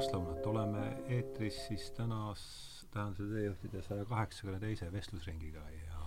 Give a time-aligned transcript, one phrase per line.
[0.00, 2.42] pärastlõunat, oleme eetris siis tänas
[2.88, 6.04] tähenduse teejuhtide saja kaheksakümne teise vestlusringiga ja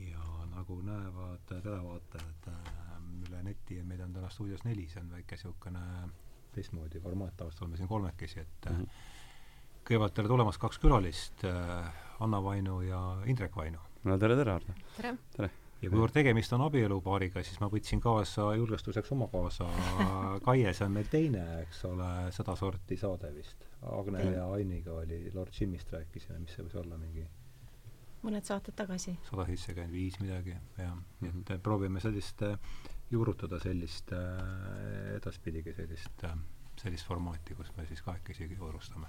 [0.00, 2.98] ja nagu näevad televaatajad äh,
[3.28, 5.86] üle neti ja meid on täna stuudios neli, see on väike niisugune
[6.52, 9.00] teistmoodi formaat, tavaliselt oleme siin kolmekesi, et mm -hmm.
[9.88, 13.80] kõigepealt tere tulemast, kaks külalist äh,, Anna Vainu ja Indrek Vainu.
[14.04, 14.76] no tere, tere, Ardo!
[14.96, 15.50] tere, tere.!
[15.80, 19.68] Ja kuivõrd tegemist on abielupaariga, siis ma võtsin kaasa julgestuseks oma kaasa
[20.46, 23.68] Kaie, see on meil teine, eks ole, sedasorti saade vist.
[23.88, 27.24] Agne ja Ainiga oli, Lord Jimist rääkisime, mis see võis olla, mingi
[28.24, 29.14] mõned saated tagasi.
[29.28, 30.96] sada seitsekümmend viis midagi, jah.
[31.22, 32.58] nii et äh, proovime sellist äh,
[33.10, 36.26] juurutada sellist äh, edaspidigi sellist,
[36.82, 39.08] sellist formaati, kus me siis kahekesi juurustame.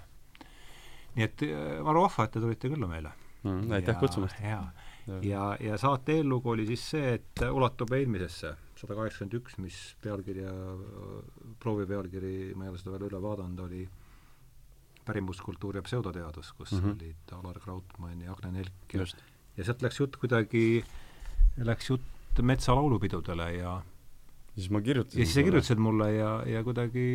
[1.16, 1.44] nii et
[1.84, 3.12] Maru vahva, et te tulite külla meile
[3.42, 3.70] mm,.
[3.78, 4.40] aitäh kutsumast!
[4.42, 4.66] jaa
[5.22, 10.52] ja, ja saate eellugu oli siis see, et ulatub eelmisesse, sada kaheksakümmend üks, mis pealkirja,
[11.62, 13.86] proovi pealkiri, ma ei ole seda veel üle vaadanud, oli
[15.06, 16.96] pärimuskultuur ja pseudoteadus, kus mm -hmm.
[16.96, 19.06] olid Alar Krautmann ja Agne Nelk ja,
[19.56, 20.84] ja sealt läks jutt kuidagi,
[21.58, 23.82] läks jutt metsalaulupidudele ja
[24.54, 27.08] siis ma kirjutasin ja siis sa kirjutasid mulle ja, ja kuidagi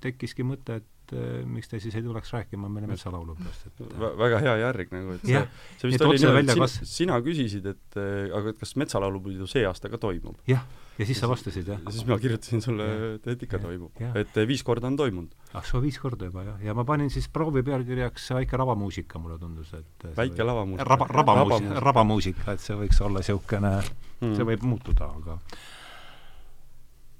[0.00, 3.80] tekkiski mõte, et et äh, miks te siis ei tuleks rääkima meile metsalaulu peast, et
[3.80, 5.44] v väga hea järg nagu, et see,
[5.80, 6.76] see vist oli niimoodi, et kas...
[6.90, 10.36] sina küsisid, et äh, aga et kas metsalaulupidu see aasta ka toimub?
[10.48, 10.66] jah,
[10.98, 11.80] ja siis sa vastasid, jah?
[11.84, 13.64] ja siis ma kirjutasin sulle, et, et ikka ja.
[13.64, 14.04] toimub.
[14.22, 15.32] et viis korda on toimunud.
[15.54, 16.60] ah, on viis korda juba, jah.
[16.68, 20.86] ja ma panin siis proovi pealkirjaks Väike lavamuusika, mulle tundus, et väike lavamuusika.
[20.88, 25.40] raba, rabamuusika, rabamuusika, et see võiks olla niisugune mm., see võib muutuda, aga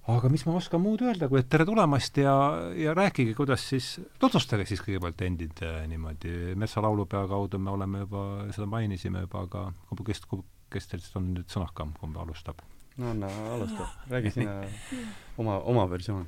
[0.09, 2.35] aga mis ma oskan muud öelda, kui et tere tulemast ja,
[2.79, 8.23] ja rääkige, kuidas siis, tutvustage siis kõigepealt endid äh, niimoodi, Metsalaulupea kaudu me oleme juba,
[8.57, 10.25] seda mainisime juba, aga kumb, kes,
[10.73, 12.65] kes teist on nüüd sõnakam, kumb alustab?
[12.99, 14.57] no anna, alusta, räägi sina
[15.41, 16.25] oma, oma versioon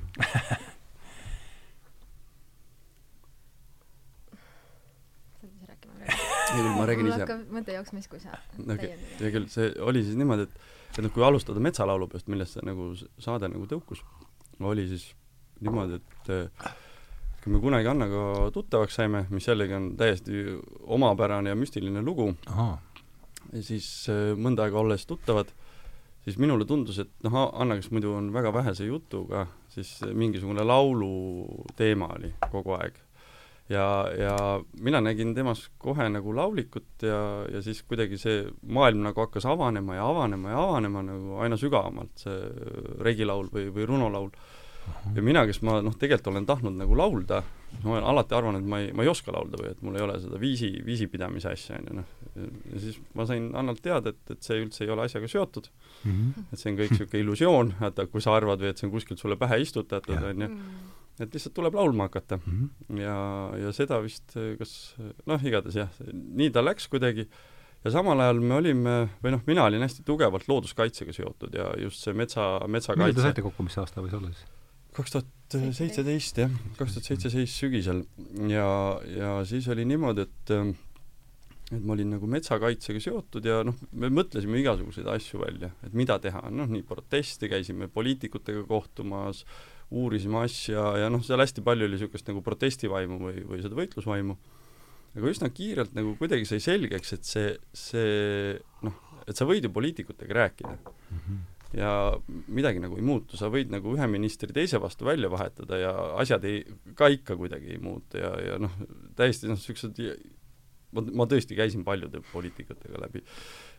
[5.61, 7.39] hea küll, ma räägin ise.
[7.49, 8.93] mõte jooksma siis, kui sa okay.
[9.17, 12.65] hea küll, see oli siis niimoodi, et et noh, kui alustada metsalaulu peast, millest see
[12.67, 12.91] nagu
[13.21, 14.03] saade nagu tõukus,
[14.61, 15.07] oli siis
[15.61, 16.71] niimoodi, et äh,
[17.43, 20.45] kui me kunagi Annaga tuttavaks saime, mis jällegi on täiesti
[20.81, 22.31] omapärane ja müstiline lugu,
[23.61, 25.53] siis äh, mõnda aega olles tuttavad,
[26.25, 31.13] siis minule tundus, et noh, Anna, kes muidu on väga vähese jutuga, siis mingisugune laulu
[31.79, 32.99] teema oli kogu aeg
[33.71, 33.85] ja,
[34.17, 34.35] ja
[34.79, 37.21] mina nägin temas kohe nagu laulikut ja,
[37.51, 42.13] ja siis kuidagi see maailm nagu hakkas avanema ja avanema ja avanema nagu aina sügavamalt,
[42.25, 42.39] see
[43.05, 44.31] regilaul või, või runolaul.
[45.15, 47.43] ja mina, kes ma noh, tegelikult olen tahtnud nagu laulda,
[47.83, 50.05] ma olen alati arvanud, et ma ei, ma ei oska laulda või et mul ei
[50.07, 52.15] ole seda viisi, viisipidamise asja, on ju, noh.
[52.73, 56.11] ja siis ma sain Annalt teada, et, et see üldse ei ole asjaga seotud mm.
[56.11, 56.47] -hmm.
[56.49, 59.21] et see on kõik niisugune illusioon, vaata, kui sa arvad või et see on kuskilt
[59.21, 62.51] sulle pähe istutatud, on ju mm et lihtsalt tuleb laulma hakata mm.
[62.51, 62.99] -hmm.
[63.01, 63.15] ja,
[63.65, 64.75] ja seda vist kas
[65.25, 67.27] noh, igatahes jah, nii ta läks kuidagi
[67.83, 72.03] ja samal ajal me olime, või noh, mina olin hästi tugevalt looduskaitsega seotud ja just
[72.05, 74.45] see metsa, metsakaitse millal te saite kokku, mis aasta võis olla siis?
[74.95, 78.05] kaks tuhat seitseteist jah, kaks tuhat seitseteist sügisel
[78.51, 78.69] ja,
[79.07, 80.55] ja siis oli niimoodi, et
[81.71, 86.17] et ma olin nagu metsakaitsega seotud ja noh, me mõtlesime igasuguseid asju välja, et mida
[86.19, 89.45] teha, noh nii proteste, käisime poliitikutega kohtumas,
[89.91, 94.35] uurisime asja ja noh, seal hästi palju oli niisugust nagu protestivaimu või, või seda võitlusvaimu,
[95.17, 99.73] aga üsna kiirelt nagu kuidagi sai selgeks, et see, see noh, et sa võid ju
[99.73, 100.75] poliitikutega rääkida.
[100.75, 101.23] Mm.
[101.23, 102.19] -hmm ja
[102.51, 106.43] midagi nagu ei muutu, sa võid nagu ühe ministri teise vastu välja vahetada ja asjad
[106.43, 106.65] ei,
[106.99, 108.73] ka ikka kuidagi ei muutu ja, ja noh,
[109.15, 110.01] täiesti noh, niisugused
[110.95, 113.23] ma, ma tõesti käisin paljude poliitikutega läbi.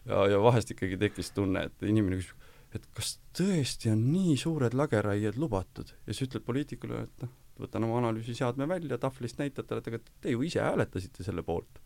[0.08, 4.74] Ja, ja vahest ikkagi tekkis tunne, et inimene küsib, et kas tõesti on nii suured
[4.76, 9.82] lageraied lubatud ja siis ütleb poliitikule, et noh, võtan oma analüüsiseadme välja, tahvlist näitan talle,
[9.84, 11.80] et aga te ju ise hääletasite selle poolt.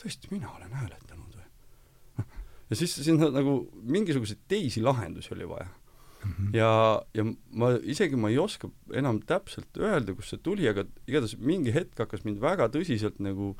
[0.00, 2.24] tõesti, mina olen hääletanud või?
[2.70, 6.32] ja siis sinna nagu mingisuguseid teisi lahendusi oli vaja mm.
[6.32, 6.56] -hmm.
[6.56, 11.36] ja, ja ma isegi ma ei oska enam täpselt öelda, kust see tuli, aga igatahes
[11.38, 13.54] mingi hetk hakkas mind väga tõsiselt nagu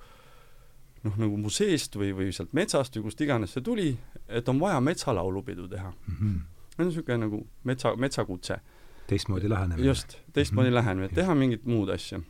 [1.03, 3.89] noh, nagu mu seest või, või sealt metsast või kust iganes see tuli,
[4.29, 6.19] et on vaja metsalaulupidu teha mm.
[6.19, 6.37] -hmm.
[6.79, 8.61] on niisugune nagu metsa, metsakutse.
[9.07, 9.87] teistmoodi lähenemine.
[9.87, 10.75] just, teistmoodi mm -hmm.
[10.75, 12.21] lähenemine, teha mingit muud asja.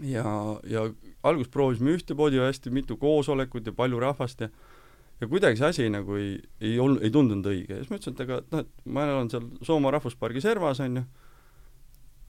[0.00, 0.24] ja,
[0.64, 0.90] ja
[1.22, 4.48] alguses proovisime ühtemoodi ja hästi mitu koosolekut ja palju rahvast ja
[5.20, 8.16] ja kuidagi see asi nagu ei, ei olnud, ei tundunud õige ja siis ma ütlesin,
[8.16, 11.04] et aga noh, et ma elan seal Soomaa rahvuspargi servas, on ju,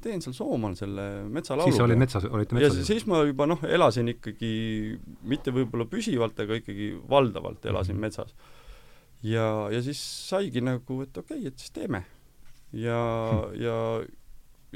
[0.04, 1.72] teen seal Soomaal selle metsalaulu.
[1.72, 2.82] siis olid metsas, olite metsas?
[2.82, 4.52] ja siis ma juba noh, elasin ikkagi
[5.30, 8.02] mitte võib-olla püsivalt, aga ikkagi valdavalt elasin mm -hmm.
[8.02, 8.36] metsas.
[9.24, 12.06] ja, ja siis saigi nagu, et okei okay,, et siis teeme.
[12.74, 13.62] ja -hmm.
[13.62, 13.78] ja,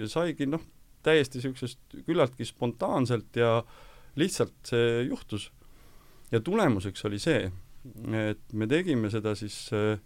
[0.02, 0.64] ja saigi noh,
[1.04, 3.64] täiesti niisugusest küllaltki spontaanselt ja
[4.16, 5.52] lihtsalt see juhtus.
[6.32, 7.52] ja tulemuseks oli see,
[8.30, 10.00] et me tegime seda siis äh,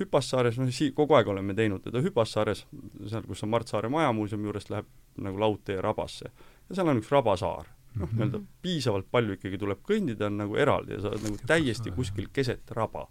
[0.00, 2.64] Hüpassaares, noh sii-, kogu aeg oleme teinud teda Hüpassaares,
[3.10, 4.88] seal, kus on Mart Saare Majamuuseumi juurest läheb
[5.20, 6.30] nagu laudtee rabasse.
[6.68, 7.68] ja seal on üks rabasaar.
[7.92, 11.26] noh mm -hmm., nii-öelda piisavalt palju ikkagi tuleb kõndida, on nagu eraldi ja sa oled
[11.26, 13.08] nagu täiesti kuskil keset raba.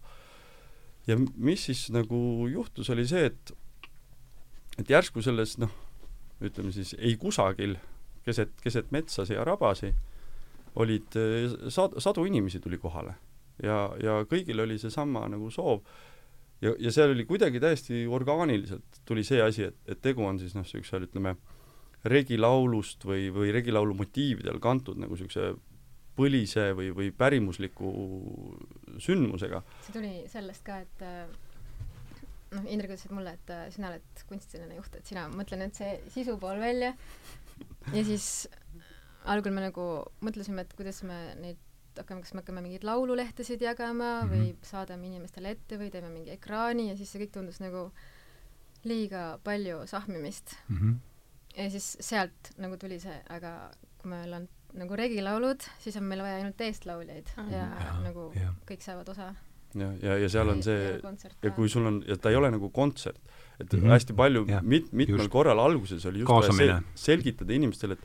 [1.07, 3.51] ja mis siis nagu juhtus, oli see, et
[4.79, 5.69] et järsku selles noh,
[6.41, 7.75] ütleme siis ei kusagil,
[8.25, 9.93] keset, keset metsasid ja rabasid,
[10.75, 11.17] olid
[11.69, 13.13] sad-, sadu inimesi tuli kohale.
[13.63, 15.83] ja, ja kõigil oli seesama nagu soov
[16.61, 20.55] ja, ja seal oli kuidagi täiesti orgaaniliselt tuli see asi, et, et tegu on siis
[20.57, 21.35] noh, niisugusel ütleme,
[22.11, 25.53] regilaulust või, või regilaulu motiividel kantud nagu niisuguse
[26.17, 27.91] põlise või, või pärimusliku
[29.01, 29.61] sündmusega.
[29.85, 31.25] see tuli sellest ka, et äh,
[32.55, 35.95] noh, Indrek ütles mulle, et äh, sina oled kunstiline juht, et sina mõtle nüüd see
[36.13, 36.93] sisu pool välja
[37.93, 38.49] ja siis
[39.29, 39.87] algul me nagu
[40.25, 41.61] mõtlesime, et kuidas me neid
[41.97, 44.33] hakkame, kas me hakkame mingeid laululehtesid jagama mm -hmm.
[44.33, 47.91] või saadame inimestele ette või teeme mingi ekraani ja siis see kõik tundus nagu
[48.83, 50.77] liiga palju sahmimist mm.
[50.77, 50.95] -hmm.
[51.57, 53.71] ja siis sealt nagu tuli see, aga
[54.01, 57.53] kui meil on nagu regilaulud, siis on meil vaja ainult eestlauljaid mm -hmm.
[57.53, 58.53] ja, ja nagu ja.
[58.69, 59.33] kõik saavad osa.
[59.75, 60.99] ja, ja, ja seal on see,
[61.43, 63.19] ja kui sul on, ja ta ei ole nagu kontsert,
[63.59, 63.89] et mm -hmm.
[63.89, 65.31] hästi palju, mit-, mitmel just.
[65.31, 67.97] korral alguses oli just vaja selgitada inimestele,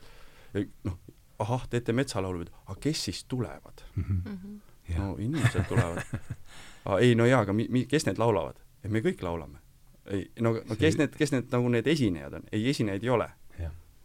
[0.53, 0.99] et noh,
[1.39, 4.03] ahah, teete metsalaulu, aga kes siis tulevad mm?
[4.03, 4.59] -hmm.
[4.89, 4.99] Ja.
[4.99, 6.03] no inimesed tulevad
[6.85, 6.99] ah,.
[6.99, 8.55] ei no jaa, aga mi-, mi-, kes need laulavad?
[8.83, 9.59] et me kõik laulame.
[10.05, 11.03] ei, no, no kes see...
[11.03, 12.47] need, kes need nagu need esinejad on?
[12.51, 13.29] ei, esinejaid ei ole.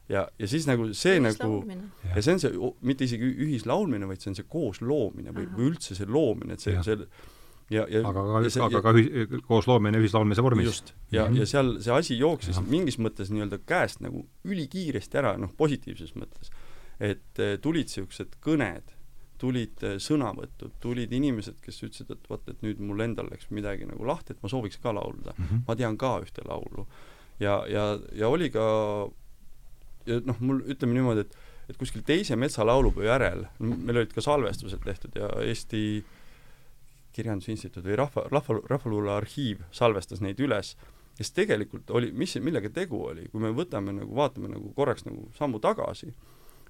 [0.09, 2.17] ja, ja siis nagu see nagu ja.
[2.17, 5.95] ja see on see, mitte isegi ühislaulmine, vaid see on see koosloomine või, või üldse
[5.95, 6.99] see loomine, et see, see
[7.73, 10.67] ja, ja aga ka, aga ka ühi-, koosloomine ühislaulmise vormis.
[10.67, 11.39] just, ja mm, -hmm.
[11.41, 12.65] ja seal see asi jooksis ja.
[12.69, 16.53] mingis mõttes nii-öelda käest nagu ülikiiresti ära, noh, positiivses mõttes
[17.03, 18.93] et eh, tulid niisugused kõned,
[19.43, 23.89] tulid eh, sõnavõtud, tulid inimesed, kes ütlesid, et vot, et nüüd mul endal läks midagi
[23.89, 25.45] nagu lahti, et ma sooviks ka laulda mm.
[25.45, 25.65] -hmm.
[25.69, 26.87] ma tean ka ühte laulu.
[27.41, 28.67] ja, ja, ja oli ka,
[30.07, 31.39] ja noh, mul ütleme niimoodi, et
[31.71, 36.03] et kuskil teise metsalaulupeo järel, meil olid ka salvestused tehtud ja Eesti
[37.13, 40.75] Kirjandusinstituut või Rahva, Rahva, Rahvaluule Arhiiv salvestas neid üles,
[41.19, 45.29] kes tegelikult oli, mis, millega tegu oli, kui me võtame nagu, vaatame nagu korraks nagu
[45.37, 46.13] sammu tagasi,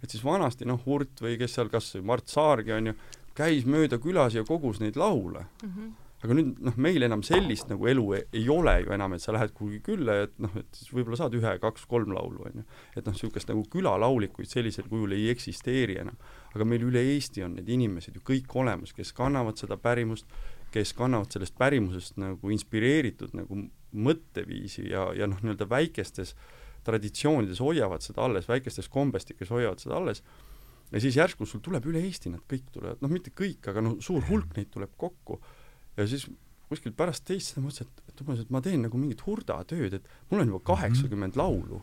[0.03, 2.95] et siis vanasti noh, Hurt või kes seal, kas Mart Saargi on ju,
[3.39, 5.69] käis mööda külas ja kogus neid laule mm.
[5.69, 5.91] -hmm.
[6.23, 9.33] aga nüüd noh, meil enam sellist nagu elu ei, ei ole ju enam, et sa
[9.33, 12.63] lähed kuhugi külla ja et noh, et siis võib-olla saad ühe, kaks, kolm laulu, on
[12.63, 12.65] ju.
[12.97, 16.17] et noh, niisugust nagu külalaulikuid sellisel kujul ei eksisteeri enam.
[16.55, 20.27] aga meil üle Eesti on need inimesed ju kõik olemas, kes kannavad seda pärimust,
[20.73, 27.61] kes kannavad sellest pärimusest nagu inspireeritud nagu mõtteviisi ja, ja noh, nii-öelda väikestes äh, traditsioonides
[27.62, 30.23] hoiavad seda alles, väikestes kombestikes hoiavad seda alles,
[30.93, 33.99] ja siis järsku sul tuleb üle Eesti, nad kõik tulevad, noh, mitte kõik, aga noh,
[34.05, 35.40] suur hulk neid tuleb kokku
[35.96, 36.26] ja siis
[36.73, 40.12] kuskilt pärast teist seda mõtlesin, et, et umbes, et ma teen nagu mingit hurdatööd, et
[40.31, 40.69] mul on juba mhm.
[40.70, 41.44] kaheksakümmend mm -hmm.
[41.44, 41.82] laulu.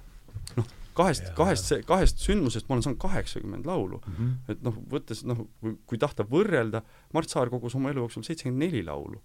[0.57, 0.69] noh,
[0.99, 4.15] kahest, kahest, kahest sündmusest ma olen saanud kaheksakümmend laulu mm.
[4.15, 4.51] -hmm.
[4.51, 6.81] et noh, võttes noh, kui, kui tahta võrrelda,
[7.13, 9.21] Mart Saar kogus oma elu jooksul seitsekümmend neli laulu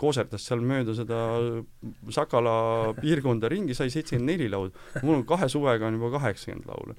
[0.00, 1.20] kooserdas seal mööda seda
[2.14, 2.54] Sakala
[3.00, 4.72] piirkonda ringi, sai seitsekümmend neli laulu.
[5.02, 6.96] mul on kahe suvega on juba kaheksakümmend laulu.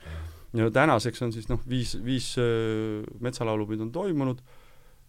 [0.62, 4.42] ja tänaseks on siis noh, viis, viis äh, metsalaulupidu on toimunud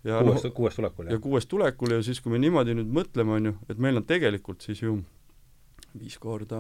[0.05, 1.17] ja kuues no,, kuues tulekul, jah?
[1.17, 4.07] ja kuues tulekul ja siis, kui me niimoodi nüüd mõtleme, on ju, et meil on
[4.07, 4.99] tegelikult siis ju
[5.99, 6.59] viis korda,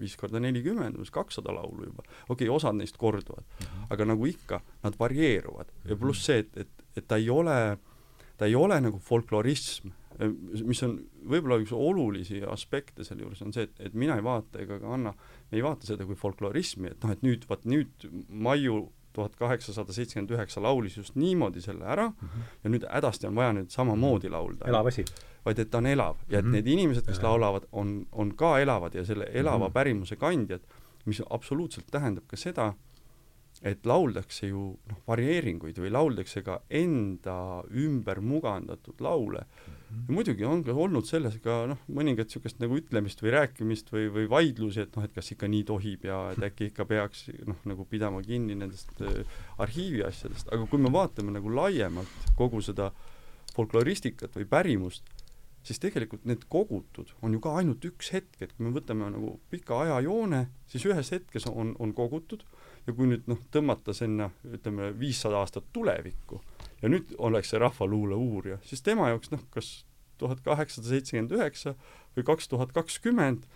[0.00, 2.04] viis korda nelikümmend, umbes kakssada laulu juba.
[2.28, 3.86] okei okay,, osad neist korduvad mm, -hmm.
[3.94, 7.78] aga nagu ikka, nad varieeruvad ja pluss see, et, et, et ta ei ole,
[8.36, 10.98] ta ei ole nagu folklorism, mis on
[11.30, 14.94] võib-olla üks olulisi aspekte selle juures, on see, et, et mina ei vaata ega ka
[14.96, 15.12] Anna,
[15.50, 19.94] me ei vaata seda kui folklorismi, et noh, et nüüd, vaat nüüd Maiu tuhat kaheksasada
[19.94, 22.50] seitsekümmend üheksa laulis just niimoodi selle ära mm -hmm.
[22.64, 24.68] ja nüüd hädasti on vaja nüüd samamoodi laulda.
[24.68, 25.04] elav asi.
[25.44, 26.52] vaid et ta on elav ja et mm -hmm.
[26.52, 29.72] need inimesed, kes laulavad, on, on ka elavad ja selle elava mm -hmm.
[29.72, 30.60] pärimuse kandjad,
[31.04, 32.74] mis absoluutselt tähendab ka seda,
[33.62, 40.44] et lauldakse ju noh, varieeringuid või lauldakse ka enda ümber mugandatud laule mm ja muidugi
[40.44, 44.84] on ka olnud selles ka noh, mõningat niisugust nagu ütlemist või rääkimist või, või vaidlusi,
[44.84, 48.22] et noh, et kas ikka nii tohib ja et äkki ikka peaks noh, nagu pidama
[48.24, 49.22] kinni nendest äh,
[49.58, 52.90] arhiivi asjadest, aga kui me vaatame nagu laiemalt kogu seda
[53.56, 55.08] folkloristikat või pärimust,
[55.66, 59.38] siis tegelikult need kogutud on ju ka ainult üks hetk, et kui me võtame nagu
[59.52, 62.44] pika ajajoone, siis ühes hetkes on, on kogutud.
[62.88, 66.38] Ja kui nüüd noh, tõmmata sinna ütleme viissada aastat tulevikku
[66.82, 69.82] ja nüüd oleks see rahvaluule uurija, siis tema jaoks noh, kas
[70.18, 71.74] tuhat kaheksasada seitsekümmend üheksa
[72.16, 73.46] või kaks tuhat kakskümmend,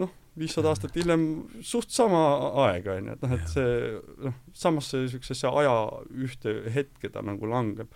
[0.00, 1.26] noh, viissada aastat hiljem
[1.66, 2.22] suht sama
[2.66, 5.76] aeg, on ju, et noh, et see noh, samasse niisugusesse aja
[6.24, 7.92] ühte hetke ta nagu langeb.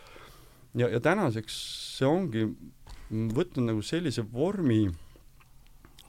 [0.76, 1.56] ja, ja tänaseks
[1.98, 2.46] see ongi
[3.10, 4.86] võtnud nagu sellise vormi,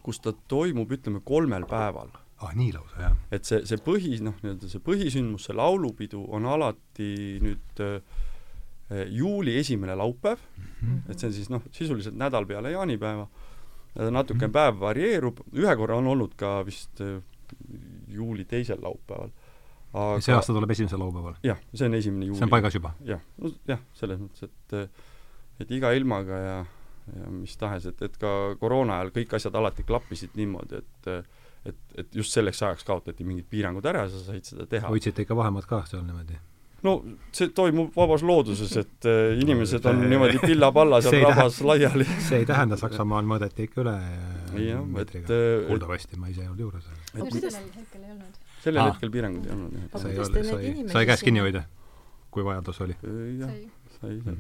[0.03, 2.09] kus ta toimub, ütleme, kolmel päeval.
[2.37, 3.15] Ah nii lausa jah.
[3.33, 7.09] Et see, see põhi, noh, nii-öelda see põhisündmus, see laulupidu on alati
[7.41, 7.97] nüüd äh,
[9.11, 10.39] juuli esimene laupäev,
[11.09, 13.27] et see on siis noh, sisuliselt nädal peale jaanipäeva,
[14.13, 14.53] natuke Mhm.
[14.53, 17.17] päev varieerub, ühe korra on olnud ka vist äh,
[18.07, 19.29] juuli teisel laupäeval.
[19.93, 22.37] aga see aasta tuleb esimesel laupäeval jah, see on esimene juuli.
[22.37, 24.89] see on paigas juba jah, no jah, selles mõttes, et
[25.63, 26.57] et iga ilmaga ja,
[27.15, 31.09] ja mis tahes, et, et ka koroona ajal kõik asjad alati klappisid niimoodi, et
[31.67, 34.87] et, et just selleks ajaks kaotati mingid piirangud ära ja sa said seda teha.
[34.87, 36.37] hoidsite ikka vahemaad ka seal niimoodi
[36.85, 36.93] no
[37.33, 42.05] see toimub vabas looduses, et äh, inimesed on niimoodi pilla-palla seal rabas laiali.
[42.27, 46.51] see ei tähenda Saksamaal mõõdeti ikka üle jah, et, meetriga et kuuldavasti ma ise ei
[46.51, 48.93] olnud juures sellel hetkel ei olnud sellel Aa.
[48.93, 49.89] hetkel piiranguid ei olnud jah.
[50.01, 51.65] Sai sai sai käest kinni hoida
[52.33, 52.97] kui vajadus oli
[53.41, 53.55] jah,
[53.97, 54.37] sai sai,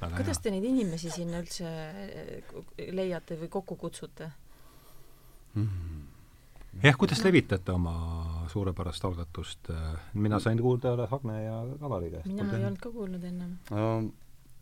[0.00, 1.74] väga kuidas te neid inimesi sinna üldse
[3.00, 4.30] leiate või kokku kutsute?
[5.58, 6.06] Mm.
[6.82, 7.94] Jah kuidas levitate oma
[8.52, 9.70] suurepärast algatust
[10.14, 13.56] mina sain kuulda alles Agne ja Kalari käest mina ei olnud ka kuulnud ennem.
[13.70, 14.10] Uh,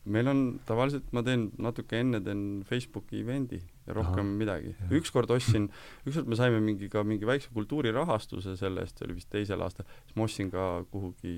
[0.08, 4.74] meil on tavaliselt, ma teen natuke enne teen Facebooki event'i ja rohkem Ahah, midagi.
[5.00, 5.68] ükskord ostsin,
[6.08, 9.84] ükskord me saime mingi ka mingi väikse kultuurirahastuse selle eest, see oli vist teisel aastal,
[10.06, 11.34] siis ma ostsin ka kuhugi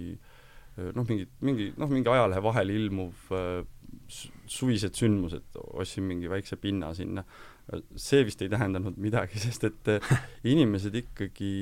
[0.94, 3.30] noh, mingi, mingi noh, mingi ajalehe vahel ilmuv
[4.06, 7.24] su- suvised sündmused, ostsin mingi väikse pinna sinna.
[8.00, 10.12] See vist ei tähendanud midagi, sest et eh,
[10.50, 11.54] inimesed ikkagi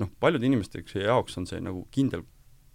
[0.00, 2.24] noh, paljude inimeste jaoks on see nagu kindel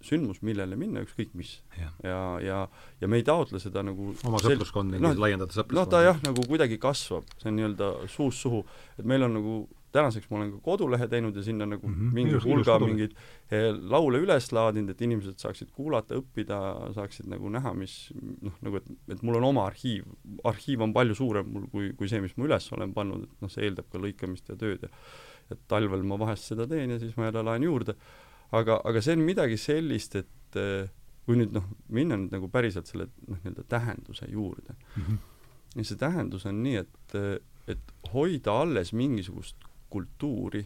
[0.06, 1.56] sündmus, millele minna, ükskõik mis.
[1.74, 1.92] jah.
[2.04, 2.58] Ja, ja,
[3.00, 6.02] ja me ei taotle seda nagu oma sel- sõpruskond mingi noh, laiendada noh, sõpruskonda ta
[6.04, 8.62] jah, nagu kuidagi kasvab, see on nii-öelda suust suhu,
[9.00, 9.56] et meil on nagu
[9.96, 12.14] tänaseks ma olen ka kodulehe teinud ja sinna nagu mm -hmm.
[12.14, 13.14] mingi hulga mingeid
[13.50, 16.58] eh, laule üles laadinud, et inimesed saaksid kuulata, õppida,
[16.96, 17.96] saaksid nagu näha, mis
[18.42, 20.04] noh, nagu et, et mul on oma arhiiv,
[20.44, 23.50] arhiiv on palju suurem mul kui, kui see, mis ma üles olen pannud, et noh,
[23.52, 24.92] see eeldab ka lõikamist ja tööd ja
[25.50, 27.94] et talvel ma vahest seda teen ja siis ma jälle laen juurde.
[28.52, 30.88] aga, aga see on midagi sellist, et eh,
[31.26, 35.16] kui nüüd noh, minna nüüd nagu päriselt selle noh, nii-öelda tähenduse juurde, Mhm.
[35.76, 37.14] ja see tähendus on nii, et,
[37.68, 39.56] et hoida alles mingisugust
[39.96, 40.62] kultuuri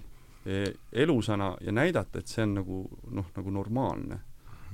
[0.46, 2.82] e, elusana ja näidata, et see on nagu
[3.14, 4.20] noh, nagu normaalne.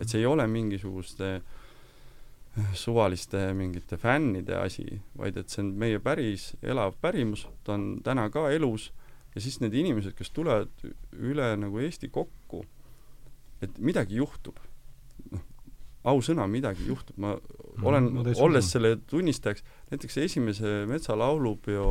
[0.01, 4.85] et see ei ole mingisuguste eh, suvaliste mingite fännide asi,
[5.17, 8.91] vaid et see on meie päris elav pärimus, ta on täna ka elus
[9.35, 10.85] ja siis need inimesed, kes tulevad
[11.17, 12.63] üle nagu Eesti kokku,
[13.65, 14.61] et midagi juhtub.
[15.33, 15.41] noh,
[16.13, 17.35] ausõna, midagi juhtub, ma
[17.83, 21.89] olen ma olles selle tunnistajaks, näiteks esimese metsalaulupeo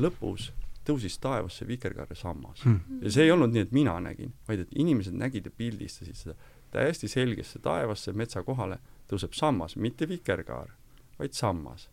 [0.00, 0.48] lõpus
[0.88, 2.80] tõusis taevasse vikerkaare sammas Hmm.
[3.02, 6.34] ja see ei olnud nii, et mina nägin, vaid et inimesed nägid ja pildistasid seda
[6.72, 8.78] täiesti selgesse taevasse metsa kohale
[9.08, 10.74] tõuseb sammas, mitte vikerkaar,
[11.18, 11.88] vaid sammas.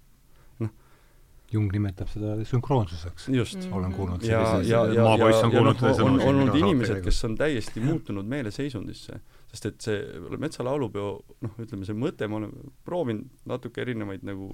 [1.54, 3.74] Jung nimetab seda sünkroonsuseks just Mm.
[3.78, 7.20] olen kuulnud ja, selliseid- ja, ja, maapoiss on ja kuulnud noh, on olnud inimesed, kes
[7.28, 9.20] on täiesti muutunud meeleseisundisse,
[9.54, 10.00] sest et see
[10.42, 11.12] metsalaulupeo
[11.46, 12.52] noh, ütleme see mõte, ma olen
[12.84, 14.50] proovinud natuke erinevaid nagu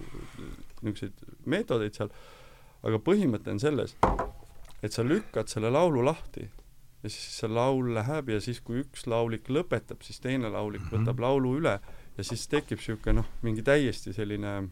[0.82, 1.14] niisuguseid
[1.46, 2.12] meetodeid seal,
[2.84, 3.96] aga põhimõte on selles,
[4.84, 6.48] et sa lükkad selle laulu lahti
[7.04, 10.96] ja siis see laul läheb ja siis, kui üks laulik lõpetab, siis teine laulik Mhm.
[11.06, 11.80] võtab laulu üle
[12.18, 14.70] ja siis tekib niisugune noh, mingi täiesti selline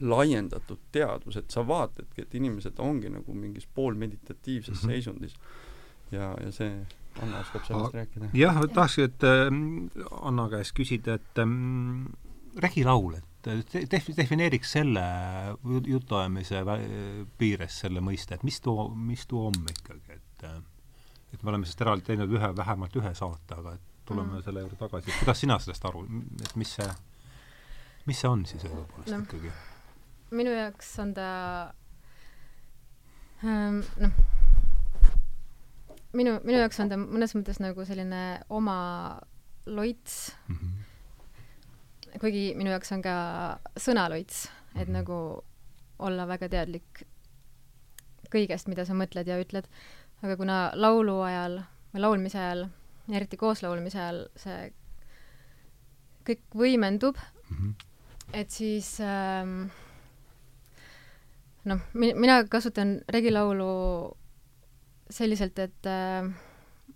[0.00, 4.90] laiendatud teadvus, et sa vaatadki, et inimesed ongi nagu mingis poolmeditatiivses Mhm.
[4.90, 5.34] seisundis.
[6.12, 6.86] ja, ja see,
[7.22, 8.30] Anna oskab sellest rääkida.
[8.34, 9.86] jah, tahaks, et ähm,
[10.22, 11.38] Anna käest küsida, et
[12.60, 15.02] regilaul, et te- def-, defineeriks selle
[15.64, 16.62] ju- jutuajamise
[17.38, 20.44] piires selle mõiste, et mis too, mis too on ikkagi, et
[21.32, 24.42] et me oleme sellest eraldi teinud ühe, vähemalt ühe saate, aga et tuleme Mm.
[24.44, 26.02] selle juurde tagasi, kuidas sina sellest aru,
[26.42, 26.88] et mis see,
[28.06, 29.20] mis see on siis õigupoolest no.
[29.24, 29.52] ikkagi?
[30.30, 31.28] minu jaoks on ta
[33.44, 34.12] ähm, noh,
[36.12, 38.76] minu, minu jaoks on ta mõnes mõttes nagu selline oma
[39.66, 40.81] loits, Mm -hmm.
[42.20, 43.14] Kuigi minu jaoks on ka
[43.78, 44.92] sõnaloits, et Mhm.
[44.92, 45.42] nagu
[45.98, 47.04] olla väga teadlik
[48.32, 49.66] kõigest, mida sa mõtled ja ütled,
[50.22, 51.62] aga kuna laulu ajal
[51.94, 52.68] või laulmise ajal,
[53.12, 54.72] eriti kooslaulmise ajal, see
[56.24, 57.16] kõik võimendub,
[57.50, 57.74] Mm -hmm.
[58.32, 59.68] et siis ähm,
[61.64, 64.16] noh, mi-, mina kasutan regilaulu
[65.10, 66.30] selliselt, et äh,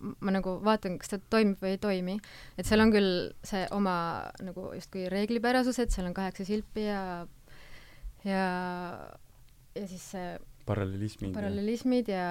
[0.00, 2.16] ma nagu vaatan, kas ta toimib või ei toimi.
[2.58, 3.96] et seal on küll see oma
[4.44, 7.00] nagu justkui reeglipärasus, et seal on kaheksa silpi ja
[8.26, 8.44] ja,
[9.76, 10.34] ja siis see
[10.66, 12.26] parallelismid ja parallelismid ja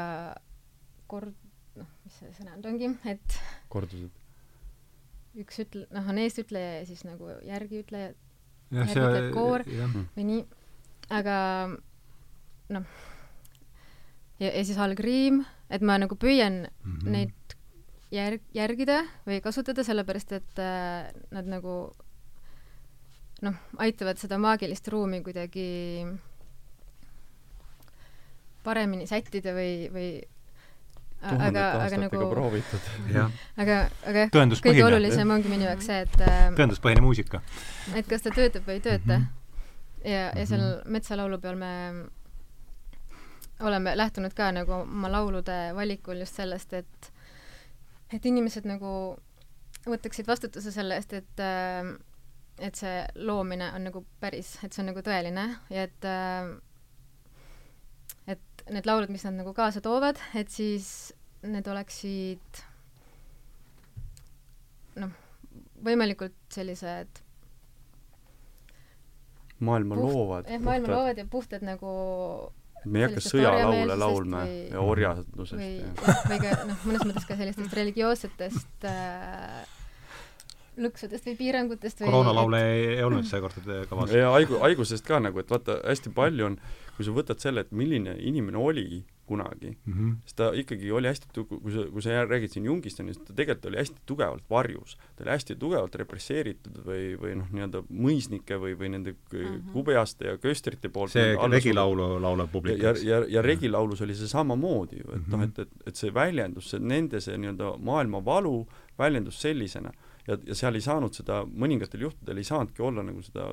[1.12, 1.36] kord-,
[1.80, 3.40] noh, mis see sõna nüüd ongi, et
[3.74, 4.22] kordused.
[5.40, 9.66] üks ütle-, noh, on eestütleja ja siis nagu järgiütleja jah, Järgi ütleb koor.
[9.70, 10.46] jah, või nii,
[11.14, 11.38] aga
[12.76, 12.88] noh,
[14.42, 17.12] ja, ja siis algriim, et ma nagu püüan Mhm.
[17.12, 17.56] neid
[18.12, 21.94] järg-, järgida või kasutada, sellepärast et äh, nad nagu
[23.42, 26.06] noh, aitavad seda maagilist ruumi kuidagi
[28.66, 30.08] paremini sättida või, või
[31.22, 32.88] aga, tuhandet aga aastatega nagu, proovitud.
[33.14, 33.32] jah,
[33.62, 33.78] aga,
[34.10, 37.42] aga jah, kõige olulisem ongi minu jaoks see, et äh, tõenduspõhine muusika.
[37.96, 39.28] et kas ta töötab või ei tööta Mhm.
[40.06, 41.72] ja, ja seal metsalaulu peal me
[43.60, 47.12] oleme lähtunud ka nagu oma laulude valikul just sellest, et
[48.14, 48.90] et inimesed nagu
[49.86, 51.96] võtaksid vastutuse selle eest, et äh,
[52.60, 56.54] et see loomine on nagu päris, et see on nagu tõeline ja et äh,
[58.36, 61.14] et need laulud, mis nad nagu kaasa toovad, et siis
[61.46, 62.64] need oleksid
[65.02, 65.12] noh,
[65.86, 67.22] võimalikult sellised
[69.66, 70.50] maailma loovad.
[70.50, 71.92] jah, maailma loovad ja puhtad nagu
[72.86, 75.72] me ei hakka sõjalaule laulma või- ja orjandusest või
[76.30, 79.65] või ka noh, mõnes mõttes ka sellistest religioossetest äh,
[80.86, 84.13] lõksudest või piirangutest või koroonalaule ei, ei olnud seekord kavas.
[84.15, 86.58] ja haigu-, haigusest ka nagu, et vaata, hästi palju on,
[86.98, 88.88] kui sa võtad selle, et milline inimene oli
[89.25, 90.12] kunagi, Mhm.
[90.25, 93.13] siis ta ikkagi oli hästi tugev, kui sa, kui sa räägid siin Jungist, on ju,
[93.13, 94.98] siis ta tegelikult oli hästi tugevalt varjus.
[95.15, 99.72] ta oli hästi tugevalt represseeritud või, või noh, nii-öelda mõisnike või, või nende k- Mhm.
[99.74, 104.98] kubeaste ja köstrite poolt see regilaulu laulab publik, ja, ja, ja regilaulus oli see samamoodi
[105.03, 105.44] ju, et noh, Mhm.
[105.44, 108.67] et, et, et see väljendus, see nende see nii-öelda maailma valu
[109.00, 109.91] väljendus sellisena
[110.27, 113.51] ja, ja seal ei saanud seda, mõningatel juhtudel ei saanudki olla nagu seda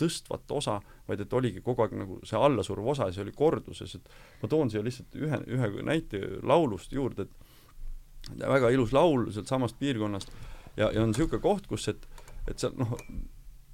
[0.00, 3.94] tõstvat osa, vaid et oligi kogu aeg nagu see allasuruv osa ja see oli korduses,
[3.98, 4.08] et
[4.42, 10.32] ma toon siia lihtsalt ühe, ühe näite laulust juurde, et väga ilus laul sealtsamast piirkonnast
[10.76, 12.06] ja, ja on niisugune koht, kus et,
[12.48, 12.96] et seal noh,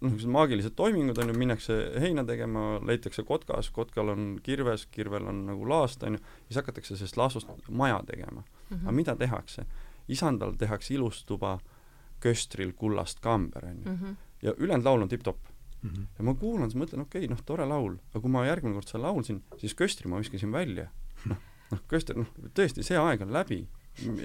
[0.01, 5.29] noh, niisugused maagilised toimingud on ju, minnakse heina tegema, leitakse kotkas, kotkal on kirves, kirvel
[5.31, 8.45] on nagu laast, on ju, siis hakatakse sellest laastust maja tegema.
[8.71, 8.83] Mhm.
[8.83, 9.67] aga mida tehakse?
[10.11, 11.61] isandal tehakse ilustuba
[12.21, 13.93] köstril kullast kamber, on ju.
[13.93, 14.17] Mhm.
[14.43, 15.50] ja ülejäänud laul on tipp-topp.
[15.83, 16.07] Mhm.
[16.19, 18.91] ja ma kuulan, siis mõtlen, okei okay,, noh, tore laul, aga kui ma järgmine kord
[18.91, 20.91] seda laulsin, siis köstri ma viskasin välja.
[21.31, 21.39] noh,
[21.71, 23.67] noh, köster, noh, tõesti, see aeg on läbi.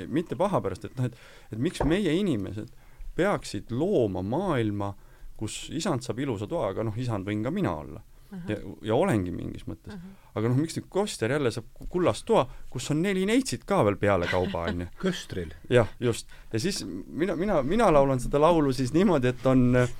[0.07, 1.15] mitte paha pärast, et noh, et,
[1.51, 2.69] et miks meie inimesed
[3.15, 4.93] peaksid looma maailma,
[5.39, 8.03] kus isand saab ilusa toa, aga noh, isand võin ka mina olla.
[8.49, 9.95] ja, ja olengi mingis mõttes.
[10.35, 13.97] Aga noh, miks nüüd Koster jälle saab kullast toa, kus on neli neitsit ka veel
[13.99, 14.87] pealekauba, on ju.
[15.03, 15.53] köstril.
[15.71, 16.27] jah, just.
[16.51, 19.95] ja siis mina, mina, mina laulan seda laulu siis niimoodi, et on äh,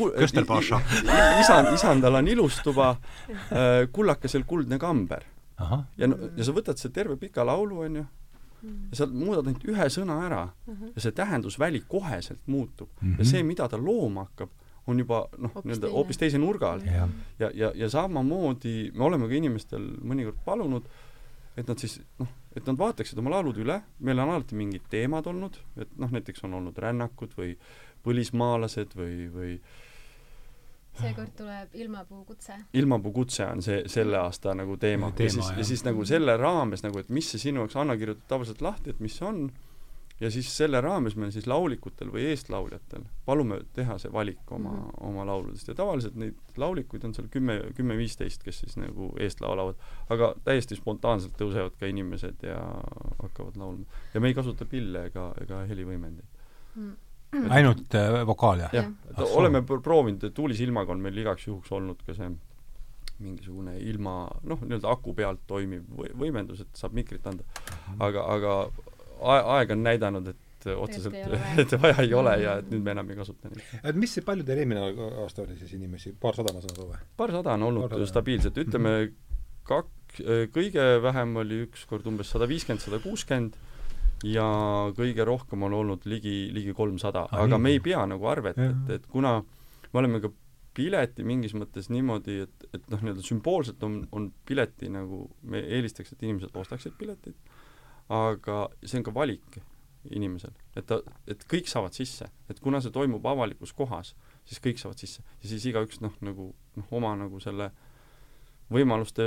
[0.20, 0.80] Köster paša.
[1.40, 5.26] isand, isandal on ilustuba äh,, kullakesel kuldne kamber.
[5.98, 8.06] ja no, ja sa võtad selle terve pika laulu, on ju,
[8.62, 13.12] ja sa muudad ainult ühe sõna ära ja see tähendusväli koheselt muutub mm.
[13.12, 13.18] -hmm.
[13.18, 14.50] ja see, mida ta looma hakkab,
[14.86, 16.86] on juba noh, Hoopis nii-öelda hoopis teise nurga alt.
[16.86, 17.08] jah.
[17.38, 20.88] ja, ja, ja samamoodi me oleme ka inimestel mõnikord palunud,
[21.56, 25.28] et nad siis noh, et nad vaataksid oma laulud üle, meil on alati mingid teemad
[25.30, 27.54] olnud, et noh, näiteks on olnud rännakud või
[28.04, 29.54] põlismaalased või, või
[31.00, 32.56] seekord tuleb ilmapuu kutse.
[32.76, 36.36] ilmapuu kutse on see selle aasta nagu teema, Teema, ja siis, ja siis nagu selle
[36.40, 39.44] raames nagu, et mis see sinu jaoks, Anna kirjutab tavaliselt lahti, et mis see on,
[40.20, 44.76] ja siis selle raames me siis laulikutel või eestlauljatel palume teha see valik oma mm,
[44.76, 44.88] Mhm.
[44.90, 45.06] -hmm.
[45.08, 49.74] oma lauludest ja tavaliselt neid laulikuid on seal kümme, kümme-viisteist, kes siis nagu eest laulavad,
[50.10, 52.58] aga täiesti spontaanselt tõusevad ka inimesed ja
[53.22, 53.84] hakkavad laulma.
[54.14, 56.26] ja me ei kasuta pille ega, ega helivõimendeid.
[57.50, 58.70] ainult äh, vokaal, jah?
[58.74, 59.38] jah Jah., et Ah, soo.
[59.38, 62.30] oleme pr- proovinud, et tuulisilmaga on meil igaks juhuks olnud ka see
[63.20, 64.14] mingisugune ilma
[64.48, 67.44] noh, nii-öelda aku pealt toimiv või- võimendus, et saab mikrit anda.
[68.00, 68.70] aga, aga ae-
[69.20, 71.14] aeg on näidanud, et otseselt,
[71.62, 73.62] et vaja ei ole ja et nüüd me enam ei kasuta neid.
[73.80, 74.82] et mis see palju teil eelmine
[75.24, 77.00] aasta oli siis inimesi, paarsada ma saan aru või?
[77.16, 78.10] paarsada on olnud Paarsada.
[78.12, 78.94] stabiilselt, ütleme
[79.70, 80.20] kak-,
[80.52, 83.56] kõige vähem oli ükskord umbes sada viiskümmend, sada kuuskümmend
[84.28, 84.44] ja
[84.96, 87.62] kõige rohkem on olnud ligi, ligi kolmsada, Ah, aga nii.
[87.64, 90.28] me ei pea nagu arvet, et, et kuna me oleme ka
[90.76, 96.12] pileti mingis mõttes niimoodi, et, et noh, nii-öelda sümboolselt on, on pileti nagu, me eelistaks,
[96.12, 97.34] et inimesed ostaksid pileteid,
[98.10, 99.60] aga see on ka valik
[100.10, 100.96] inimesel, et ta,
[101.28, 104.14] et kõik saavad sisse, et kuna see toimub avalikus kohas,
[104.48, 107.70] siis kõik saavad sisse ja siis igaüks noh, nagu noh, oma nagu selle
[108.70, 109.24] võimaluste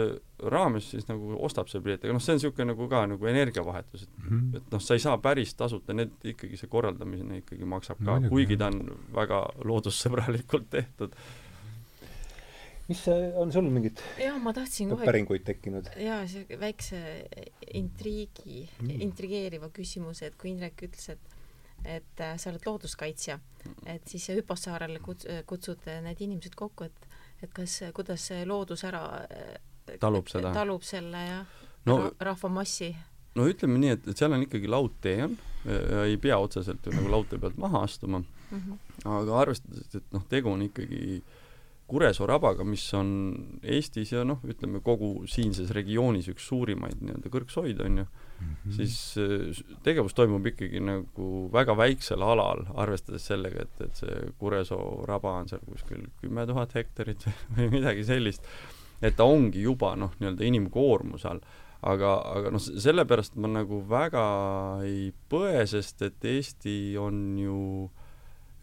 [0.47, 4.05] raames siis nagu ostab selle pileti, aga noh, see on niisugune nagu ka nagu energiavahetus,
[4.05, 4.55] et Mhm.
[4.55, 8.29] et noh, sa ei saa päris tasuta, need ikkagi see korraldamine ikkagi maksab ka Muidugi,,
[8.29, 8.79] kuigi ta on
[9.13, 11.13] väga loodussõbralikult tehtud.
[12.89, 15.87] Mis see, on sul mingid jah, ma tahtsin kohe päringuid tekkinud?
[16.03, 16.99] jaa, siuke väikse
[17.79, 18.87] intriigi Mm.
[18.89, 21.29] mm., intrigeeriva küsimuse, et kui Indrek ütles, et
[21.83, 23.35] et äh, sa oled looduskaitsja,
[23.91, 27.09] et siis Hüpossaarele kuts-, kutsud need inimesed kokku, et
[27.43, 29.57] et kas, kuidas see loodus ära äh,
[29.99, 30.53] Talub seda.
[30.55, 31.41] talub selle ja
[31.85, 32.93] no no,, rahvamassi.
[33.35, 35.33] no ütleme nii, et, et seal on ikkagi laudtee on
[35.65, 38.73] ja ei pea otseselt ju nagu laudtee pealt maha astuma, Mhm.
[39.09, 41.21] aga arvestades, et noh, tegu on ikkagi
[41.93, 43.09] Kuresoo rabaga, mis on
[43.61, 48.05] Eestis ja noh, ütleme kogu siinses regioonis üks suurimaid nii-öelda kõrgsoid on ju,
[48.43, 48.71] Mhm.
[48.75, 55.05] siis äh, tegevus toimub ikkagi nagu väga väiksel alal, arvestades sellega, et, et see Kuresoo
[55.07, 57.23] raba on seal kuskil kümme tuhat hektarit
[57.55, 58.43] või midagi sellist,
[59.01, 61.39] et ta ongi juba noh, nii-öelda inimkoormuse all.
[61.83, 64.25] aga, aga noh, sellepärast ma nagu väga
[64.87, 67.57] ei põe, sest et Eesti on ju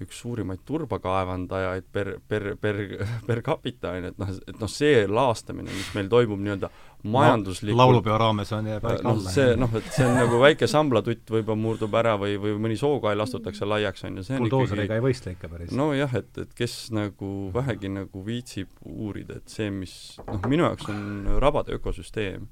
[0.05, 2.79] üks suurimaid turbakaevandajaid per, per, per,
[3.27, 6.71] per capita on ju, et noh, et noh, see laastamine, mis meil toimub nii-öelda
[7.11, 9.35] majanduslikult laulupeo raames on, jääb väike noh, alla.
[9.35, 13.25] see noh, et see on nagu väike samblatutt võib-olla murdub ära või, või mõni sookael
[13.25, 15.73] astutakse laiaks, on ju, see on buldooseriga ikkagi ei võistle ikka päris.
[15.77, 20.91] nojah, et, et kes nagu vähegi nagu viitsib uurida, et see, mis noh, minu jaoks
[20.93, 22.49] on rabade ökosüsteem,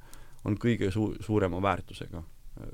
[0.48, 2.24] on kõige su-, suurema väärtusega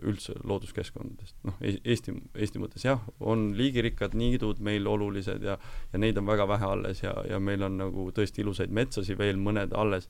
[0.06, 5.58] üldse looduskeskkondadest, noh, Eesti, Eesti mõttes jah, on liigirikkad niidud meil olulised ja
[5.92, 9.40] ja neid on väga vähe alles ja, ja meil on nagu tõesti ilusaid metsasi veel
[9.40, 10.08] mõned alles,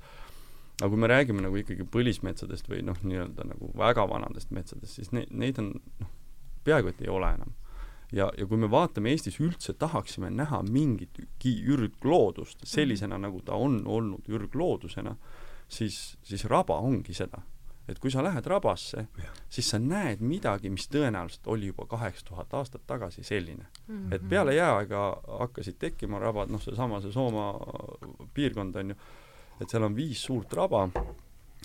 [0.81, 5.13] aga kui me räägime nagu ikkagi põlismetsadest või noh, nii-öelda nagu väga vanadest metsadest, siis
[5.15, 6.11] ne-, neid on noh,
[6.65, 7.55] peaaegu et ei ole enam.
[8.13, 13.83] ja, ja kui me vaatame Eestis üldse, tahaksime näha mingitki ürgloodust sellisena, nagu ta on
[13.87, 15.17] olnud ürgloodusena,
[15.69, 17.43] siis, siis raba ongi seda
[17.89, 19.07] et kui sa lähed rabasse,
[19.53, 23.97] siis sa näed midagi, mis tõenäoliselt oli juba kaheksa tuhat aastat tagasi selline mm.
[23.97, 24.15] -hmm.
[24.15, 25.03] et peale jääaega
[25.41, 27.59] hakkasid tekkima rabad, noh, seesama see Soomaa
[28.35, 28.97] piirkond on ju,
[29.61, 30.89] et seal on viis suurt raba,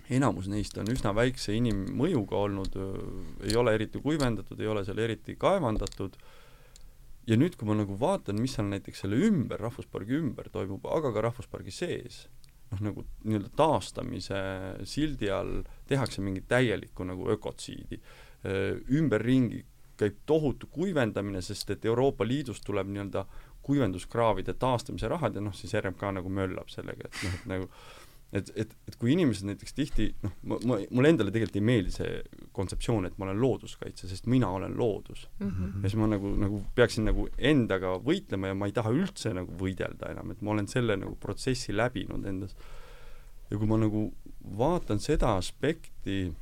[0.10, 2.76] enamus neist on üsna väikse inimmõjuga olnud,
[3.44, 6.18] ei ole eriti kuivendatud, ei ole seal eriti kaevandatud,
[7.30, 11.14] ja nüüd, kui ma nagu vaatan, mis seal näiteks selle ümber, rahvuspargi ümber toimub, aga
[11.14, 12.24] ka rahvuspargi sees,
[12.72, 14.40] noh, nagu nii-öelda taastamise
[14.88, 18.02] sildi all tehakse mingit täielikku nagu ökotsiidi.
[18.96, 19.66] ümberringi
[20.00, 23.26] käib tohutu kuivendamine, sest et Euroopa Liidust tuleb nii-öelda
[23.62, 27.68] kuivenduskraavide taastamise rahad ja noh, siis RMK nagu möllab sellega, et noh, et nagu
[28.34, 31.94] et, et, et kui inimesed näiteks tihti, noh, ma, ma, mulle endale tegelikult ei meeldi
[31.96, 35.50] see kontseptsioon, et ma olen looduskaitse, sest mina olen loodus mm.
[35.50, 35.72] -hmm.
[35.84, 39.58] ja siis ma nagu, nagu peaksin nagu endaga võitlema ja ma ei taha üldse nagu
[39.58, 42.56] võidelda enam, et ma olen selle nagu protsessi läbinud endas.
[43.50, 44.12] ja kui ma nagu
[44.58, 46.34] vaatan seda aspekti,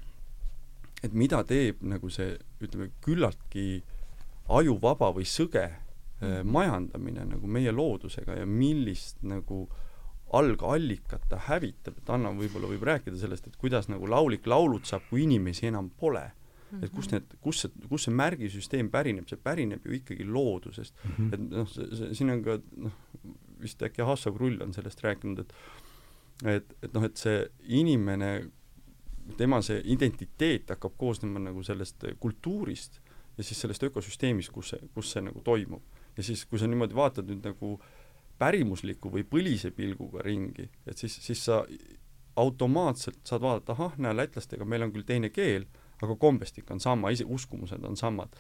[1.03, 3.83] et mida teeb nagu see, ütleme, küllaltki
[4.49, 6.43] ajuvaba või sõge mm -hmm.
[6.43, 9.69] majandamine nagu meie loodusega ja millist nagu
[10.35, 15.23] algallikat ta hävitab, et Anna võib-olla võib rääkida sellest, et kuidas nagu laulik laulutseb, kui
[15.23, 16.77] inimesi enam pole mm.
[16.79, 16.83] -hmm.
[16.83, 21.11] et kust need, kus see, kus see märgisüsteem pärineb, see pärineb ju ikkagi loodusest mm.
[21.17, 21.33] -hmm.
[21.33, 22.91] et noh, siin on ka noh,
[23.61, 25.53] vist äkki Hasso Krull on sellest rääkinud, et
[26.45, 27.47] et, et noh, et see
[27.79, 28.49] inimene,
[29.37, 32.99] tema see identiteet hakkab koosnema nagu sellest kultuurist
[33.37, 35.81] ja siis sellest ökosüsteemist, kus see, kus see nagu toimub.
[36.17, 37.79] ja siis, kui sa niimoodi vaatad nüüd nagu
[38.39, 41.63] pärimusliku või põlise pilguga ringi, et siis, siis sa
[42.37, 45.65] automaatselt saad vaadata, ahah, näe, lätlastega meil on küll teine keel,
[46.01, 48.37] aga kombestik on sama, isi-, uskumused on samad.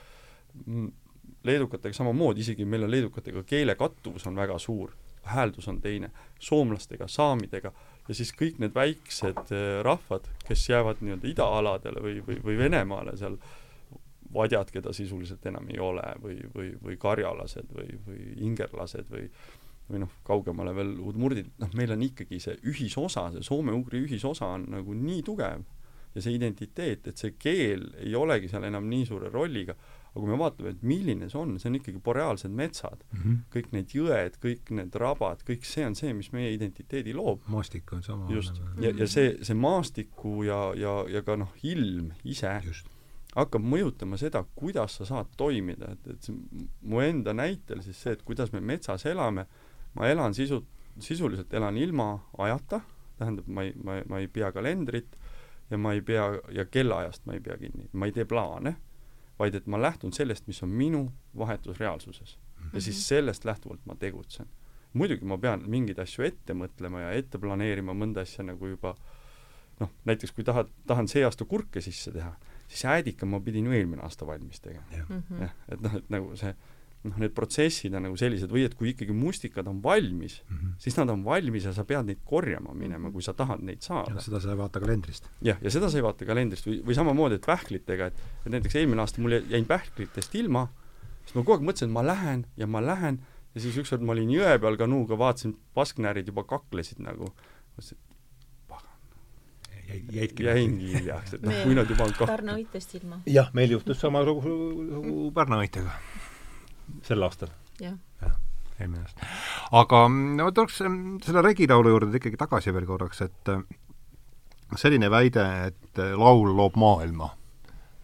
[1.43, 4.91] leedukatega samamoodi, isegi meil on leedukatega keele kattuvus on väga suur,
[5.23, 7.71] hääldus on teine, soomlastega, saamidega
[8.07, 13.37] ja siis kõik need väiksed rahvad, kes jäävad nii-öelda idaaladele või, või, või Venemaale seal,
[14.33, 19.29] vadjad, keda sisuliselt enam ei ole või, või, või karjalased või, või ingerlased või
[19.87, 24.67] või noh, kaugemale veel udmurdid, noh, meil on ikkagi see ühisosa, see soome-ugri ühisosa on
[24.73, 25.63] nagu nii tugev
[26.15, 29.77] ja see identiteet, et see keel ei olegi seal enam nii suure rolliga,
[30.17, 33.39] aga kui me vaatame, et milline see on, see on ikkagi boreaalsed metsad mm, -hmm.
[33.53, 37.45] kõik need jõed, kõik need rabad, kõik see on see, mis meie identiteedi loob.
[37.47, 38.27] maastik on sama.
[38.33, 42.89] just, ja, ja see, see maastiku ja, ja, ja ka noh, ilm ise just
[43.37, 48.15] hakkab mõjutama seda, kuidas sa saad toimida, et, et see mu enda näitel siis see,
[48.17, 49.45] et kuidas me metsas elame,
[49.97, 50.61] ma elan sisu,
[50.99, 52.81] sisuliselt elan ilma ajata,
[53.17, 55.17] tähendab, ma ei, ma, ma ei pea kalendrit
[55.71, 58.77] ja ma ei pea, ja kellaajast ma ei pea kinni, ma ei tee plaane,
[59.39, 61.07] vaid et ma lähtun sellest, mis on minu
[61.37, 62.37] vahetus reaalsuses.
[62.73, 64.47] ja siis sellest lähtuvalt ma tegutsen.
[64.93, 68.95] muidugi ma pean mingeid asju ette mõtlema ja ette planeerima mõnda asja nagu juba
[69.79, 72.31] noh, näiteks kui tahad, tahan see aasta kurke sisse teha,
[72.67, 74.85] siis äädika ma pidin ju eelmine aasta valmis tegema.
[74.91, 76.55] jah, et noh, et nagu see
[77.09, 80.73] noh, need protsessid on nagu sellised või et kui ikkagi mustikad on valmis mm, -hmm.
[80.83, 84.21] siis nad on valmis ja sa pead neid korjama minema, kui sa tahad neid saada.
[84.23, 85.29] seda sa ei vaata kalendrist.
[85.41, 88.75] jah, ja seda sa ei vaata kalendrist või, või samamoodi, et pähklitega, et, et näiteks
[88.75, 90.67] eelmine aasta mul jäin pähklitest ilma,
[91.23, 93.21] siis ma kogu aeg mõtlesin, et ma lähen ja ma lähen
[93.55, 97.31] ja siis ükskord ma olin jõe peal kanuuga, vaatasin, pasknärid juba kaklesid nagu.
[97.77, 97.97] mõtlesin,
[100.11, 102.29] jäidki jäingi hiljaks, et noh, kui nad juba on kah-.
[102.29, 103.21] Pärnu Õitest ilma.
[103.25, 105.93] jah, meil juhtus sama lugu, Pärnu Õitega
[107.03, 107.51] sel aastal.
[107.81, 108.31] jah ja,
[108.79, 109.31] eelmine aasta.
[109.81, 113.53] aga ma tuleks selle regilaulu juurde ikkagi tagasi veel korraks, et
[114.75, 117.29] selline väide, et äh, laul loob maailma,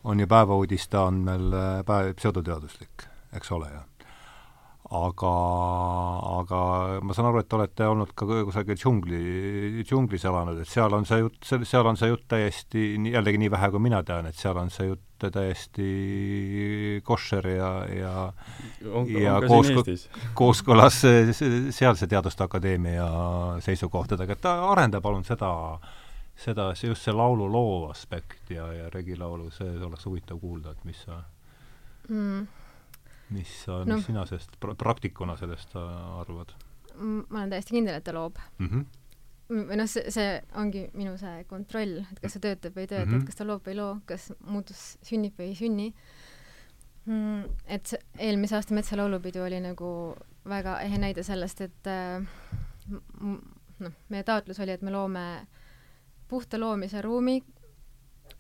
[0.04, 3.82] on ju päevauudiste andmel äh, päev pseudoteaduslik, eks ole ju
[4.94, 5.32] aga,
[6.40, 6.60] aga
[7.06, 9.22] ma saan aru, et te olete olnud ka kusagil džungli,
[9.88, 13.72] džunglis elanud, et seal on see jutt, seal on see jutt täiesti, jällegi nii vähe,
[13.74, 15.90] kui mina tean, et seal on see jutt täiesti
[17.08, 18.14] koššer ja, ja
[18.92, 20.08] on, ja on koos,
[20.40, 23.08] kooskõlas sealse Teaduste Akadeemia
[23.66, 25.54] seisukohtadega, et arenda palun seda,
[26.36, 31.06] seda, see just see laululoo aspekt ja, ja regilaulu, see oleks huvitav kuulda, et mis
[31.08, 31.24] sa
[32.10, 32.63] mm
[33.34, 36.54] mis sa no., mis sina sellest pra-, praktikuna sellest äh, arvad?
[36.94, 38.68] ma olen täiesti kindel, et ta loob mm.
[38.68, 38.92] -hmm
[39.54, 43.06] või noh, see, see ongi minu see kontroll, et kas see töötab või ei tööta
[43.06, 43.22] mm, -hmm.
[43.22, 45.88] et kas ta loob või ei loo, kas muutus sünnib või ei sünni
[47.06, 47.44] mm,.
[47.68, 49.90] et see eelmise aasta metsalaulupidu oli nagu
[50.50, 52.24] väga ehe näide sellest, et äh,
[52.90, 55.26] noh, meie taotlus oli, et me loome
[56.28, 57.42] puhta loomise ruumi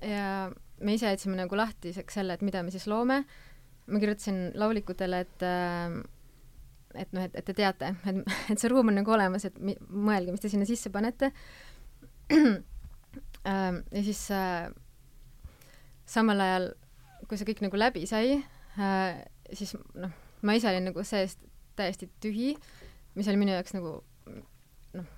[0.01, 0.51] ja
[0.83, 3.23] me ise jätsime nagu lahtiseks selle, et mida me siis loome
[3.87, 6.03] ma kirjutasin laulikutele, et äh,
[6.93, 8.21] et noh, et, et te teate, et,
[8.53, 11.31] et see ruum on nagu olemas, et mi, mõelge, mis te sinna sisse panete
[12.33, 14.69] ähm, ja siis äh,
[16.05, 16.69] samal ajal,
[17.27, 20.13] kui see kõik nagu läbi sai äh,, siis noh,
[20.45, 21.41] ma ise olin nagu seest
[21.77, 22.53] täiesti tühi,
[23.17, 23.97] mis oli minu jaoks nagu
[24.93, 25.09] noh,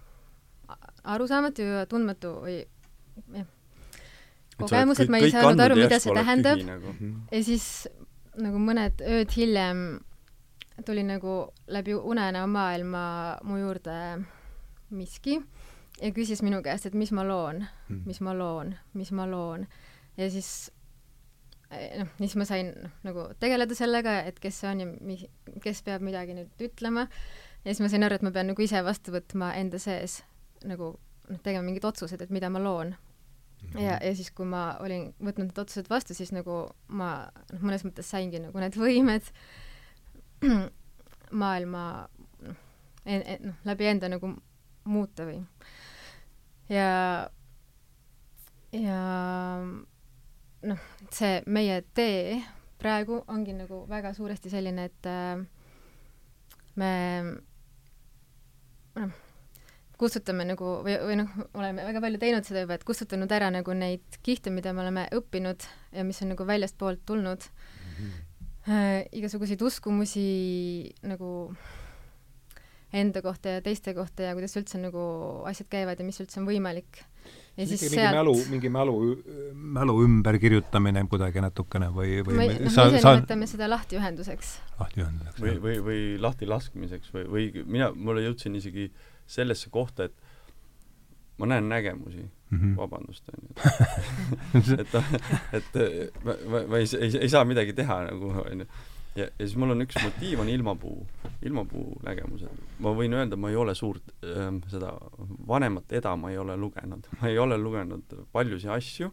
[1.16, 2.62] arusaamatu ja tundmatu või
[3.36, 3.50] jah,
[4.60, 6.62] kogemus, et ma ei saanud aru, mida see tähendab.
[6.64, 6.96] Nagu.
[7.32, 7.66] ja siis
[8.42, 9.86] nagu mõned ööd hiljem
[10.86, 11.36] tuli nagu
[11.72, 13.06] läbi unenäo maailma
[13.44, 13.96] mu juurde
[14.90, 15.40] miski
[16.02, 19.66] ja küsis minu käest, et mis ma loon mm., mis ma loon, mis ma loon.
[20.18, 20.72] ja siis
[21.72, 25.32] eh, noh, siis ma sain noh, nagu tegeleda sellega, et kes see on ja mi-,
[25.64, 27.08] kes peab midagi nüüd ütlema.
[27.64, 30.22] ja siis ma sain aru, et ma pean nagu ise vastu võtma enda sees
[30.68, 30.96] nagu
[31.30, 32.96] noh, tegema mingid otsused, et mida ma loon
[33.74, 37.12] ja, ja siis, kui ma olin võtnud need otsused vastu, siis nagu ma
[37.54, 39.30] noh, mõnes mõttes saingi nagu need võimed
[41.44, 41.86] maailma
[42.46, 42.60] noh,
[43.06, 44.36] noh, läbi enda nagu
[44.86, 45.40] muuta või.
[46.70, 47.30] Ja,
[48.74, 49.00] ja
[50.66, 52.40] noh, see meie tee
[52.82, 55.42] praegu ongi nagu väga suuresti selline, et äh,
[56.76, 56.92] me
[58.96, 59.22] noh,
[60.00, 63.76] kustutame nagu või, või noh, oleme väga palju teinud seda juba, et kustutanud ära nagu
[63.78, 67.96] neid kihte, mida me oleme õppinud ja mis on nagu väljastpoolt tulnud mm.
[67.96, 68.14] -hmm.
[68.68, 70.28] äh, igasuguseid uskumusi
[71.08, 71.56] nagu
[72.96, 75.02] enda kohta ja teiste kohta ja kuidas üldse nagu
[75.50, 77.02] asjad käivad ja mis üldse on võimalik.
[77.58, 78.16] ja siis mingi sealt...
[78.16, 78.96] mälu, mingi mälu,
[79.54, 83.16] mälu ümberkirjutamine kuidagi natukene või, või me, noh, sa, me ise sa...
[83.16, 84.54] nimetame seda lahtiühenduseks.
[84.80, 85.42] lahtiühenduseks.
[85.42, 90.26] või, või, või lahtilaskmiseks või, või mina, mulle jõudsin isegi äh, sellesse kohta, et
[91.38, 92.78] ma näen nägemusi mm, -hmm.
[92.78, 93.54] vabandust, onju.
[94.82, 94.96] et,
[95.54, 95.76] et
[96.24, 98.66] ma, ma, ma ei, ei, ei saa midagi teha nagu, onju.
[99.16, 101.08] ja, ja siis mul on üks motiiv, on ilmapuu,
[101.42, 102.64] ilmapuu nägemused.
[102.80, 104.94] ma võin öelda, ma ei ole suurt ähm, seda
[105.48, 107.08] vanemat eda ma ei ole lugenud.
[107.22, 109.12] ma ei ole lugenud paljusid asju,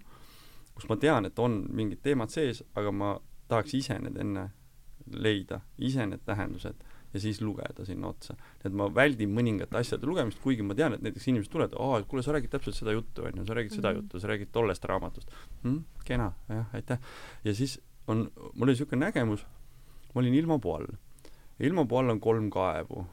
[0.75, 4.51] kus ma tean, et on mingid teemad sees, aga ma tahaks ise need enne
[5.13, 8.37] leida, ise need tähendused ja siis lugeda sinna otsa.
[8.65, 12.25] et ma väldin mõningate asjade lugemist, kuigi ma tean, et näiteks inimesed tulevad, aa, kuule,
[12.25, 13.83] sa räägid täpselt seda juttu, on ju, sa räägid mm -hmm.
[13.83, 14.01] seda mhm.
[14.01, 15.31] juttu, sa räägid tollest raamatust
[15.63, 15.79] hm,.
[16.05, 16.99] kena, jah, aitäh.
[17.45, 19.47] ja siis on, mul oli niisugune nägemus,
[20.15, 20.87] ma olin ilmapuu all.
[21.61, 23.07] ilmapuu all on kolm kaevu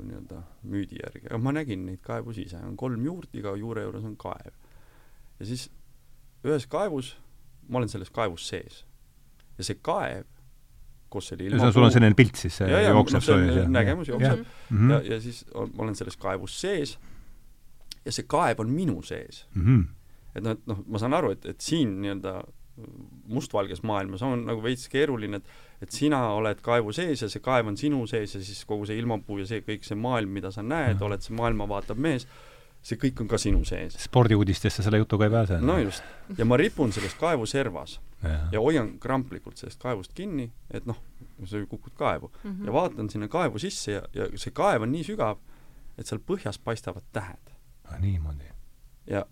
[0.00, 4.04] nii-öelda müüdi järgi, aga ma nägin neid kaevusi ise, on kolm juurt, iga juure juures
[4.04, 4.52] on kaev.
[5.40, 5.70] ja siis
[6.44, 7.16] ühes kaevus,
[7.68, 8.84] ma olen selles kaevus sees.
[9.58, 10.24] ja see kaev
[11.10, 14.08] kus oli ilma sul on selline pilt siis, see ja, ja, jookseb no, on nägemus
[14.08, 14.42] jookseb.
[14.42, 14.92] Ja, mm -hmm.
[14.92, 16.98] ja, ja siis on, ma olen selles kaevus sees.
[18.04, 19.46] Ja see kaev on minu sees.
[19.54, 19.64] Mm.
[19.64, 19.84] -hmm.
[20.34, 22.42] et noh, et noh, ma saan aru, et, et siin nii-öelda
[23.28, 25.44] mustvalges maailmas on nagu veits keeruline, et
[25.82, 28.98] et sina oled kaevu sees ja see kaev on sinu sees ja siis kogu see
[28.98, 32.26] ilmapuu ja see kõik see maailm, mida sa näed, oled see maailma vaatav mees,
[32.82, 33.96] see kõik on ka sinu sees.
[34.04, 35.60] spordiuudistesse selle jutuga ei pääse.
[35.60, 36.04] no just.
[36.38, 40.98] ja ma ripun selles kaevu servas ja, ja hoian kramplikult sellest kaevust kinni, et noh,
[41.44, 42.50] sa ju kukud kaevu mm.
[42.50, 42.66] -hmm.
[42.66, 45.38] ja vaatan sinna kaevu sisse ja, ja see kaev on nii sügav,
[45.98, 47.54] et seal põhjas paistavad tähed.
[48.00, 48.52] niimoodi.
[49.06, 49.26] ja,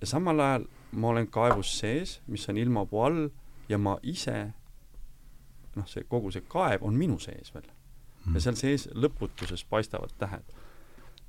[0.00, 3.28] ja samal ajal ma olen kaevus sees, mis on ilmapuu all
[3.68, 4.52] ja ma ise
[5.74, 7.66] noh, see kogu see kaev on minu sees veel
[8.24, 8.34] mm..
[8.36, 10.44] ja seal sees lõputuses paistavad tähed.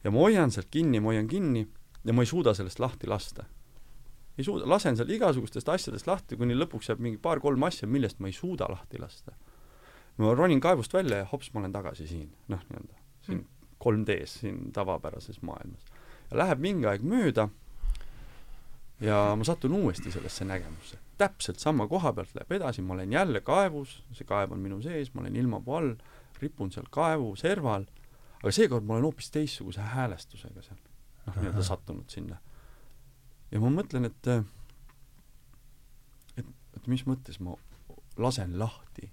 [0.05, 1.65] Ja ma hoian sealt kinni, ma hoian kinni
[2.05, 3.45] ja ma ei suuda sellest lahti lasta.
[4.37, 8.29] ei suuda, lasen seal igasugustest asjadest lahti, kuni lõpuks jääb mingi paar-kolm asja, millest ma
[8.29, 9.33] ei suuda lahti lasta.
[10.17, 13.51] ma ronin kaevust välja ja hops, ma olen tagasi siin, noh, nii-öelda siin mm.
[13.85, 15.89] 3D-s, siin tavapärases maailmas.
[16.31, 17.49] ja läheb mingi aeg mööda
[19.01, 20.97] ja ma satun uuesti sellesse nägemusse.
[21.17, 25.13] täpselt sama koha pealt läheb edasi, ma olen jälle kaevus, see kaev on minu sees,
[25.13, 25.93] ma olen ilmapuu all,
[26.41, 27.85] ripun seal kaevu serval,
[28.45, 30.77] aga seekord ma olen hoopis teistsuguse häälestusega seal,
[31.25, 32.37] noh, nii-öelda sattunud sinna.
[33.49, 34.29] ja ma mõtlen, et
[36.37, 37.55] et, et mis mõttes ma
[38.21, 39.09] lasen lahti.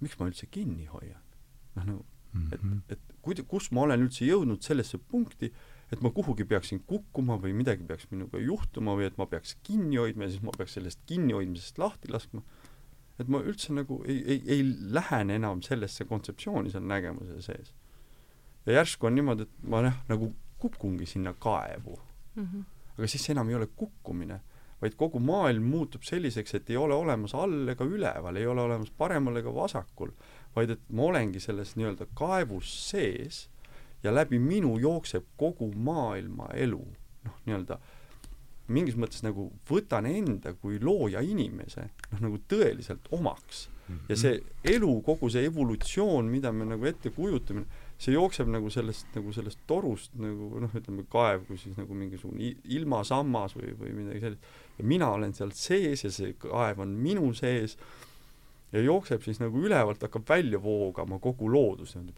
[0.00, 1.20] miks ma üldse kinni hoian?
[1.76, 2.06] noh, nagu,
[2.52, 2.78] et, mhm.
[2.88, 5.50] et kuida-, kus ma olen üldse jõudnud sellesse punkti,
[5.92, 10.00] et ma kuhugi peaksin kukkuma või midagi peaks minuga juhtuma või et ma peaks kinni
[10.00, 12.40] hoidma ja siis ma peaks sellest kinnihoidmisest lahti laskma.
[13.18, 14.64] et ma üldse nagu ei, ei, ei
[14.96, 17.74] lähene enam sellesse kontseptsiooni seal nägemuse sees.
[18.68, 21.98] Ja järsku on niimoodi, et ma jah, nagu kukungi sinna kaevu
[22.34, 22.44] mm.
[22.44, 22.62] -hmm.
[22.98, 24.40] aga siis enam ei ole kukkumine,
[24.82, 28.90] vaid kogu maailm muutub selliseks, et ei ole olemas all ega üleval, ei ole olemas
[28.90, 30.10] paremal ega vasakul,
[30.56, 33.48] vaid et ma olengi selles nii-öelda kaevus sees
[34.02, 36.84] ja läbi minu jookseb kogu maailma elu,
[37.24, 37.78] noh, nii-öelda
[38.68, 43.68] mingis mõttes nagu võtan enda kui looja inimese noh, nagu tõeliselt omaks
[44.08, 47.64] ja see elu, kogu see evolutsioon, mida me nagu ette kujutame,
[47.98, 52.52] see jookseb nagu sellest, nagu sellest torust nagu noh, ütleme kaev kui siis nagu mingisugune
[52.78, 54.52] ilmasammas või, või midagi sellist.
[54.78, 57.74] ja mina olen seal sees ja see kaev on minu sees
[58.72, 62.14] ja jookseb siis nagu ülevalt, hakkab välja voogama kogu loodus niimoodi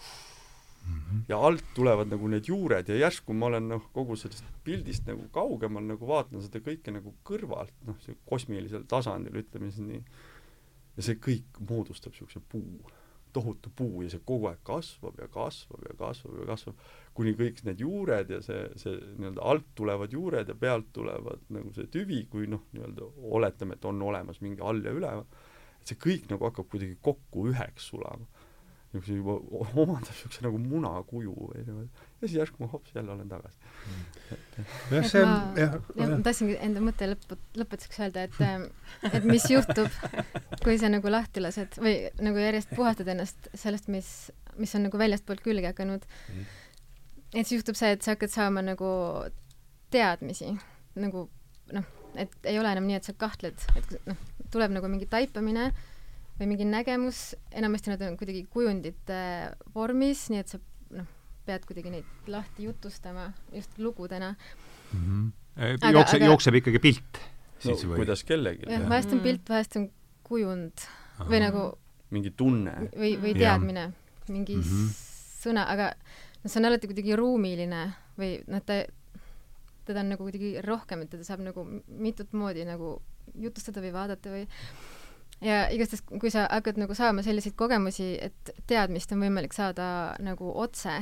[0.84, 1.22] -hmm.
[1.28, 5.28] ja alt tulevad nagu need juured ja järsku ma olen noh, kogu sellest pildist nagu
[5.32, 10.02] kaugemal nagu vaatan seda kõike nagu kõrvalt, noh, see kosmilisel tasandil, ütleme siis nii.
[10.96, 12.80] ja see kõik moodustab niisuguse puu,
[13.32, 16.82] tohutu puu ja see kogu aeg kasvab ja kasvab ja kasvab ja kasvab,
[17.16, 21.72] kuni kõik need juured ja see, see nii-öelda alt tulevad juured ja pealt tulevad nagu
[21.76, 25.26] see tüvi, kui noh, nii-öelda oletame, et on olemas mingi all ja üleval,
[25.80, 28.28] et see kõik nagu hakkab kuidagi kokku üheks sulama.
[28.90, 29.36] Niisuguse juba
[29.78, 33.56] omandab niisuguse nagu munakuju või niimoodi ja siis järsku ma hops jälle olen tagasi.
[33.86, 34.64] Mm..
[34.92, 38.66] jah, see on jah, jah, ma tahtsingi enda mõtte lõpu, lõpetuseks öelda, et ähm,
[39.10, 39.88] et mis juhtub,
[40.64, 44.10] kui sa nagu lahti lased või nagu järjest puhastad ennast sellest, mis,
[44.60, 46.04] mis on nagu väljastpoolt külge hakanud.
[46.34, 46.50] Mm..
[47.34, 48.90] et siis juhtub see, et sa hakkad saama nagu
[49.90, 50.52] teadmisi
[51.00, 51.28] nagu
[51.74, 51.86] noh,
[52.18, 55.70] et ei ole enam nii, et sa kahtled, et noh, tuleb nagu mingi taipamine
[56.40, 59.20] või mingi nägemus, enamasti nad on kuidagi kujundite
[59.74, 60.60] vormis, nii et sa
[60.96, 61.08] noh,
[61.50, 65.04] pead kuidagi neid lahti jutustama just lugudena mm.
[65.04, 65.92] -hmm.
[65.92, 66.32] jookse, aga...
[66.32, 67.22] jookseb ikkagi pilt
[67.60, 68.02] siis no, või?
[68.02, 68.68] kuidas kellelgi.
[68.70, 69.88] jah, vahest on pilt, vahest on
[70.26, 70.86] kujund
[71.18, 71.28] Aha.
[71.28, 71.64] või nagu
[72.14, 72.74] mingi tunne.
[72.94, 73.90] või, või teadmine,
[74.28, 74.88] mingi mm -hmm.
[75.42, 77.82] sõna, aga noh, see on alati kuidagi ruumiline
[78.18, 78.80] või noh, ta,
[79.88, 82.98] teda on nagu kuidagi rohkem, et teda saab nagu mitut moodi nagu
[83.38, 84.46] jutustada või vaadata või
[85.44, 90.52] ja igastahes, kui sa hakkad nagu saama selliseid kogemusi, et teadmist on võimalik saada nagu
[90.54, 90.98] otse,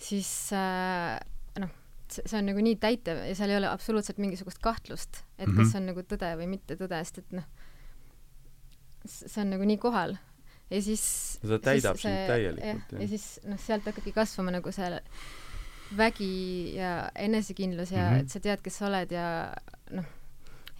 [0.00, 1.18] siis äh,
[1.60, 1.72] noh,
[2.10, 5.56] see on nagu nii täitev ja seal ei ole absoluutselt mingisugust kahtlust, et mm -hmm.
[5.60, 7.46] kas see on nagu tõde või mitte tõde, sest et noh,
[9.06, 10.16] see on nagu nii kohal.
[10.70, 11.04] ja siis
[11.42, 12.92] ta täidab sind täielikult.
[13.00, 15.00] ja siis noh, sealt hakkabki kasvama nagu see
[15.96, 18.20] vägi ja enesekindlus ja mm -hmm.
[18.20, 19.54] et sa tead, kes sa oled ja
[19.90, 20.04] noh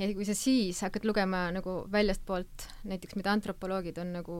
[0.00, 4.36] ja kui sa siis hakkad lugema nagu väljastpoolt näiteks, mida antropoloogid on nagu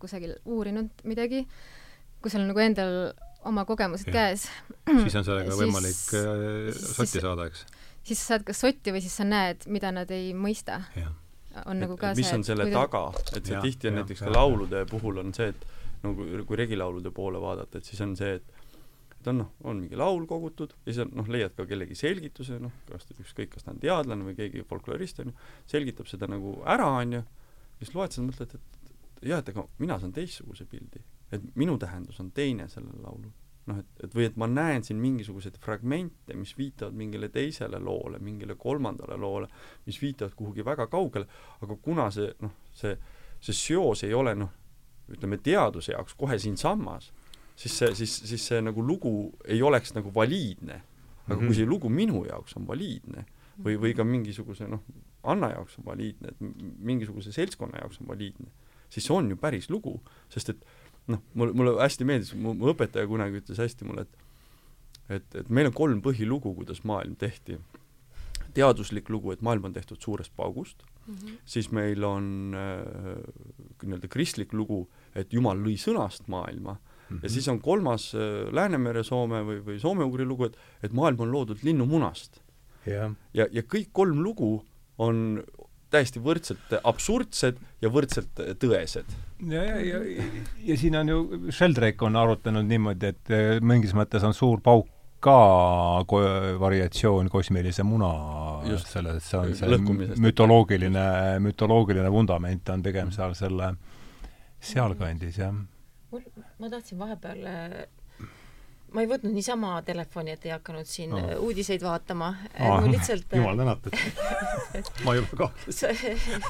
[0.00, 1.46] kusagil uurinud midagi,
[2.20, 3.12] kui sul on nagu endal
[3.48, 4.12] oma kogemused ja.
[4.12, 4.46] käes.
[4.86, 7.64] siis on sellega võimalik äh, sotti siis, saada, eks?
[8.06, 10.82] siis sa saad kas sotti või siis sa näed, mida nad ei mõista.
[11.64, 12.88] on et, nagu ka mis see, on selle kuidas...
[12.88, 15.68] taga, et see ja, tihti on ja, näiteks ja, ka laulude puhul on see, et
[16.04, 18.58] nagu kui regilaulude poole vaadata, et siis on see, et
[19.20, 22.56] et on noh, on mingi laul kogutud ja siis on noh, leiad ka kellegi selgituse,
[22.62, 26.54] noh, kas ükskõik, kas ta on teadlane või keegi folklorist, on ju, selgitab seda nagu
[26.64, 27.22] ära, on ju,
[27.82, 28.78] siis loed seda, mõtled, et,
[29.20, 31.04] et jah, et ega mina saan teistsuguse pildi.
[31.32, 33.30] Et minu tähendus on teine sellel laulul.
[33.70, 38.18] noh, et, et või et ma näen siin mingisuguseid fragmente, mis viitavad mingile teisele loole,
[38.18, 39.48] mingile kolmandale loole,
[39.86, 41.26] mis viitavad kuhugi väga kaugele,
[41.60, 42.96] aga kuna see noh, see,
[43.40, 44.50] see seos ei ole noh,
[45.10, 47.12] ütleme teaduse jaoks kohe siinsamas
[47.60, 49.12] siis see, siis, siis see nagu lugu
[49.44, 50.82] ei oleks nagu valiidne.
[51.26, 51.46] aga Mhm.
[51.46, 53.24] kui see lugu minu jaoks on valiidne
[53.62, 54.80] või, või ka mingisuguse noh,
[55.22, 56.40] Anna jaoks on valiidne, et
[56.80, 58.48] mingisuguse seltskonna jaoks on valiidne,
[58.88, 60.00] siis see on ju päris lugu,
[60.32, 60.64] sest et
[61.10, 64.16] noh, mulle, mulle hästi meeldis, mu mu õpetaja kunagi ütles hästi mulle, et
[65.10, 67.58] et, et meil on kolm põhilugu, kuidas maailm tehti.
[68.54, 71.36] teaduslik lugu, et maailm on tehtud suurest paugust, Mhm.
[71.46, 73.22] siis meil on äh,
[73.82, 76.76] nii-öelda kristlik lugu, et Jumal lõi sõnast maailma
[77.10, 77.20] Mhm.
[77.22, 81.30] ja siis on kolmas äh, Läänemere Soome või, või soome-ugri lugu, et et maailm on
[81.32, 82.40] loodud linnumunast.
[82.86, 84.64] jah, ja, ja kõik kolm lugu
[84.98, 85.42] on
[85.90, 89.10] täiesti võrdselt absurdsed ja võrdselt äh, tõesed.
[89.50, 90.24] ja, ja, ja,
[90.68, 91.20] ja siin on ju,
[91.50, 94.88] Sheldrake on arutanud niimoodi, et eh, mingis mõttes on suur pauk
[95.20, 95.36] ka
[96.08, 98.10] ko- variatsioon kosmilise muna
[98.64, 98.88] Just.
[98.88, 101.04] selles, et see on see mütoloogiline,
[101.44, 103.74] mütoloogiline vundament on pigem seal selle
[104.60, 105.52] sealkandis, jah.
[106.12, 106.24] mul,
[106.60, 107.76] ma tahtsin vahepeal äh,
[108.92, 112.32] ma ei võtnud niisama telefoni, et ei hakanud siin äh, uudiseid vaatama.
[112.58, 113.94] Aa, mul lihtsalt jumal tänatud.
[115.06, 115.50] ma juba ka.
[115.70, 115.92] sa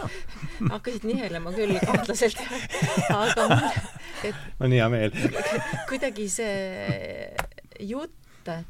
[0.74, 2.40] hakkasid nihelema küll kahtlaselt,
[3.14, 3.80] aga mul,
[4.30, 5.14] et on hea meel.
[5.90, 6.54] kuidagi see
[7.90, 8.16] jutt,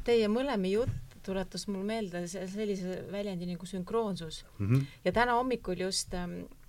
[0.07, 4.79] teie mõlema jutt tuletas mul meelde se- sellise väljendi nagu sünkroonsus Mhm.
[5.05, 6.60] ja täna hommikul just ähm, äh,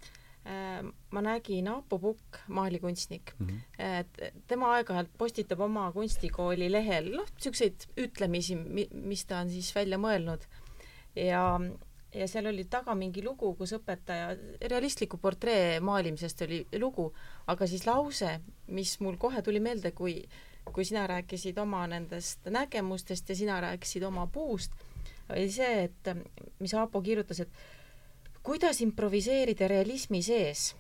[0.45, 3.31] ma nägin Aapo Pukk, maalikunstnik,
[3.79, 10.01] et tema aeg-ajalt postitab oma kunstikooli lehel noh, niisuguseid ütlemisi, mis ta on siis välja
[10.03, 10.49] mõelnud.
[11.15, 11.45] Ja
[12.13, 14.33] ja seal oli taga mingi lugu, kus õpetaja,
[14.69, 17.07] realistliku portree maalimisest oli lugu,
[17.49, 18.35] aga siis lause,
[18.67, 20.19] mis mul kohe tuli meelde, kui
[20.63, 24.73] kui sina rääkisid oma nendest nägemustest ja sina rääkisid oma puust,
[25.31, 26.13] oli see, et
[26.63, 27.51] mis Aapo kirjutas, et
[28.43, 30.75] kuidas improviseerida realismi sees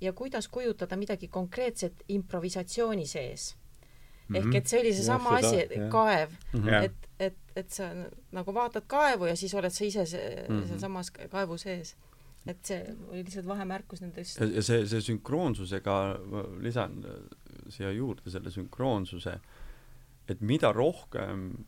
[0.00, 3.54] ja kuidas kujutada midagi konkreetset improvisatsiooni sees.
[4.34, 5.44] ehk et see oli seesama Mhm.
[5.46, 6.30] Asi kaev,
[6.66, 6.84] Jah.
[6.84, 7.84] et, et, et sa
[8.32, 10.64] nagu vaatad kaevu ja siis oled sa ise see, Mhm.
[10.68, 11.94] sealsamas kaevu sees.
[12.46, 17.90] et see oli lihtsalt vahemärkus nendest ja, ja see, see sünkroonsusega, ma lisan äh, siia
[17.90, 19.38] juurde selle sünkroonsuse,
[20.28, 21.64] et mida rohkem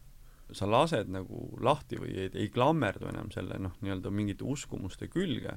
[0.52, 5.56] sa lased nagu lahti või ei, ei klammerdu enam selle noh, nii-öelda mingite uskumuste külge,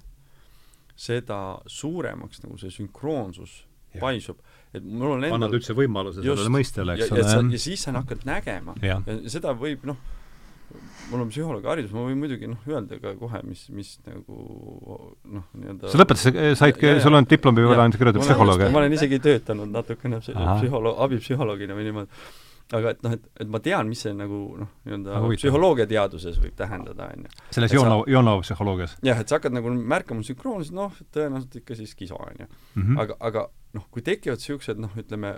[0.99, 3.61] seda suuremaks nagu see sünkroonsus
[3.91, 4.01] Jah.
[4.05, 4.39] paisub.
[4.73, 6.39] et mul on annad endal üldse võimaluse Just.
[6.39, 7.59] sellele mõistele, ja, eks ja, ole ja.
[7.59, 9.97] siis sa hakkad nägema jah, ja seda võib noh,
[11.11, 14.37] mul on psühholoogi haridus, ma võin muidugi noh, öelda ka kohe, mis, mis nagu
[15.27, 17.83] noh, nii-öelda sa lõpetasid, said Ja, ja,, sul on diplomi Jah.
[17.83, 22.23] ainult kirjutatud ma olen- psühholoog, ma olen isegi töötanud natukene psühholoog, abipsühholoogina või niimoodi.
[22.77, 27.09] Aga et noh, et, et ma tean, mis see nagu noh, nii-öelda psühholoogiateaduses võib tähendada,
[27.11, 27.33] on ju.
[27.57, 31.95] selles Joonov, Joonov psühholoogias jah, et sa hakkad nagu märkama sünkroonselt, noh, tõenäoliselt ikka siis
[31.99, 32.47] kiso, on ju.
[32.75, 33.01] -hmm.
[33.03, 33.45] aga, aga
[33.77, 35.35] noh, kui tekivad niisugused noh, ütleme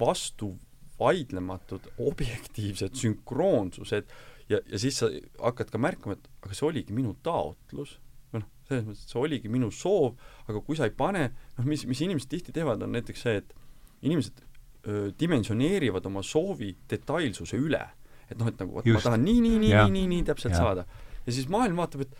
[0.00, 0.54] vastu
[1.00, 4.10] vaidlematud objektiivsed sünkroonsused
[4.50, 5.08] ja, ja siis sa
[5.40, 7.96] hakkad ka märkama, et aga see oligi minu taotlus
[8.30, 10.18] või noh, selles mõttes, et see oligi minu soov,
[10.50, 13.54] aga kui sa ei pane, noh mis, mis inimesed tihti teevad, on näiteks see, et
[14.06, 14.42] inimesed
[15.20, 17.82] dimensioneerivad oma soovi detailsuse üle.
[18.30, 20.62] et noh, et nagu vot ma tahan nii, nii, nii, nii, nii, nii täpselt Jah.
[20.62, 20.84] saada.
[21.26, 22.14] ja siis maailm vaatab, et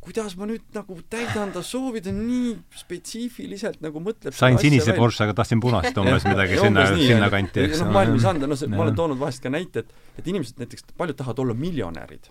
[0.00, 4.94] kuidas ma nüüd nagu täidan ta soovi, ta nii spetsiifiliselt nagu mõtleb sain sinise.
[4.96, 7.34] Porsche, aga tahtsin punast umbes midagi sinna umbes, nii, sinna on ju.
[7.34, 10.20] kanti, eks noh, maailm ei saanud, no see, ma olen toonud vahest ka näite, et
[10.20, 12.30] et inimesed näiteks, paljud tahavad olla miljonärid.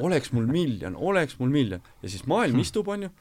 [0.00, 1.84] oleks mul miljon, oleks mul miljon.
[2.02, 3.12] ja siis maailm istub, on ju,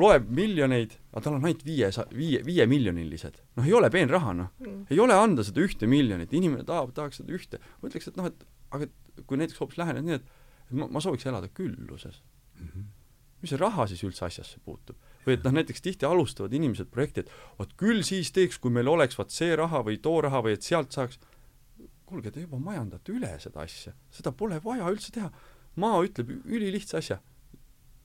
[0.00, 3.40] loeb miljoneid, aga tal on ainult viie, viie, viiemiljonilised.
[3.60, 4.52] noh, ei ole peenraha, noh.
[4.64, 4.82] Mm.
[4.90, 7.60] ei ole anda seda ühte miljonit, inimene tahab, tahaks seda ühte.
[7.80, 8.88] ma ütleks, et noh, et aga
[9.28, 10.36] kui näiteks hoopis lähened nii, et
[10.70, 12.20] et ma, ma sooviks elada külluses.
[13.40, 14.96] Mis see raha siis üldse asjasse puutub?
[15.26, 18.88] või et noh, näiteks tihti alustavad inimesed projekti, et vot küll siis teeks, kui meil
[18.88, 21.18] oleks vaat see raha või too raha või et sealt saaks
[22.08, 25.30] kuulge, te juba majandate üle seda asja, seda pole vaja üldse teha.
[25.76, 27.20] maa ütleb ülilihtsa asja.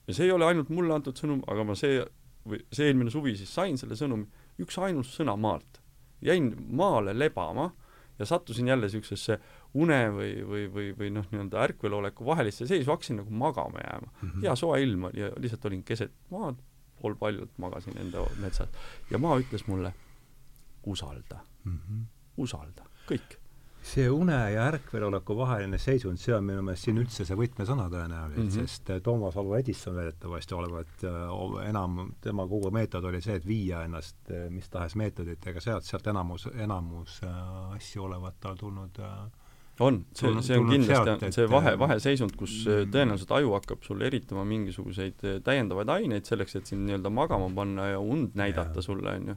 [0.08, 2.04] ja see ei ole ainult mulle antud sõnum, aga ma see
[2.46, 4.28] või see eelmine suvi siis sain selle sõnumi,
[4.62, 5.82] üksainus sõna maalt.
[6.22, 7.72] jäin maale lebama
[8.20, 9.40] ja sattusin jälle niisugusesse
[9.76, 14.30] une või, või, või, või noh, nii-öelda ärkveloleku vahelisse seisu, hakkasin nagu magama jääma mm.
[14.30, 14.42] -hmm.
[14.48, 16.62] hea soe ilm oli ja lihtsalt olin keset maad,
[17.02, 18.70] pool paljult magasin enda metsas
[19.12, 19.94] ja maa ütles mulle,
[20.86, 21.42] usalda,
[22.38, 23.42] usalda, kõik.
[23.86, 28.44] see une ja ärkveloleku vaheline seisund, see on minu meelest siin üldse see võtmesõna tõenäoliselt
[28.44, 28.48] mm.
[28.48, 28.72] -hmm.
[28.72, 33.46] sest äh, Toomas Alva Edison väidetavasti olevat äh, enam, tema kogu meetod oli see, et
[33.46, 39.00] viia ennast äh, mis tahes meetoditega sealt, sealt enamus, enamus äh, asju olevat tal tulnud
[39.00, 39.45] äh,
[39.80, 42.92] on, see, see on kindlasti see vahe, äh, vaheseisund, kus mm.
[42.94, 47.90] tõenäoliselt aju hakkab sul eritama mingisuguseid äh, täiendavaid aineid selleks, et sind nii-öelda magama panna
[47.94, 48.88] ja und näidata Jaa.
[48.88, 49.36] sulle, on ju.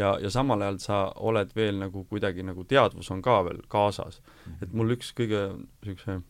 [0.00, 4.20] ja, ja samal ajal sa oled veel nagu kuidagi nagu teadvus on ka veel kaasas.
[4.60, 5.46] et mul üks kõige
[5.84, 6.20] niisuguse,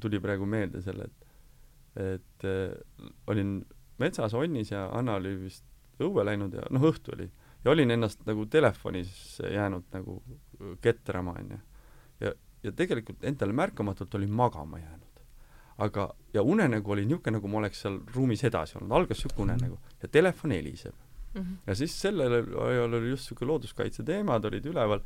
[0.00, 1.28] tuli praegu meelde selle, et
[1.92, 2.72] et äh,
[3.28, 3.58] olin
[4.00, 5.64] metsas onnis ja Anna oli vist
[6.02, 7.28] õue läinud ja noh, õhtu oli.
[7.64, 10.22] ja olin ennast nagu telefonis jäänud nagu
[10.80, 11.58] ketrama, onju.
[12.20, 12.32] ja,
[12.62, 15.22] ja tegelikult endale märkamatult olin magama jäänud.
[15.78, 19.78] aga, ja unenägu oli niisugune, nagu ma oleks seal ruumis edasi olnud, algas niisugune unenägu
[20.02, 20.94] ja telefon heliseb
[21.34, 21.40] mm.
[21.40, 21.56] -hmm.
[21.66, 22.32] ja siis sellel
[22.68, 25.00] ajal oli just niisugune looduskaitse teemad olid üleval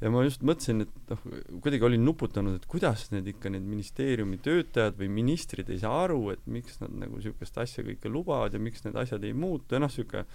[0.00, 1.22] ja ma just mõtlesin, et noh,
[1.64, 6.20] kuidagi olin nuputanud, et kuidas need ikka, need ministeeriumi töötajad või ministrid ei saa aru,
[6.34, 9.82] et miks nad nagu niisugust asja kõike lubavad ja miks need asjad ei muutu ja
[9.82, 10.26] noh, niisugune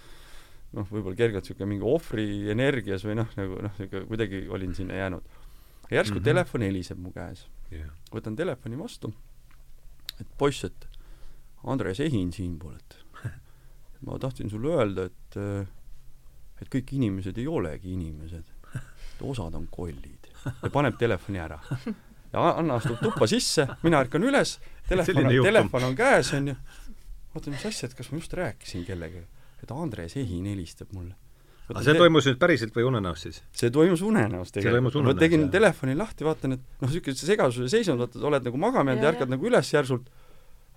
[0.72, 4.98] noh, võib-olla kergelt niisugune mingi ohvri energias või noh, nagu noh, niisugune kuidagi olin sinna
[4.98, 5.40] jäänud.
[5.90, 6.24] Ja järsku mm -hmm.
[6.24, 7.90] telefon heliseb mu käes yeah..
[8.14, 9.14] võtan telefoni vastu,
[10.20, 10.88] et poiss, et
[11.64, 12.98] Andres Ehin siinpool, et
[14.06, 15.36] ma tahtsin sulle öelda, et
[16.62, 18.44] et kõik inimesed ei olegi inimesed
[19.22, 20.28] osad on kollid
[20.62, 21.58] ja paneb telefoni ära.
[22.32, 24.56] ja Anna astub tuppa sisse, mina ärkan üles,
[24.88, 26.56] telefon, telefon on käes, onju.
[27.34, 29.26] vaatan, mis asja, et kas ma just rääkisin kellegagi,
[29.62, 31.14] et Andres Ehin helistab mulle.
[31.68, 33.40] Aga see toimus nüüd päriselt või unenäos siis?
[33.56, 35.00] see toimus unenäos tegelikult.
[35.06, 35.54] ma tegin jah.
[35.56, 39.32] telefoni lahti, vaatan, et noh, niisugune segasuse seisund, vaata, oled nagu magama jäänud ja ärkad
[39.32, 40.08] nagu üles järsult,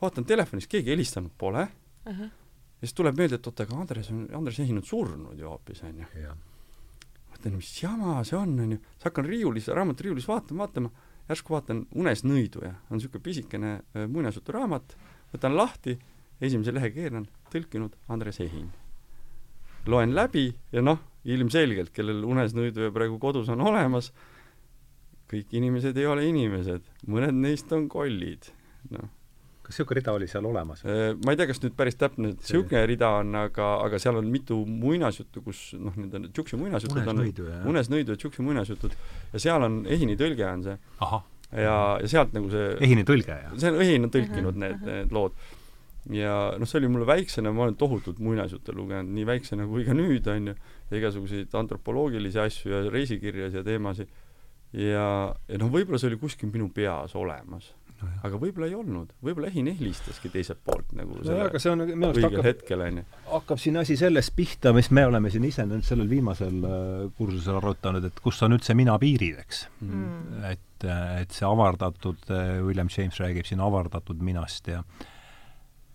[0.02, 2.12] vaatan telefonis, keegi helistanud pole uh.
[2.12, 2.34] -huh.
[2.82, 5.84] ja siis tuleb meelde, et oota, aga Andres on, Andres Ehin on surnud ju hoopis,
[5.84, 6.36] onju
[7.46, 8.80] mõtlen, mis jama see on, onju.
[8.96, 10.92] siis hakkan riiulis, raamaturiiulis vaatama, vaatama,
[11.30, 14.98] järsku vaatan Unes nõiduja, on niisugune pisikene äh, muinasjuturaamat,
[15.34, 15.98] võtan lahti,
[16.42, 18.72] esimese lehe keeran, tõlkinud Andres Ehin.
[19.92, 24.12] Loen läbi ja noh, ilmselgelt, kellel Unes nõiduja praegu kodus on olemas,
[25.32, 28.52] kõik inimesed ei ole inimesed, mõned neist on kollid,
[28.94, 29.12] noh
[29.66, 30.84] kas niisugune rida oli seal olemas?
[30.86, 34.30] Äh, ma ei tea, kas nüüd päris täpne niisugune rida on, aga, aga seal on
[34.32, 37.22] mitu muinasjuttu, kus noh, need on Tšuksi muinasjutud on
[37.72, 38.96] Unes nõidu ja Tšuksi muinasjutud
[39.34, 40.78] ja seal on Ehini tõlge on see.
[41.52, 43.56] ja, ja sealt nagu see Ehini tõlge, jah?
[43.62, 45.38] see on, Ehin on tõlkinud need, need lood.
[46.14, 49.96] Ja noh, see oli mulle väiksena, ma olen tohutult muinasjutte lugenud, nii väiksena kui ka
[49.98, 50.58] nüüd, on ju,
[50.92, 54.12] ja igasuguseid antropoloogilisi asju ja reisikirjasid ja teemasid.
[54.76, 55.08] ja,
[55.50, 59.50] ja noh, võib-olla see oli kuskil minu peas olemas no, aga võib-olla ei olnud, võib-olla
[59.50, 63.06] Ehin helistaski teiselt poolt nagu no aga see on minu arust hakkab, hetkel, onju.
[63.32, 66.78] hakkab siin asi sellest pihta, mis me oleme siin ise nüüd sellel viimasel äh,
[67.18, 70.46] kursusel arutanud, et kus on üldse mina piirid, eks mm..
[70.52, 74.84] et, äh, et see avardatud, äh, William James räägib siin avardatud minast ja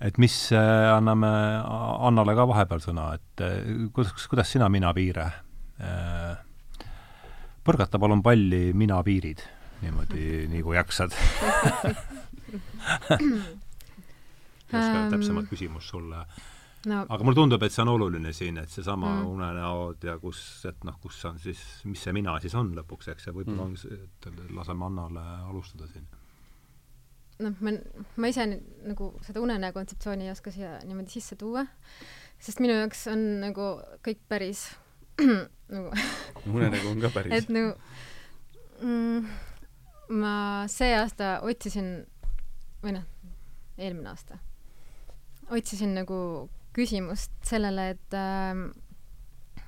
[0.01, 1.31] et mis, anname
[2.09, 3.45] Annale ka vahepeal sõna, et
[3.95, 5.27] kuidas, kuidas sina mina piire
[7.65, 9.43] põrgata palun palli mina piirid
[9.85, 11.13] niimoodi, nii kui jaksad
[14.71, 16.25] oska täpsemat küsimust sulle
[16.87, 17.01] no.
[17.03, 19.27] aga mulle tundub, et see on oluline siin, et seesama mm.
[19.35, 20.41] unenäod ja kus,
[20.71, 23.69] et noh, kus on siis, mis see mina siis on lõpuks, eks, ja võib-olla mm.
[23.69, 26.07] on see, et laseme Annale alustada siin.
[27.41, 27.75] Noh, ma,
[28.21, 31.65] ma ise nagu seda unenäo kontseptsiooni ei oska siia niimoodi sisse tuua,
[32.41, 33.71] sest minu jaoks on nagu
[34.07, 34.67] kõik päris
[35.75, 35.91] nagu
[36.57, 37.35] unenägu on ka päris.
[37.39, 37.75] et nagu
[38.83, 39.31] mm,
[40.21, 40.35] ma
[40.71, 41.93] see aasta otsisin,
[42.85, 43.07] või noh,
[43.79, 44.41] eelmine aasta,
[45.51, 49.65] otsisin nagu küsimust sellele, et äh,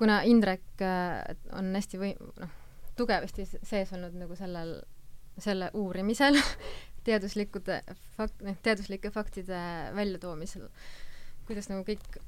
[0.00, 2.56] kuna Indrek äh, on hästi või-, noh,
[2.98, 4.80] tugevasti sees olnud nagu sellel,
[5.38, 6.38] selle uurimisel
[7.06, 7.80] teaduslikkude
[8.16, 9.60] fakt-, noh, teaduslike faktide
[9.96, 10.68] väljatoomisel,
[11.48, 12.20] kuidas nagu kõik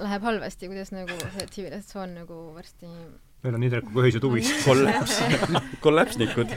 [0.00, 2.90] läheb halvasti, kuidas nagu see tsivilisatsioon nagu varsti
[3.44, 4.48] meil on Indrekuga ühised huvid.
[4.66, 5.20] kollaps,
[5.84, 6.52] kollapsnikud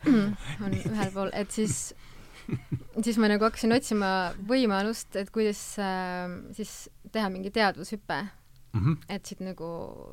[0.64, 1.94] on ühel pool, et siis,
[3.00, 4.10] siis ma nagu hakkasin otsima
[4.48, 6.26] võimalust, et kuidas äh,
[6.56, 6.76] siis
[7.12, 8.80] teha mingi teadvushüpe mm.
[8.80, 8.98] -hmm.
[9.16, 9.68] et siit nagu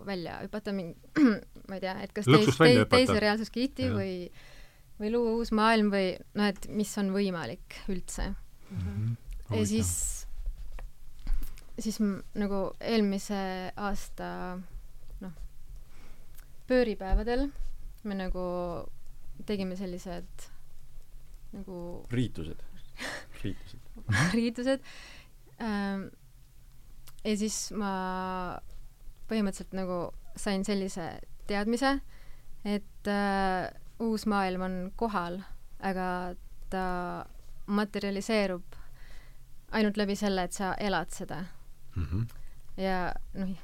[0.07, 0.95] välja hüpata mingi,
[1.69, 4.15] ma ei tea, et kas teis, teis, teise reaalsuskiiti või,
[5.03, 8.83] või luua uus maailm või noh, et mis on võimalik üldse mm.
[8.83, 9.15] -hmm.
[9.57, 9.91] ja siis,
[11.79, 11.99] siis
[12.39, 13.43] nagu eelmise
[13.75, 14.29] aasta
[16.69, 17.47] pööripäevadel
[18.07, 18.43] me nagu
[19.47, 20.47] tegime sellised
[21.53, 21.77] nagu
[22.13, 22.61] riitused,
[23.43, 23.79] riitused
[24.37, 24.83] riitused
[25.61, 26.07] ähm,.
[27.23, 27.93] ja siis ma
[29.29, 29.99] põhimõtteliselt nagu
[30.39, 31.05] sain sellise
[31.47, 31.97] teadmise,
[32.65, 33.69] et äh,
[34.03, 35.39] uus maailm on kohal,
[35.79, 36.07] aga
[36.73, 36.85] ta
[37.65, 38.79] materialiseerub
[39.73, 41.43] ainult läbi selle, et sa elad seda
[41.95, 42.03] mm.
[42.05, 42.25] -hmm.
[42.81, 43.55] ja noh,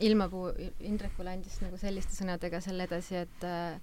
[0.00, 3.80] Ilmapuu Indrekule andis nagu selliste sõnadega selle edasi, et äh,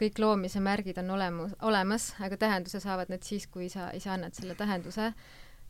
[0.00, 4.34] kõik loomise märgid on olemus, olemas, aga tähenduse saavad need siis, kui sa ise annad
[4.34, 5.12] selle tähenduse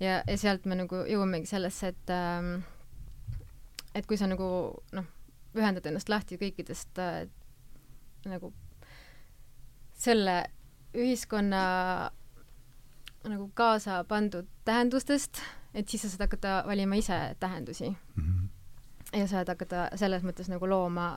[0.01, 2.61] ja, ja sealt me nagu jõuamegi sellesse, et ähm,
[3.95, 4.47] et kui sa nagu
[4.93, 5.09] noh,
[5.57, 7.27] ühendad ennast lahti kõikidest äh,
[8.29, 8.53] nagu
[10.07, 10.37] selle
[10.97, 11.63] ühiskonna
[13.27, 15.41] nagu kaasa pandud tähendustest,
[15.75, 18.23] et siis sa saad hakata valima ise tähendusi mm.
[18.23, 19.19] -hmm.
[19.19, 21.09] ja saad hakata selles mõttes nagu looma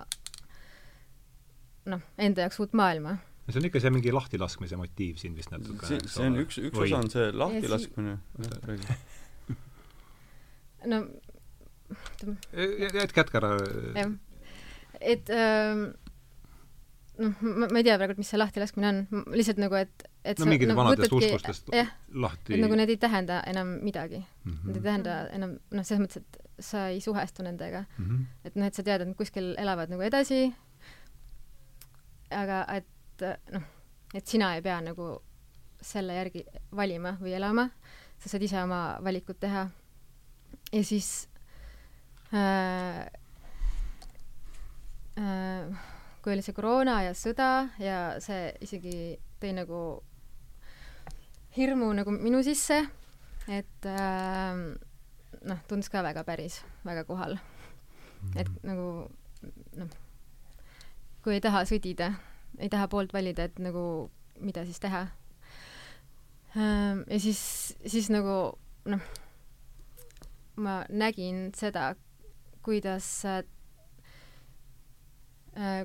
[1.85, 3.17] noh, enda jaoks uut maailma.
[3.49, 5.87] see on ikka see mingi lahtilaskmise motiiv siin vist natukene.
[5.87, 6.89] see, see on üks, üks Või...
[6.89, 8.17] osa on see lahtilaskmine.
[10.85, 11.01] no
[12.53, 13.55] jätke, jätke ära.
[13.95, 14.13] jah,
[15.01, 15.89] et ähm,
[17.19, 18.99] noh, ma, ei tea praegu, mis see lahtilaskmine on,
[19.35, 21.91] lihtsalt nagu, et, et no mingid no, vanadest uskustest jah,
[22.25, 24.51] lahti et nagu need ei tähenda enam midagi mm.
[24.51, 24.67] -hmm.
[24.67, 28.05] Need ei tähenda enam, noh, selles mõttes, et sa ei suhestu nendega mm.
[28.05, 28.25] -hmm.
[28.45, 30.53] et noh, et sa tead, et nad kuskil elavad nagu edasi,
[32.31, 33.67] aga et noh,
[34.13, 35.19] et sina ei pea nagu
[35.81, 36.43] selle järgi
[36.75, 37.69] valima või elama,
[38.19, 39.69] sa saad ise oma valikud teha.
[40.73, 41.29] ja siis
[42.33, 43.05] äh,
[45.17, 45.98] äh,
[46.29, 47.45] kui oli see koroona ja sõda
[47.81, 49.79] ja see isegi tõi nagu
[51.55, 52.83] hirmu nagu minu sisse,
[53.49, 54.59] et äh,
[55.49, 57.39] noh, tundus ka väga päris, väga kohal.
[58.35, 58.61] et mhm.
[58.69, 59.09] nagu
[59.81, 59.97] noh,
[61.25, 62.11] kui ei taha sõdida,
[62.61, 65.07] ei taha poolt valida, et nagu mida siis teha
[66.53, 66.93] äh,.
[67.09, 68.53] ja siis, siis nagu
[68.85, 69.01] noh,
[70.61, 71.95] ma nägin seda,
[72.61, 73.41] kuidas äh,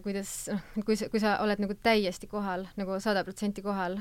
[0.05, 3.99] kuidas noh, kui sa, kui sa oled nagu täiesti kohal nagu sada protsenti kohal,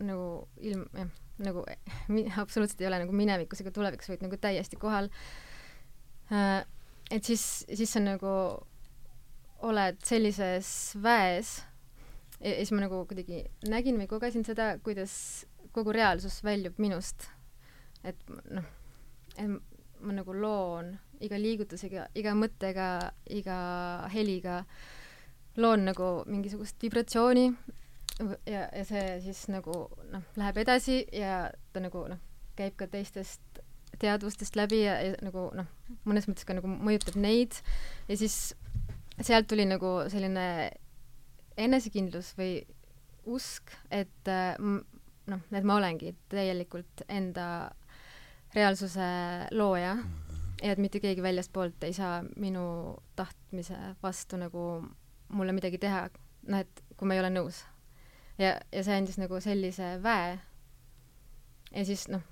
[0.00, 0.26] nagu
[0.62, 1.10] ilm, jah,
[1.42, 1.64] nagu
[2.14, 5.10] mi, absoluutselt ei ole nagu minevikus ega tulevikus, vaid nagu täiesti kohal
[6.30, 6.62] äh,.
[7.10, 8.34] et siis, siis sa nagu
[9.66, 10.70] oled sellises
[11.02, 11.58] väes
[12.40, 15.14] ja, siis ma nagu kuidagi nägin või kogesin seda, kuidas
[15.74, 17.28] kogu reaalsus väljub minust.
[18.04, 18.16] et
[18.50, 18.64] noh,
[20.00, 22.88] ma nagu loon iga liigutusega, iga mõttega,
[23.28, 23.58] iga
[24.12, 24.62] heliga
[25.60, 27.50] loon nagu mingisugust vibratsiooni
[28.46, 29.82] ja, ja see siis nagu
[30.12, 32.20] noh, läheb edasi ja ta nagu noh,
[32.58, 33.62] käib ka teistest
[34.00, 35.68] teadvustest läbi ja, ja nagu noh,
[36.08, 37.56] mõnes mõttes ka nagu mõjutab neid.
[38.08, 38.54] Ja siis
[39.20, 40.46] sealt tuli nagu selline
[41.60, 42.62] enesekindlus või
[43.28, 47.46] usk, et noh, et ma olengi täielikult enda
[48.54, 49.06] reaalsuse
[49.50, 50.20] looja mm
[50.62, 54.64] ja et mitte keegi väljastpoolt ei saa minu tahtmise vastu nagu
[55.28, 56.08] mulle midagi teha,
[56.50, 57.62] noh et kui ma ei ole nõus.
[58.38, 60.38] ja, ja see andis nagu sellise väe.
[61.70, 62.22] Ja siis noh,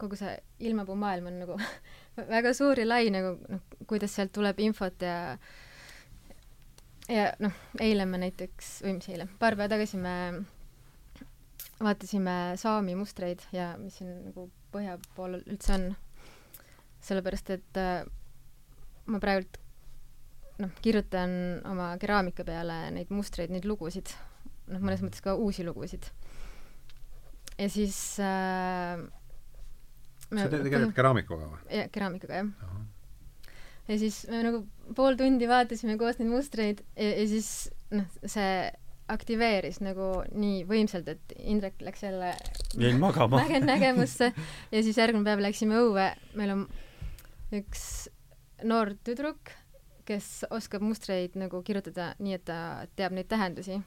[0.00, 0.32] kogu see
[0.66, 1.58] ilmapuu maailm on nagu
[2.34, 5.38] väga suur ja lai nagu noh, kuidas sealt tuleb infot ja
[7.08, 10.16] ja noh, eile me näiteks, või mis eile, paar päeva tagasi me
[11.84, 15.92] vaatasime saami mustreid ja mis siin nagu põhja pool üldse on
[17.04, 18.04] sellepärast et äh,
[19.10, 19.58] ma praegult
[20.62, 21.34] noh, kirjutan
[21.68, 24.12] oma keraamika peale neid mustreid, neid lugusid,
[24.70, 26.06] noh, mõnes mõttes ka uusi lugusid.
[27.58, 29.02] ja siis äh,
[30.30, 31.60] sa tegeled keraamikaga või?
[31.70, 33.50] jah, keraamikaga, jah.
[33.90, 34.64] ja siis me nagu
[34.96, 37.50] pool tundi vaatasime koos neid mustreid ja, ja siis
[37.92, 38.48] noh, see
[39.12, 42.32] aktiveeris nagu nii võimsalt, et Indrek läks jälle
[42.80, 43.42] jäin magama
[43.72, 44.30] nägemusse
[44.72, 46.64] ja siis järgmine päev läksime õue, meil on
[47.54, 47.84] üks
[48.64, 49.52] noor tüdruk,
[50.08, 52.58] kes oskab mustreid nagu kirjutada nii, et ta
[52.96, 53.80] teab neid tähendusi.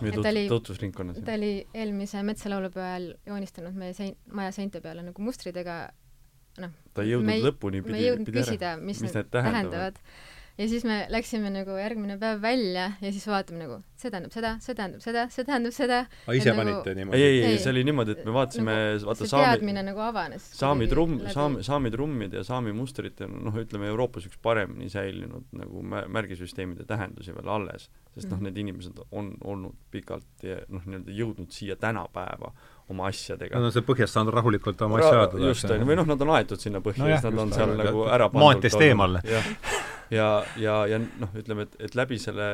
[0.00, 1.22] meie tut-, tutvusringkonnas?
[1.26, 5.80] ta oli eelmise metsalaulupäeva ajal joonistanud meie sein-, maja seinte peale nagu mustridega,
[6.62, 6.76] noh.
[6.94, 11.04] ta ei jõudnud lõpuni, pidi, pidi küsida, mis, mis need tähendavad, tähendavad ja siis me
[11.08, 15.24] läksime nagu järgmine päev välja ja siis vaatame nagu, see tähendab seda, see tähendab seda,
[15.34, 15.98] see tähendab seda.
[16.26, 17.20] aa, ise nagu, panite niimoodi?
[17.20, 20.48] ei, ei, see oli niimoodi, et me vaatasime nagu, vaata saami teadmine nagu avanes.
[20.58, 25.46] saami trumm, saami, saami trummid ja saami mustrid on noh, ütleme Euroopas üks paremini säilinud
[25.60, 28.48] nagu märgisüsteemide tähendusi veel alles, sest noh, mhm.
[28.48, 32.54] need inimesed on olnud pikalt ja noh, nii-öelda jõudnud siia tänapäeva
[32.90, 33.58] oma asjadega.
[33.58, 35.40] Nad on seal põhjas saanud rahulikult oma asju ajada.
[35.50, 37.74] just, on ju, või noh, nad on aetud sinna põhja no, siis nad on seal
[37.78, 38.46] nagu ära pandud.
[38.46, 39.20] maanteest eemal.
[39.30, 39.42] ja,
[40.10, 40.28] ja,
[40.58, 42.48] ja, ja noh, ütleme, et, et läbi selle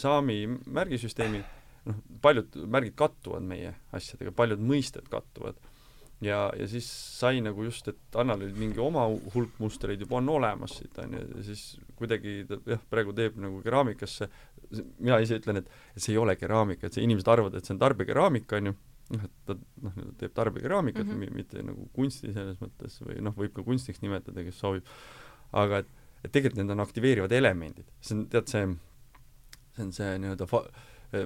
[0.00, 0.38] saami
[0.84, 1.42] märgisüsteemi
[1.88, 5.58] noh, paljud märgid kattuvad meie asjadega, paljud mõisted kattuvad.
[6.24, 6.86] ja, ja siis
[7.18, 9.04] sai nagu just, et Annal oli mingi oma
[9.34, 11.64] hulk mustreid juba on olemas siit, on ju, ja siis
[11.98, 14.30] kuidagi ta jah, praegu teeb nagu keraamikasse,
[14.98, 17.74] mina ise ütlen, et, et see ei ole keraamika, et see inimesed arvavad, et see
[17.74, 18.76] on tarbekeraamika, on ju
[19.12, 21.34] noh, et ta noh, teeb tarbekeraamikat mm, -hmm.
[21.34, 24.88] mitte nagu kunsti selles mõttes või noh, võib ka kunstiks nimetada, kes soovib,
[25.52, 28.64] aga et, et tegelikult need on aktiveerivad elemendid, see on, tead, see,
[29.76, 30.66] see on see nii-öelda fa-,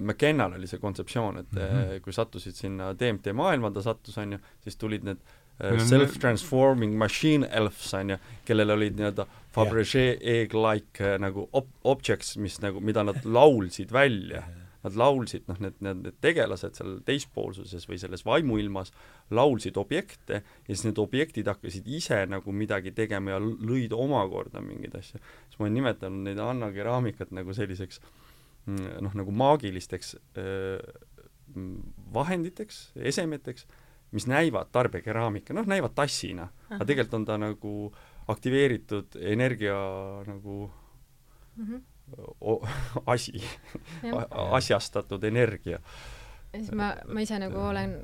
[0.01, 2.01] McKennal oli see kontseptsioon, et mm -hmm.
[2.05, 5.19] kui sattusid sinna DMT maailma, ta sattus, on ju, siis tulid need
[5.61, 12.37] on- self-transforming machine elves on ju, kellel olid nii-öelda Fabergé egg-like äh, nagu ob-, objects,
[12.37, 14.45] mis nagu, mida nad laulsid välja
[14.85, 18.93] nad laulsid, noh, need, need, need tegelased seal teispoolsuses või selles vaimuilmas
[19.35, 24.95] laulsid objekte ja siis need objektid hakkasid ise nagu midagi tegema ja lõid omakorda mingeid
[25.01, 25.19] asju.
[25.19, 28.28] siis ma olen nimetanud neid Anna keraamikat nagu selliseks mm,
[28.77, 30.17] noh, nagu maagilisteks
[31.55, 31.77] mm,
[32.15, 33.67] vahenditeks, esemeteks,
[34.13, 37.75] mis näivad tarbekeraamika, noh, näivad tassina, aga tegelikult on ta nagu
[38.29, 39.77] aktiveeritud energia
[40.29, 40.71] nagu
[41.59, 41.77] Mhm.
[42.41, 42.63] o-
[43.15, 43.33] asi
[44.55, 45.81] asjastatud energia.
[46.53, 47.97] ja siis ma, ma ise nagu olen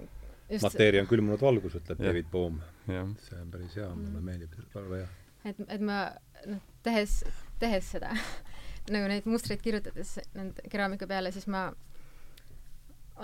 [0.51, 2.09] just mateeria on külmunud valgus, ütleb Jah.
[2.11, 2.59] David Bohm.
[2.87, 4.25] see on päris hea, mulle Mm.
[4.25, 5.09] meeldib, väga hea.
[5.45, 6.11] et, et ma
[6.47, 7.25] noh, tehes,
[7.59, 8.11] tehes seda
[8.93, 11.69] nagu neid mustreid kirjutades nende keraamika peale, siis ma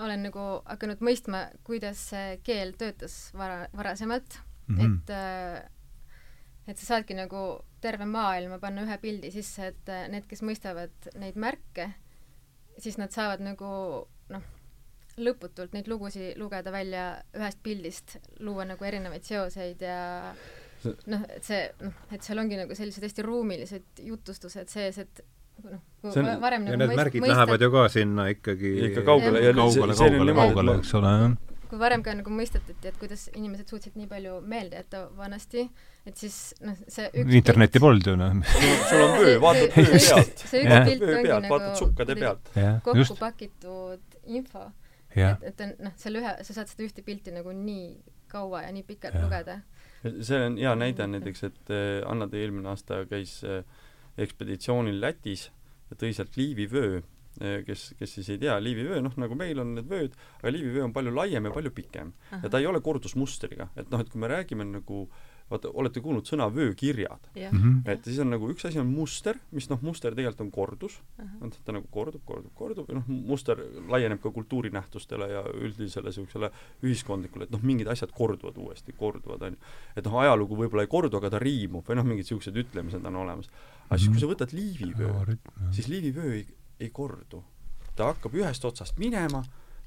[0.01, 4.77] olen nagu hakanud mõistma, kuidas see keel töötas vara, varasemalt mm.
[4.77, 4.85] -hmm.
[4.87, 5.69] et äh,
[6.67, 11.11] et sa saadki nagu terve maailma panna ühe pildi sisse, et äh, need, kes mõistavad
[11.19, 11.91] neid märke,
[12.77, 13.71] siis nad saavad nagu
[14.31, 14.49] noh,
[15.17, 17.05] lõputult neid lugusid lugeda välja
[17.35, 19.99] ühest pildist, luua nagu erinevaid seoseid ja
[21.11, 25.23] noh, et see noh, et seal ongi nagu sellised hästi ruumilised jutustused sees, et
[25.63, 27.87] noh, kui See on- va- varem ja nagu need mõist- märgid mõistad- lähevad ju ka
[27.89, 31.35] sinna ikkagi ikka kaugele ja kaugele, kaugele, kaugele, eks ole, jah.
[31.71, 35.69] kui varem ka nagu mõistatati, et kuidas inimesed suutsid nii palju meelde jätta vanasti,
[36.05, 38.33] et siis noh, see üks internetti polnud ju noh.
[38.89, 40.37] sul on vöö, vaatad vöö pealt.
[40.51, 44.65] see üks pilt ongi pealt, nagu kokku pakitud info,
[45.15, 48.71] et, et on noh, selle ühe, sa saad seda ühte pilti nagu nii kaua ja
[48.71, 49.61] nii pikalt lugeda.
[50.21, 53.63] see on hea näide näiteks, et eh, Anna ta eelmine aasta käis eh,
[54.25, 55.49] ekspeditsioonil Lätis
[55.89, 57.01] ja tõi sealt Liivi vöö,
[57.65, 60.75] kes, kes siis ei tea, Liivi vöö, noh nagu meil on need vööd, aga Liivi
[60.77, 62.13] vöö on palju laiem ja palju pikem.
[62.31, 65.05] ja ta ei ole kordusmustriga, et noh, et kui me räägime nagu
[65.51, 67.81] vaata, olete kuulnud sõna vöökirjad, jah, Mhm.
[67.91, 71.29] et siis on nagu üks asi on muster, mis noh, muster tegelikult on kordus, ahah.
[71.41, 73.57] on ta nagu kordub, kordub, kordub ja noh, muster
[73.89, 76.51] laieneb ka kultuurinähtustele ja üldisele niisugusele
[76.83, 79.57] ühiskondlikule, et noh, mingid asjad korduvad uuesti, korduvad, on ju.
[79.95, 83.15] et noh, ajalugu võib-olla ei kordu, aga ta riimub või noh, mingid niisugused ütlemised on
[83.15, 83.49] olemas.
[83.89, 85.35] aga siis, kui sa võtad liivivöö,
[85.71, 86.45] siis liivivöö ei,
[86.79, 87.43] ei kordu.
[87.95, 89.43] ta hakkab ühest otsast minema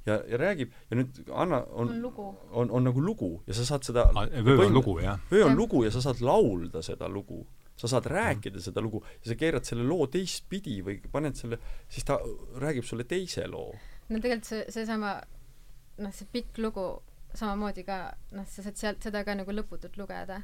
[0.06, 3.86] ja, ja räägib ja nüüd Anna on, on on, on nagu lugu ja sa saad
[3.86, 4.08] seda
[4.44, 5.20] vöö on lugu, jah.
[5.30, 7.44] vöö on lugu ja sa saad laulda seda lugu
[7.76, 12.06] sa saad rääkida seda lugu ja sa keerad selle loo teistpidi või paned selle, siis
[12.06, 12.18] ta
[12.62, 13.72] räägib sulle teise loo.
[14.08, 15.16] no tegelikult see, seesama
[15.98, 16.86] noh, see pikk lugu
[17.34, 17.98] samamoodi ka
[18.34, 20.42] noh, sa saad sealt seda ka nagu lõputult lugeda.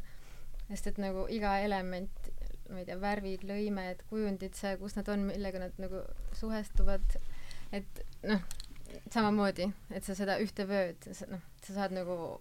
[0.71, 2.31] sest et nagu iga element,
[2.71, 6.05] ma ei tea, värvid, lõimed, kujundid, see, kus nad on, millega nad nagu
[6.39, 7.17] suhestuvad,
[7.75, 8.45] et noh,
[9.11, 12.41] samamoodi, et sa seda ühte vööd, noh, sa saad nagu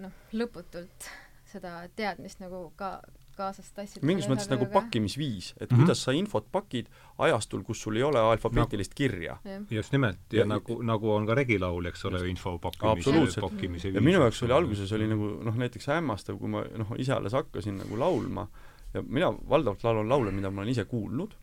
[0.00, 1.08] noh, lõputult
[1.50, 3.00] seda teadmist nagu ka
[3.36, 4.04] kaasas tassida.
[4.06, 4.66] mingis mõttes nagu.
[4.72, 5.80] pakkimisviis, et Mhm.
[5.80, 6.88] kuidas sa infot pakid
[7.18, 9.38] ajastul, kus sul ei ole alfabeetilist kirja.
[9.70, 14.00] just nimelt, ja Ja- nagu, nagu on ka regilaul, eks ole, info pakkimise, pakkimise ja
[14.00, 17.78] minu jaoks oli alguses oli nagu noh, näiteks hämmastav, kui ma noh, ise alles hakkasin
[17.78, 18.48] nagu laulma
[18.94, 21.34] ja mina valdavalt laulan laule, mida ma olen ise kuulnud.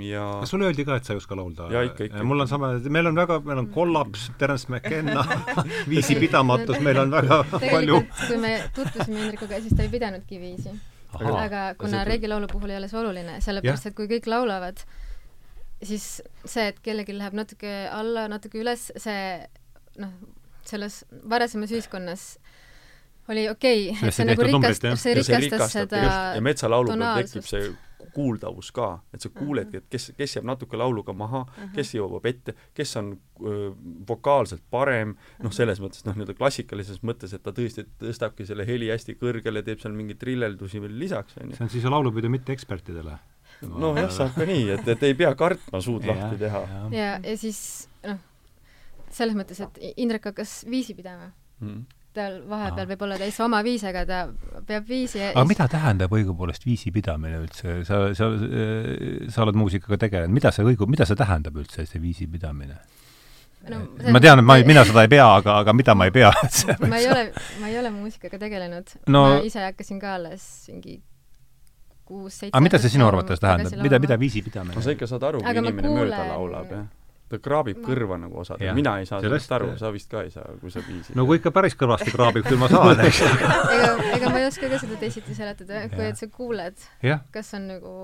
[0.00, 1.68] Ja kas sulle öeldi ka, et sa ei oska laulda?
[1.72, 5.24] Jaa, ikka, ikka, mul on sama, meil on väga, meil on kollaps, Terence McKenna,
[5.92, 10.74] viisipidamatus, meil on väga palju tegelikult kui me tutvusime Hendrikuga, siis ta ei pidanudki viisi.
[11.20, 14.82] Aga kuna see- regilaulu puhul ei ole see oluline, sellepärast et kui kõik laulavad,
[15.82, 16.08] siis
[16.44, 19.20] see, et kellelgi läheb natuke alla, natuke üles, see
[20.00, 20.14] noh,
[20.66, 22.24] selles varasemas ühiskonnas
[23.30, 24.98] oli okei okay,, et see nagu jah.
[24.98, 26.02] see rikastas seda
[26.34, 27.50] ja metsalaulu peal tekib tonaalsust.
[27.50, 31.44] see kuuldavus ka, et sa kuuledki, et kes, kes jääb natuke lauluga maha,
[31.74, 33.70] kes jõuab ette, kes on öö,
[34.08, 38.90] vokaalselt parem, noh, selles mõttes noh, nii-öelda klassikalises mõttes, et ta tõesti tõstabki selle heli
[38.92, 41.58] hästi kõrgele, teeb seal mingeid trilleldusi veel lisaks, on ju.
[41.58, 43.18] see on siis laulupidu mitte ekspertidele.
[43.66, 46.64] nojah, saab ka nii, et, et ei pea kartma suud lahti teha.
[46.96, 47.62] ja, ja siis
[48.06, 48.20] noh,
[49.10, 51.32] selles mõttes, et Indrek hakkas viisi pidama.
[51.60, 51.84] Mm.
[52.16, 54.20] Tal vahepeal võib olla täitsa oma viis, aga ta
[54.66, 58.30] peab viisi aga mida tähendab õigupoolest viisipidamine üldse, sa, sa,
[59.30, 62.78] sa oled muusikaga tegelenud, mida see õigu-, mida see tähendab üldse, see viisipidamine?
[63.70, 63.78] no,
[64.10, 66.32] ma tean, et ma ei, mina seda ei pea, aga, aga mida ma ei pea,
[66.46, 67.24] et see ma ei ole,
[67.60, 68.94] ma ei ole muusikaga tegelenud.
[69.12, 70.98] No- ma ise hakkasin ka alles mingi
[72.10, 75.42] kuus-seitse aga mida see sinu arvates tähendab, mida, mida viisipidamine no sa ikka saad aru,
[75.44, 76.88] kui inimene mööda kuulen- laulab, jah.
[77.30, 78.74] Ta kraabib Ma- kõrva nagu Jah.
[78.74, 81.14] mina ei saa sellest aru, sa vist ka ei saa, kui sa viisid.
[81.16, 83.20] no kui ikka päris kõvasti kraabib, küll ma saan, eks.
[83.76, 86.82] ega, ega ma ei oska ka seda teisiti seletada, kui et sa kuuled,
[87.32, 87.94] kas on nagu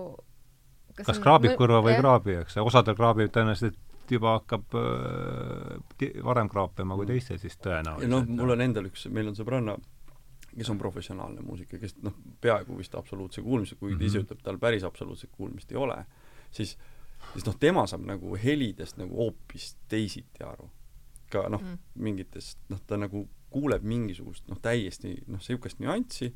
[0.96, 2.00] kas kraabib kõrva või ei.
[2.00, 3.76] kraabi, eks, osadel kraabib tõenäoliselt
[4.08, 9.26] juba hakkab äh, varem kraapima kui teistel, siis tõenäoliselt noh, mul on endal üks, meil
[9.32, 9.74] on sõbranna,
[10.56, 14.28] kes on professionaalne muusik ja kes noh, peaaegu vist absoluutse kuulmisega, kuigi ta ise Mhm.
[14.28, 15.98] ütleb, tal päris absoluutset kuulmist ei ole,
[16.54, 16.76] siis
[17.32, 20.70] siis noh, tema saab nagu helidest nagu hoopis teisiti aru.
[21.30, 21.78] ka noh Mm.
[21.98, 26.28] mingitest, noh, ta nagu kuuleb mingisugust noh, täiesti noh, niisugust nüanssi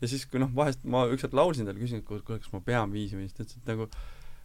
[0.00, 2.90] ja siis, kui noh, vahest ma ükskord laulsin talle, küsisin, et kuule, kas ma pean
[2.90, 3.86] viisima, siis ta ütles, et nagu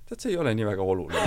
[0.08, 1.24] tead, see ei ole nii väga oluline.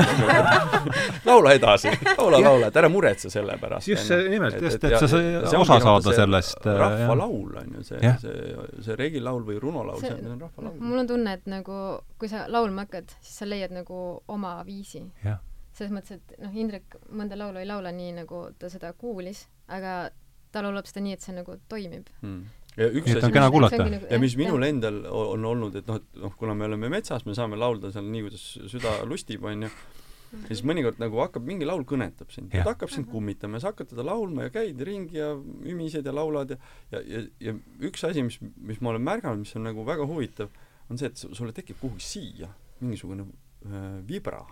[1.29, 3.89] laula edasi, laula, laula, et ära muretse selle pärast.
[3.89, 7.85] Just see nimelt, just, et sa see osa noh, saada sellest, äh, rahvalaul on ju
[7.91, 8.57] see see,
[8.87, 10.81] see regilaul või runolaul, see on rahvalaul.
[10.81, 11.79] mul on tunne, et nagu
[12.21, 15.05] kui sa laulma hakkad, siis sa leiad nagu oma viisi.
[15.71, 20.11] selles mõttes, et noh, Indrek mõnda laulu ei laula nii, nagu ta seda kuulis, aga
[20.53, 22.09] ta laulab seda nii, et see nagu toimib.
[22.23, 22.43] Mm.
[22.81, 23.87] Ja üks et on asi, kena kuulata.
[24.11, 27.35] ja mis minul endal on olnud, et noh, et noh, kuna me oleme metsas, me
[27.37, 29.69] saame laulda seal nii, kuidas süda lustib, onju,
[30.31, 33.13] ja siis mõnikord nagu hakkab mingi laul kõnetab sind, ta hakkab sind Mhm.
[33.13, 36.59] kummitama ja sa hakkad teda laulma ja käid ringi ja ümised ja laulad ja
[36.93, 37.55] ja, ja, ja
[37.89, 40.49] üks asi, mis, mis ma olen märganud, mis on nagu väga huvitav,
[40.91, 42.49] on see, et su- sulle tekib kuhugi siia
[42.81, 43.27] mingisugune
[43.67, 44.45] äh, vibra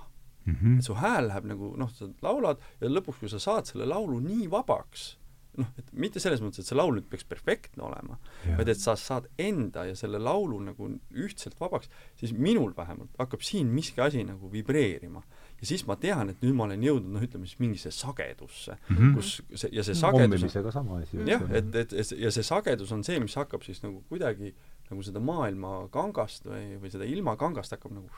[0.49, 0.79] Mhm.
[0.79, 4.19] et su hääl läheb nagu noh, sa laulad ja lõpuks, kui sa saad selle laulu
[4.21, 5.17] nii vabaks,
[5.57, 8.19] noh, et mitte selles mõttes, et see laul nüüd peaks perfektne olema,
[8.57, 13.41] vaid et sa saad enda ja selle laulu nagu ühtselt vabaks, siis minul vähemalt hakkab
[13.43, 15.23] siin miski asi nagu vibreerima.
[15.61, 19.15] ja siis ma tean, et nüüd ma olen jõudnud noh, ütleme siis mingisse sagedusse, Mhm.
[19.15, 21.17] kus see ja see sagedus on pommimisega sama asi.
[21.27, 24.55] jah, et, et, et ja see sagedus on see, mis hakkab siis nagu kuidagi
[24.91, 28.09] nagu seda maailma kangast või, või seda ilma kangast hakkab nagu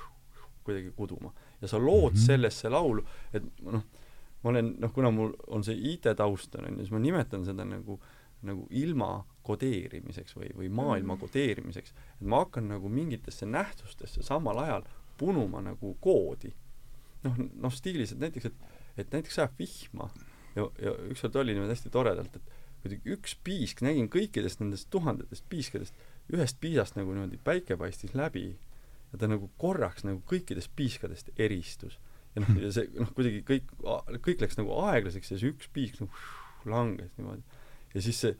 [0.64, 1.32] kuidagi kuduma.
[1.62, 2.16] ja sa lood mm Mhm.
[2.20, 2.26] -hmm.
[2.26, 3.82] sellesse laulu, et noh,
[4.42, 8.00] ma olen noh, kuna mul on see IT-taust on ju, siis ma nimetan seda nagu
[8.42, 11.20] nagu ilma kodeerimiseks või, või maailma Mhm.
[11.20, 14.82] kodeerimiseks, et ma hakkan nagu mingitesse nähtustesse samal ajal
[15.18, 16.52] punuma nagu koodi.
[17.24, 18.54] noh, noh stiilis, et näiteks, et,
[18.96, 20.06] et näiteks sajab vihma
[20.56, 22.42] ja, ja ükskord oli niimoodi hästi toredalt, et
[22.80, 25.94] kuidagi üks piisk, nägin kõikidest nendest tuhandetest piiskadest,
[26.32, 28.56] ühest piisast nagu niimoodi päike paistis läbi
[29.12, 31.98] ja ta nagu korraks nagu kõikidest piiskadest eristus.
[32.34, 33.72] Ja noh, ja see noh, kuidagi kõik,
[34.22, 37.42] kõik läks nagu aeglaseks ja see üks piisk nagu langes niimoodi.
[37.94, 38.36] ja siis see,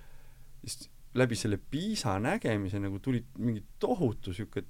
[0.64, 4.62] siis läbi selle piisa nägemise nagu tuli mingi tohutu sihuke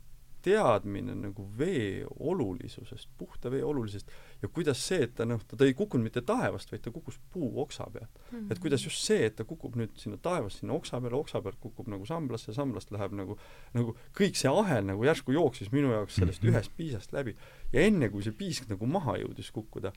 [0.42, 4.10] teadmine nagu vee olulisusest, puhta vee olulisusest
[4.42, 7.86] ja kuidas see, et ta noh, ta, ei kukkunud mitte taevast, vaid ta kukkus puuoksa
[7.92, 8.20] pealt.
[8.50, 11.58] et kuidas just see, et ta kukub nüüd sinna taevast sinna oksa peale, oksa pealt
[11.60, 13.36] kukub nagu samblasse, samblast läheb nagu
[13.74, 16.52] nagu kõik see ahel nagu järsku jooksis minu jaoks sellest Mhm.
[16.54, 17.36] ühest piisast läbi
[17.72, 19.92] ja enne kui see piisk nagu maha jõudis kukkuda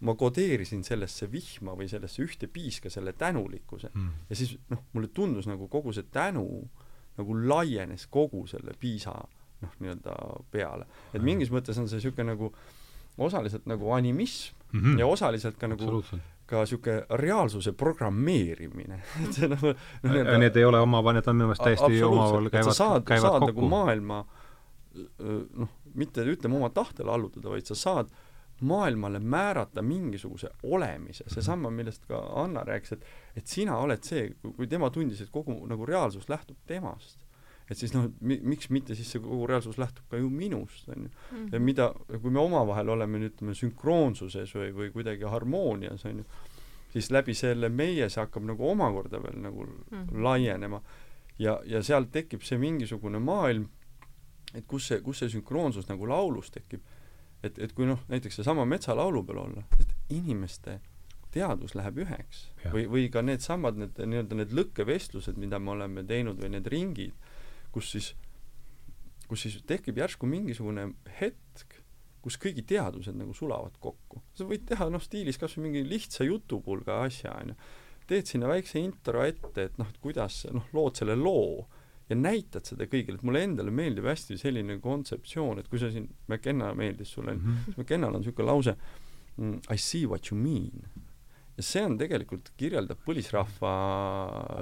[0.00, 4.10] ma kodeerisin sellesse vihma või sellesse ühte piiska selle tänulikkuse Mhm.
[4.28, 6.68] ja siis noh mulle tundus nagu kogu see tänu
[7.16, 9.14] nagu laienes kogu selle piisa
[9.66, 10.16] noh nii-öelda
[10.50, 10.86] peale.
[11.14, 12.52] Et mingis mõttes on see niisugune nagu
[13.18, 14.98] osaliselt nagu animism Mhm.
[14.98, 16.02] ja osaliselt ka nagu
[16.46, 19.00] ka niisugune reaalsuse programmeerimine.
[19.24, 19.76] Et see nagu noh,
[20.10, 23.40] nii-öelda- Need ei ole omavahel, need on minu meelest täiesti omavahel käivad, saad, käivad saad
[23.46, 23.68] nagu kokku.
[23.72, 24.20] maailma
[25.20, 28.08] öö, noh, mitte ütleme oma tahtele allutada, vaid sa saad
[28.60, 31.34] maailmale määrata mingisuguse olemise, Mhm.
[31.34, 33.04] seesama, millest ka Anna rääkis, et
[33.36, 37.18] et sina oled see, kui tema tundis, et kogu nagu reaalsus lähtub temast,
[37.70, 41.08] et siis noh, mi-, miks mitte siis see kogu reaalsus lähtub ka ju minust, on
[41.08, 41.10] ju.
[41.32, 41.48] Mhm.
[41.52, 41.88] ja mida,
[42.22, 46.26] kui me omavahel oleme ütleme sünkroonsuses või, või kuidagi harmoonias, on ju,
[46.92, 50.22] siis läbi selle meie see hakkab nagu omakorda veel nagu Mhm.
[50.22, 50.80] laienema
[51.38, 53.66] ja, ja sealt tekib see mingisugune maailm,
[54.54, 56.80] et kus see, kus see sünkroonsus nagu laulus tekib,
[57.42, 60.78] et, et kui noh, näiteks seesama metsalaulu peal olla, et inimeste
[61.34, 62.72] teadvus läheb üheks Jah.
[62.72, 67.12] või, või ka needsamad need nii-öelda need lõkkevestlused, mida me oleme teinud või need ringid,
[67.76, 68.12] kus siis,
[69.28, 70.88] kus siis tekib järsku mingisugune
[71.20, 71.76] hetk,
[72.24, 74.22] kus kõigi teadused nagu sulavad kokku.
[74.34, 77.54] sa võid teha noh, stiilis kas või mingi lihtsa jutupulga asja, onju.
[78.08, 81.66] teed sinna väikse intro ette, et noh, et kuidas noh, lood selle loo
[82.08, 86.06] ja näitad seda kõigile, et mulle endale meeldib hästi selline kontseptsioon, et kui sa siin,
[86.30, 87.56] McKenna meeldis sulle, Mhm.
[87.66, 88.76] siis McKennal on niisugune lause
[89.36, 90.86] mm, I see what you mean.
[91.56, 93.70] ja see on tegelikult, kirjeldab põlisrahva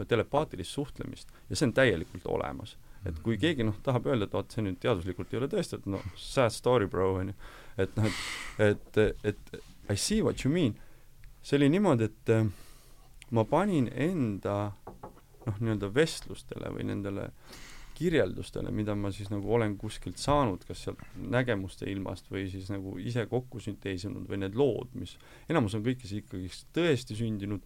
[0.09, 2.77] telepaatilist suhtlemist ja see on täielikult olemas.
[3.05, 6.00] Et kui keegi noh, tahab öelda, et vot see nüüd teaduslikult ei ole tõestatud, no
[6.20, 7.36] sad story bro onju,
[7.84, 8.22] et noh,
[8.62, 9.55] et, et, et
[9.92, 10.78] I see what you mean,
[11.44, 12.46] see oli niimoodi, et äh,
[13.36, 14.57] ma panin enda
[15.44, 17.28] noh, nii-öelda vestlustele või nendele
[17.94, 22.96] kirjeldustele, mida ma siis nagu olen kuskilt saanud, kas sealt nägemuste ilmast või siis nagu
[22.98, 25.14] ise kokku sünteesinud või need lood, mis
[25.52, 27.62] enamus on kõik siis ikkagi tõesti sündinud,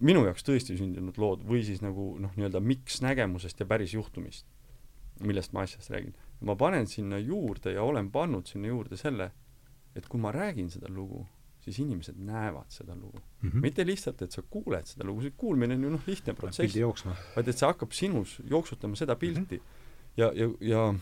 [0.00, 4.46] minu jaoks tõesti sündinud lood või siis nagu noh, nii-öelda miks nägemusest ja päris juhtumist,
[5.24, 6.14] millest ma asjast räägin.
[6.40, 9.30] ma panen sinna juurde ja olen pannud sinna juurde selle,
[9.94, 11.26] et kui ma räägin seda lugu,
[11.60, 13.48] siis inimesed näevad seda lugu mm.
[13.48, 13.60] Mhm.
[13.60, 16.76] mitte lihtsalt, et sa kuuled seda lugu, see kuulmine on ju noh, lihtne protsess
[17.36, 20.16] vaid et see hakkab sinus jooksutama seda pilti mm -hmm.
[20.16, 20.94] ja, ja, ja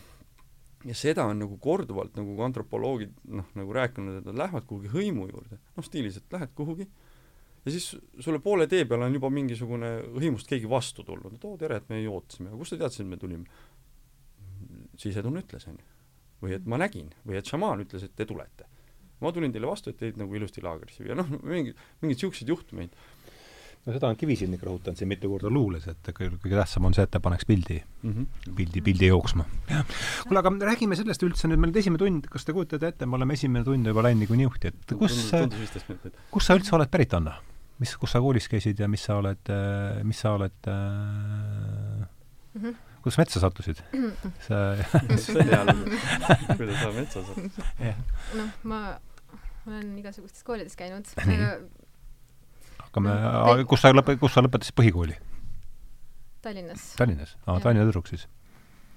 [0.85, 5.27] ja seda on nagu korduvalt nagu antropoloogid noh, nagu rääkinud, et nad lähevad kuhugi hõimu
[5.31, 6.87] juurde, noh stiilis, et lähed kuhugi
[7.69, 11.57] ja siis sulle poole tee peal on juba mingisugune hõimust keegi vastu tulnud, et oo
[11.57, 13.45] tere, et me ju ootasime, kust sa teadsid, et me tulime?
[14.99, 15.85] sisetunne ütles, onju.
[16.43, 18.67] või et ma nägin või et šamaan ütles, et te tulete.
[19.19, 22.95] ma tulin teile vastu, et teid nagu ilusti laagrisse viia, noh mingi, mingeid siukseid juhtumeid.
[23.85, 27.05] no seda on Kivisilnik rõhutanud siin mitu korda luules, et kõige, kõige tähtsam on see,
[27.07, 28.55] et ta paneks pildi, Mm -hmm.
[28.55, 29.45] pildi, pildi jooksma.
[30.23, 33.15] kuule, aga räägime sellest üldse nüüd, meil on esimene tund, kas te kujutate ette, me
[33.15, 35.31] oleme esimene tund juba läinud niikuinii juhti, et kus,
[36.31, 37.39] kus sa üldse oled pärit, Anna?
[37.79, 39.51] mis, kus sa koolis käisid ja mis sa oled,
[40.03, 42.07] mis sa oled äh,
[42.59, 42.73] Mhm.
[43.03, 43.77] kuidas sa metsa sattusid?
[44.47, 44.55] sa,
[45.21, 45.99] see on hea lugu.
[46.57, 47.59] kuidas sa metsas oled?
[47.79, 47.99] jah,
[48.35, 48.79] noh, ma
[49.69, 51.37] olen igasugustes koolides käinud, Nii.
[51.37, 51.51] aga
[52.87, 53.13] hakkame,
[53.69, 55.15] kus sa lõpe-, kus sa lõpetasid põhikooli?
[56.41, 56.83] Tallinnas.
[56.99, 57.35] Tallinnas?
[57.45, 57.63] aa, Jah.
[57.67, 58.25] Tallinna tüdruk siis?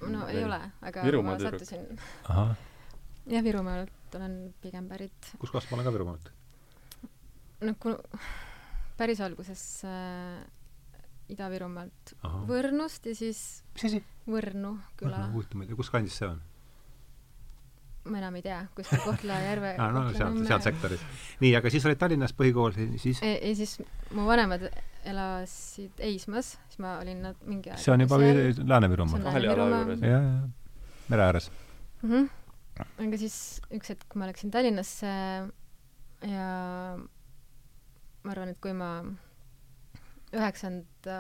[0.03, 0.45] no ei Ei.
[0.49, 0.59] ole,
[0.89, 1.61] aga Virumaa ma tüdruk.
[1.63, 2.57] sattusin,
[3.37, 5.35] jah, Virumaalt olen pigem pärit.
[5.39, 6.33] kus kohast ma olen ka Virumaalt?
[7.69, 7.95] noh, kui
[8.99, 10.41] päris alguses äh,
[11.33, 12.15] Ida-Virumaalt
[12.49, 14.01] Võrnust ja siis mis asi?
[14.29, 16.41] Võrnu küla, huvitav, ma ei tea, kus kandis see on?
[18.11, 21.03] ma enam ei tea, kuskil Kohtla-Järve aa, no seal, seal sektoris.
[21.43, 23.77] nii, aga siis olid Tallinnas põhikool, siis ja, ja siis
[24.17, 24.67] mu vanemad
[25.09, 29.25] elasid Eismas, siis ma olin nad mingi aeg see on juba Lääne-Virumaal.
[29.27, 30.03] Kahel jala juures.
[30.07, 31.51] jah, jah, mere ääres.
[32.03, 32.11] mm.
[32.11, 32.87] -hmm.
[33.07, 33.37] aga siis
[33.71, 35.15] üks hetk, kui ma läksin Tallinnasse
[36.27, 36.49] ja
[38.23, 38.95] ma arvan, et kui ma
[40.33, 41.19] üheksanda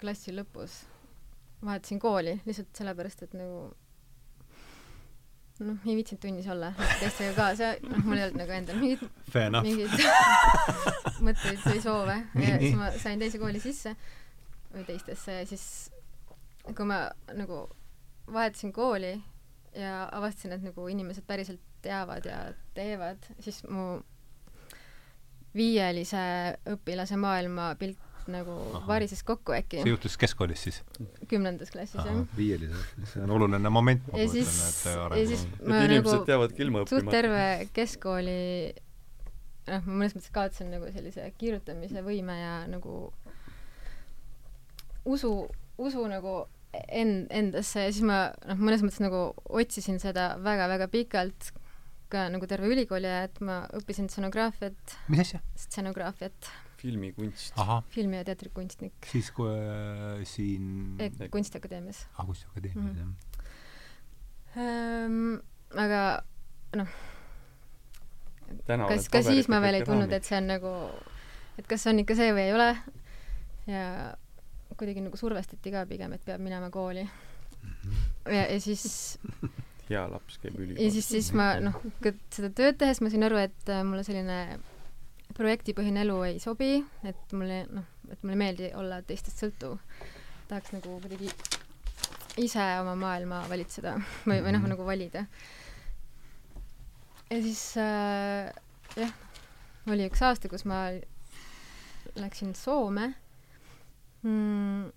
[0.00, 0.80] klassi lõpus
[1.64, 3.68] vahetasin kooli lihtsalt sellepärast, et nagu
[5.60, 9.02] noh, ei viitsinud tunnis olla teistega kaasa, noh, mul ei olnud nagu endal mingit
[9.66, 9.92] mingeid
[11.26, 12.16] mõtteid või soove.
[12.40, 13.92] Ja siis ma sain teise kooli sisse
[14.72, 15.66] või teistesse ja siis
[16.64, 17.02] kui ma
[17.36, 17.66] nagu
[18.30, 19.12] vahetasin kooli
[19.76, 22.40] ja avastasin, et nagu inimesed päriselt teavad ja
[22.76, 24.00] teevad, siis mu
[25.56, 26.22] viielise
[26.70, 27.98] õpilase maailmapilt
[28.30, 28.84] nagu Ahah.
[28.86, 30.82] varises kokku äkki see juhtus keskkoolis siis?
[31.30, 32.20] kümnendas klassis jah.
[32.36, 34.52] viielised, see on oluline moment, ja siis,
[34.86, 36.14] ja siis et ma nagu
[36.90, 37.44] suht terve
[37.74, 38.38] keskkooli
[39.70, 43.10] noh, ma mõnes mõttes kaotasin nagu sellise kirjutamise võime ja nagu
[45.08, 45.32] usu,
[45.80, 46.42] usu nagu
[46.72, 51.52] en-, endasse ja siis ma noh, mõnes mõttes nagu otsisin seda väga-väga pikalt
[52.10, 55.40] ka nagu terve ülikooli aja, et ma õppisin stsenograafiat, mis asja?
[55.56, 56.50] stsenograafiat,
[56.80, 57.54] filmikunst.
[57.94, 62.98] filmi- ja teatrikunstnik siis kui äh, siin eh, Kunstiakadeemias ah, kunstiakadeemias Mhm.
[62.98, 64.64] jah.
[64.64, 65.40] ähm,.
[65.76, 66.00] aga
[68.66, 70.72] täna kas, ka siis ma veel ei tundnud, et see on nagu,
[71.58, 72.70] et kas see on ikka see või ei ole.
[73.70, 73.84] ja
[74.76, 77.04] kuidagi nagu survestati ka pigem, et peab minema kooli.
[78.26, 79.18] ja, ja siis,
[79.90, 80.92] hea laps käib ja ülikoolis.
[80.96, 81.76] siis, siis ma noh,
[82.30, 84.58] seda tööd tehes ma sain aru, et äh, mulle selline
[85.36, 86.72] projektipõhine elu ei sobi,
[87.06, 89.78] et mulle noh, et mulle ei meeldi olla teistest sõltuv.
[90.50, 91.30] tahaks nagu kuidagi
[92.42, 94.68] ise oma maailma valitseda või, või noh, Mhm.
[94.74, 95.26] nagu valida.
[97.30, 98.50] ja siis äh,
[98.96, 99.12] jah,
[99.90, 100.88] oli üks aasta, kus ma
[102.18, 103.12] läksin Soome
[104.22, 104.90] mm,,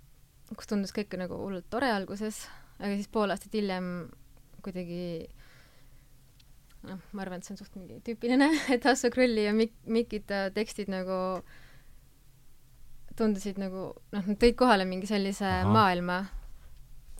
[0.58, 2.48] kus tundus kõik nagu hullult tore alguses,
[2.80, 4.10] aga siis pool aastat hiljem
[4.64, 5.28] kuidagi
[6.88, 10.47] noh, ma arvan, et see on suht mingi tüüpiline, et Hasso Krulli ja Mik-, Mikita
[10.55, 11.18] tekstid nagu
[13.18, 15.45] tundusid nagu noh, nad tõid kohale mingi sellise.
[15.45, 15.70] Aha.
[15.70, 16.22] maailma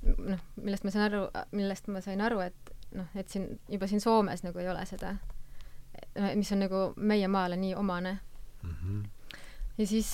[0.04, 1.22] noh, millest ma sain aru,
[1.56, 5.14] millest ma sain aru, et noh, et siin juba siin Soomes nagu ei ole seda,
[6.36, 8.18] mis on nagu meie maale nii omane
[8.64, 9.00] Mhm.
[9.78, 10.10] ja siis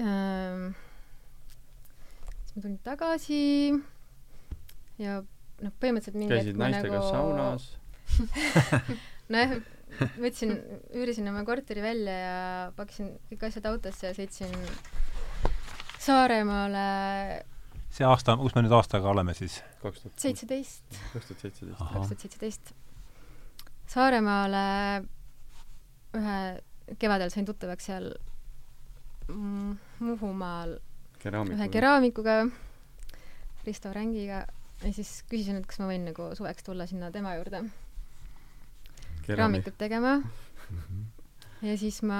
[0.00, 0.70] ähm,
[2.46, 3.40] siis ma tulin tagasi
[5.02, 7.08] ja noh, põhimõtteliselt mingi käisid naistega nagu...
[7.10, 7.66] saunas.
[9.32, 9.56] nojah,
[10.20, 10.54] võtsin,
[10.94, 12.38] üürisin oma korteri välja ja
[12.76, 14.54] pakkisin kõik asjad autosse ja sõitsin
[16.06, 16.86] Saaremaale
[17.90, 19.58] see aasta, kus me nüüd aastaga oleme siis?
[19.82, 21.78] kaks tuhat seitseteist, kaks tuhat seitseteist.
[21.80, 22.74] Kaks tuhat seitseteist
[23.90, 24.66] Saaremaale
[26.16, 26.38] ühe,
[27.00, 28.10] kevadel sain tuttavaks seal
[29.26, 31.68] Muhumaal ühe keraamikuga.
[31.72, 32.36] keraamikuga,
[33.66, 34.44] Risto Rängiga
[34.84, 37.62] ja siis küsisin, et kas ma võin nagu suveks tulla sinna tema juurde
[39.26, 40.16] keraamikut tegema
[41.62, 42.18] ja siis ma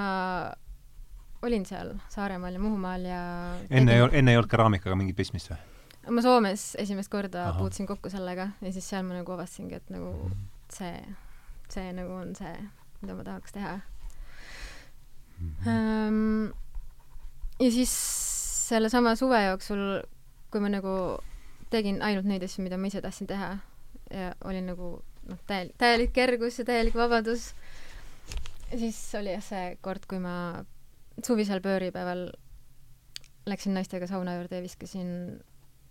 [1.45, 3.19] olin seal Saaremaal ja Muhumaal ja
[3.69, 5.59] enne ei, enne ei olnud keraamikaga mingit pistmist või?
[6.17, 7.59] ma Soomes esimest korda Ahah.
[7.61, 10.31] puutusin kokku sellega ja siis seal ma nagu avastasingi, et nagu
[10.73, 10.95] see
[11.69, 12.55] see nagu on see,
[13.01, 13.77] mida ma tahaks teha
[15.37, 15.67] Mhm.
[15.69, 16.51] ähm,.
[17.61, 17.91] ja siis
[18.69, 20.01] sellesama suve jooksul,
[20.49, 20.93] kui ma nagu
[21.73, 23.51] tegin ainult neid asju, mida ma ise tahtsin teha
[24.13, 24.91] ja olin nagu
[25.27, 27.51] noh, täielik, täielik kergus ja täielik vabadus,
[28.71, 30.63] siis oli jah see kord, kui ma
[31.25, 32.27] suvisel pööripäeval
[33.47, 35.11] läksin naistega sauna juurde ja viskasin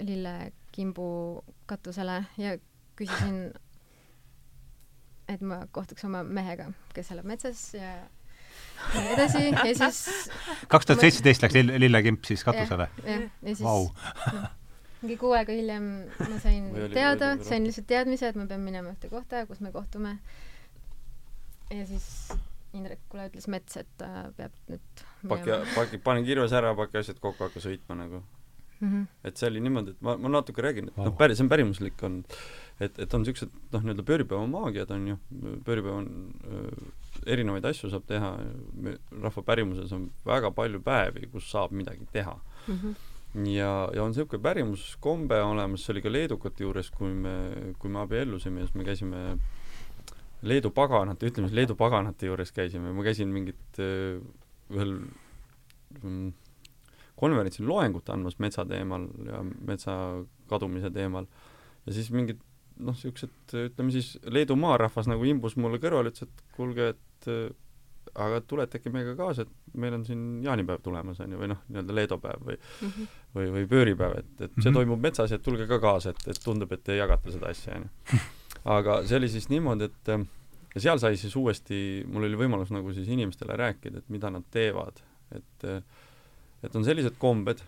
[0.01, 2.57] lillekimbu katusele ja
[2.97, 3.49] küsisin,
[5.29, 7.97] et ma kohtuks oma mehega, kes elab metsas ja
[8.93, 10.29] nii edasi ja siis
[10.69, 12.89] kaks tuhat seitseteist läks lill- lillekimp siis katusele.
[13.05, 13.89] jah, ja siis Vau.
[15.03, 15.87] mingi kuu aega hiljem
[16.19, 20.17] ma sain teada sain lihtsalt teadmise, et ma pean minema ühte kohta, kus me kohtume.
[21.71, 22.07] ja siis
[22.77, 27.47] Indrekule ütles Mets, et ta peab nüüd paki, paki, pane kirves ära, paki asjad kokku,
[27.49, 28.25] hakka sõitma nagu.
[28.77, 29.07] Mhm.
[29.25, 32.03] et see oli niimoodi, et ma, ma natuke räägin, et noh, päris, see on pärimuslik
[32.05, 32.19] on,
[32.77, 35.17] et, et on niisugused noh, nii-öelda pööripäeva maagiad on ju,
[35.65, 36.11] pööripäev on
[36.45, 36.91] öö,
[37.33, 38.35] erinevaid asju saab teha,
[39.23, 42.37] rahva pärimuses on väga palju päevi, kus saab midagi teha.
[42.67, 42.93] Mhm.
[43.45, 47.37] ja, ja on niisugune pärimuskombe olemas, see oli ka leedukate juures, kui me,
[47.81, 49.23] kui me abiellusime siis me käisime
[50.47, 54.19] Leedu paganate, ütleme siis Leedu paganate juures käisime, ma käisin mingit öö,
[54.73, 54.99] ühel
[56.03, 56.33] mm,
[57.17, 59.95] konverentsil loengut andmas metsa teemal ja metsa
[60.51, 61.29] kadumise teemal.
[61.87, 62.43] Ja siis mingid
[62.77, 67.49] noh, niisugused ütleme siis Leedu maarahvas nagu imbus mulle kõrvale, ütles, et kuulge, et äh,
[68.17, 71.59] aga tulete äkki meiega kaasa, et meil on siin jaanipäev tulemas, on ju, või noh,
[71.69, 73.07] nii-öelda Leedo päev või Mhm.
[73.37, 74.75] või, või pööripäev, et, et see Mhm.
[74.79, 77.83] toimub metsas ja tulge ka kaasa, et, et tundub, et te jagate seda asja, on
[77.89, 78.19] ju.
[78.65, 80.09] aga see oli siis niimoodi, et
[80.77, 84.45] ja seal sai siis uuesti, mul oli võimalus nagu siis inimestele rääkida, et mida nad
[84.51, 85.03] teevad,
[85.33, 85.69] et
[86.65, 87.61] et on sellised kombed,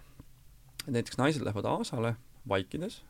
[0.86, 2.16] et näiteks naised lähevad aasale
[2.49, 3.03] vaikides,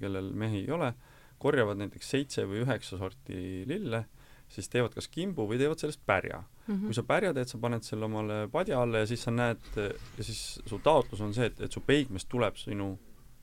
[0.00, 0.94] kellel mehi ei ole,
[1.42, 4.04] korjavad näiteks seitse või üheksa sorti lille,
[4.48, 6.86] siis teevad kas kimbu või teevad sellest pärja Mhm.
[6.86, 10.24] kui sa pärja teed, sa paned selle omale padja alla ja siis sa näed ja
[10.24, 12.98] siis su taotlus on see, et, et su peigmees tuleb sinu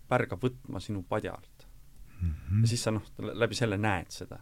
[0.10, 1.68] pärga võtma sinu padja alt.
[2.62, 4.40] ja siis sa noh, läbi selle näed seda.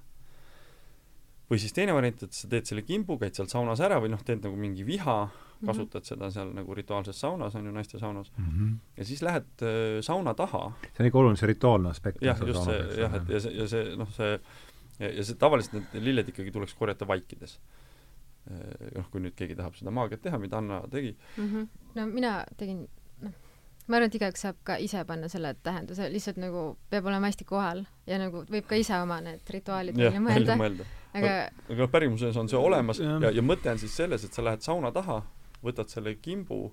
[1.51, 4.21] või siis teine variant, et sa teed selle kimbu, käid seal saunas ära või noh,
[4.23, 5.29] teed nagu mingi viha,
[5.61, 5.67] Mhm.
[5.67, 8.75] kasutad seda seal nagu rituaalses saunas, on ju, naiste saunas, Mhm.
[8.97, 12.21] ja siis lähed äh, sauna taha see on ikka oluline, see rituaalne aspekt.
[12.21, 14.39] jah, just see jah, et ja see, ja see noh, see
[15.01, 17.57] ja, ja see tavaliselt need lilled ikkagi tuleks korjata vaikides.
[18.97, 21.67] noh, kui nüüd keegi tahab seda maagiat teha, mida Anna tegi, Mhm.
[21.95, 22.87] no mina tegin,
[23.21, 23.33] noh,
[23.87, 27.45] ma arvan, et igaüks saab ka ise panna selle tähenduse, lihtsalt nagu peab olema hästi
[27.45, 30.87] kohal ja nagu võib ka ise oma need rituaalid jah, välja mõelda, mõelda.
[31.13, 31.35] aga
[31.75, 34.91] aga pärimuses on see olemas ja, ja mõte on siis selles, et sa lähed sauna
[34.91, 35.21] taha,
[35.61, 36.71] võtad selle kimbu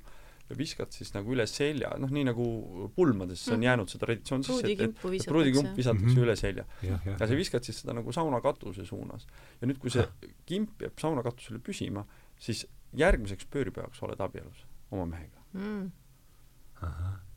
[0.51, 2.45] ja viskad siis nagu üle selja, noh nii nagu
[2.97, 3.67] pulmadesse on Mhm.
[3.69, 5.77] jäänud see traditsioon sisse, et, et et pruudikimp visatakse.
[5.77, 6.25] visatakse Mhm.
[6.25, 6.65] üle selja.
[6.83, 7.27] ja sa.
[7.37, 9.27] viskad siis seda nagu sauna katuse suunas.
[9.61, 10.07] ja nüüd, kui see
[10.47, 12.05] kimp jääb sauna katusele püsima,
[12.39, 15.39] siis järgmiseks pööripäevaks oled abielus oma mehega.
[15.53, 15.91] Mm.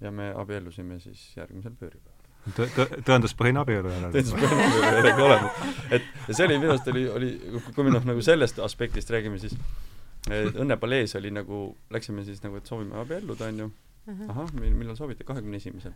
[0.01, 2.17] ja me abiellusime siis järgmisel pööripäeval.
[2.57, 4.09] Tõ-, tõ-, tõenduspõhine abielu jälle.
[4.11, 5.51] põhimõtteliselt olemas.
[5.91, 7.29] et ja see oli minu arust oli, oli,
[7.75, 9.53] kui me noh, nagu sellest aspektist räägime, siis
[10.29, 11.63] Õnne palees oli nagu,
[11.93, 13.69] läksime siis nagu, et soovime abielluda, onju.
[14.29, 15.95] ahah, millal soovite, kahekümne esimesel.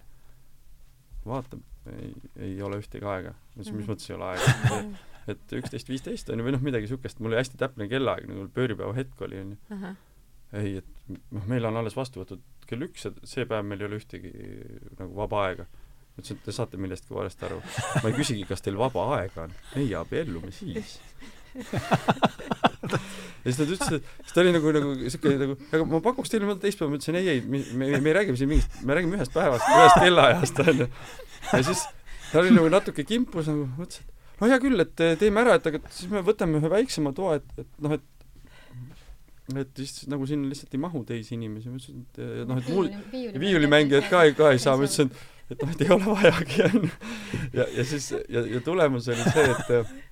[1.25, 1.61] vaatab,
[1.93, 2.13] ei,
[2.47, 3.35] ei ole ühtegi aega.
[3.35, 4.81] ma ütlesin, mis mõttes ei ole aega?
[5.35, 8.49] et üksteist, viisteist on ju, või noh, midagi siukest, mul oli hästi täpne kellaaeg, nagu
[8.53, 9.93] pööripäeva hetk oli, onju.
[10.57, 13.89] ei, et noh, meil on alles vastu võetud kell üks ja see päev meil ei
[13.89, 14.31] ole ühtegi
[14.99, 15.65] nagu vaba aega.
[16.15, 17.61] ma ütlesin, et te saate millestki valesti aru.
[18.01, 19.55] ma ei küsigi, kas teil vaba aega on.
[19.75, 20.97] meie abiellume siis.
[23.45, 26.49] ja siis nad ütlesid, siis ta oli nagu, nagu siuke nagu, aga ma pakuks teile
[26.49, 28.97] mõnda teist päeva, ma ütlesin ei, ei, me, me, me ei räägi siin mingist, me
[28.97, 30.89] räägime ühest päevast, ühest kellaajast onju.
[31.51, 31.85] ja siis
[32.31, 35.71] ta oli nagu natuke kimpus nagu, mõtles, et no hea küll, et teeme ära, et
[35.71, 38.11] aga siis me võtame ühe väiksema toa, et, et noh, et
[39.53, 42.89] et siis nagu siin lihtsalt ei mahu teisi inimesi, ma ütlesin, et noh, et mul
[42.89, 46.07] ja viiulimängijad ka ei, ka ei saa, ma ütlesin, et, et noh, et ei ole
[46.07, 46.89] vajagi, onju.
[47.59, 50.04] ja, ja siis, ja, ja tulemus oli see, et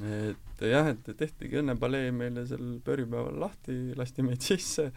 [0.00, 4.88] et jah, et tehtigi õnnepalee meile sel pööripäeval lahti, lasti meid sisse,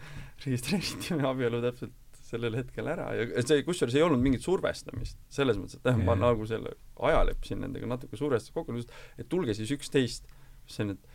[0.44, 5.60] registreeriti meie abielu täpselt sellel hetkel ära ja see, kusjuures ei olnud mingit survestamist, selles
[5.60, 6.72] mõttes, et jah, ma nagu selle
[7.06, 8.80] aja leppisin nendega natuke survestasin kokku,
[9.20, 10.26] et tulge siis üksteist,
[10.66, 11.14] see on, et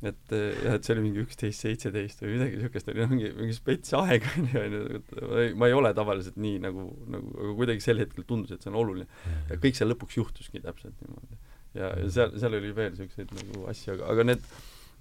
[0.00, 3.92] et jah, et see oli mingi üksteist, seitseteist või midagi niisugust oli, mingi, mingi spets
[3.98, 7.84] aeg on ju, on ju, et ma ei, ole tavaliselt nii nagu, nagu, aga kuidagi
[7.84, 9.08] sel hetkel tundus, et see on oluline.
[9.50, 11.36] ja kõik seal lõpuks juhtuski täpselt niimoodi.
[11.74, 14.46] ja, ja seal, seal oli veel niisuguseid nagu asju, aga, aga need,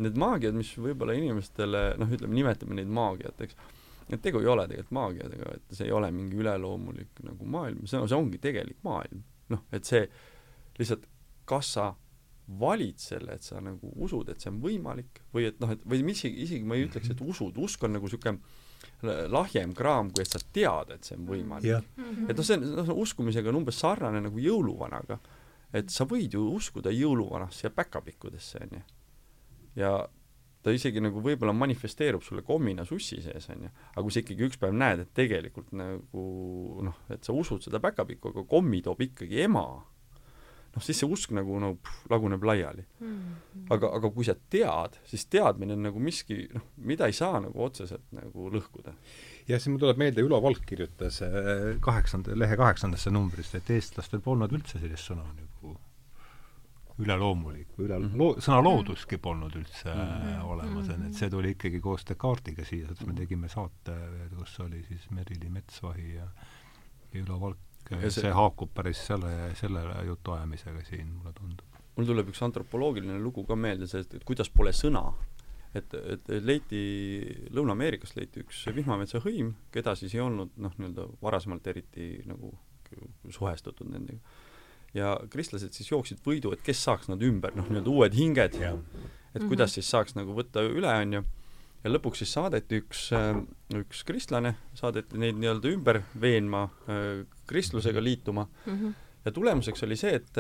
[0.05, 3.57] need maagiad, mis võib-olla inimestele noh, ütleme, nimetame neid maagiateks,
[4.09, 8.01] et tegu ei ole tegelikult maagiadega, et see ei ole mingi üleloomulik nagu maailm, see
[8.01, 9.23] on, see ongi tegelik maailm.
[9.49, 10.03] noh, et see
[10.77, 11.07] lihtsalt,
[11.49, 11.89] kas sa
[12.59, 16.01] valid selle, et sa nagu usud, et see on võimalik või et noh, et või
[16.05, 18.39] mis isegi, isegi ma ei ütleks, et usud, usk on nagu niisugune
[19.29, 21.67] lahjem kraam, kui et sa tead, et see on võimalik.
[21.67, 21.83] jah,
[22.27, 25.19] et noh, see on, noh, uskumisega on umbes sarnane nagu jõuluvanaga.
[25.73, 28.81] Et sa võid ju uskuda jõuluvanasse ja päkapikkudesse, onju.
[29.79, 29.93] ja
[30.63, 33.69] ta isegi nagu võib-olla manifesteerub sulle kommina sussi sees, onju.
[33.93, 36.25] aga kui sa ikkagi üks päev näed, et tegelikult nagu
[36.85, 39.65] noh, et sa usud seda päkapikku, aga kommi toob ikkagi ema,
[40.69, 42.85] noh siis see usk nagu no pff, laguneb laiali.
[43.73, 47.63] aga, aga kui sa tead, siis teadmine on nagu miski, noh, mida ei saa nagu
[47.65, 48.95] otseselt nagu lõhkuda.
[49.49, 54.21] Ja siis mul tuleb meelde, Ülo Valk kirjutas äh, kaheksanda, lehe kaheksandasse numbrisse, et eestlastel
[54.21, 55.76] polnud üldse sellist sõna nagu
[56.99, 58.17] üleloomulik või üle Mhm.
[58.19, 60.27] loo-, sõna looduski polnud üldse Mhm.
[60.34, 63.21] äh, olemas, et see tuli ikkagi koos Descartesiga siia, sest me Mhm.
[63.21, 63.95] tegime saate,
[64.38, 66.27] kus oli siis Merili Metsvahi ja
[67.13, 67.57] ja Ülo Valk,
[67.89, 71.65] Ja see, see- see haakub päris selle, selle jutuajamisega siin, mulle tundub.
[71.97, 75.13] mul tuleb üks antropoloogiline lugu ka meelde sellest, et kuidas pole sõna.
[75.75, 76.81] et, et leiti,
[77.55, 82.53] Lõuna-Ameerikast leiti üks vihmametsa hõim, keda siis ei olnud noh, nii-öelda varasemalt eriti nagu
[83.29, 84.19] suhestutud nendega.
[84.93, 88.57] ja kristlased siis jooksid võidu, et kes saaks nad ümber, noh, nii-öelda uued hinged,
[89.35, 91.21] et kuidas siis saaks nagu võtta üle, on ju,
[91.83, 93.03] ja lõpuks siis saadeti üks,
[93.77, 98.47] üks kristlane, saadeti neid nii-öelda ümber veenma äh, kristlusega liituma.
[99.25, 100.37] Ja tulemuseks oli see, et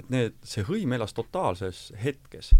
[0.00, 2.52] et need, see hõim elas totaalses hetkes.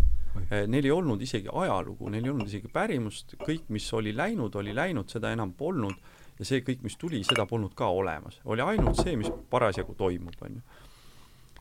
[0.67, 4.75] Neil ei olnud isegi ajalugu, neil ei olnud isegi pärimust, kõik, mis oli läinud, oli
[4.77, 5.97] läinud, seda enam polnud
[6.39, 8.41] ja see kõik, mis tuli, seda polnud ka olemas.
[8.45, 10.63] oli ainult see, mis parasjagu toimub, on ju.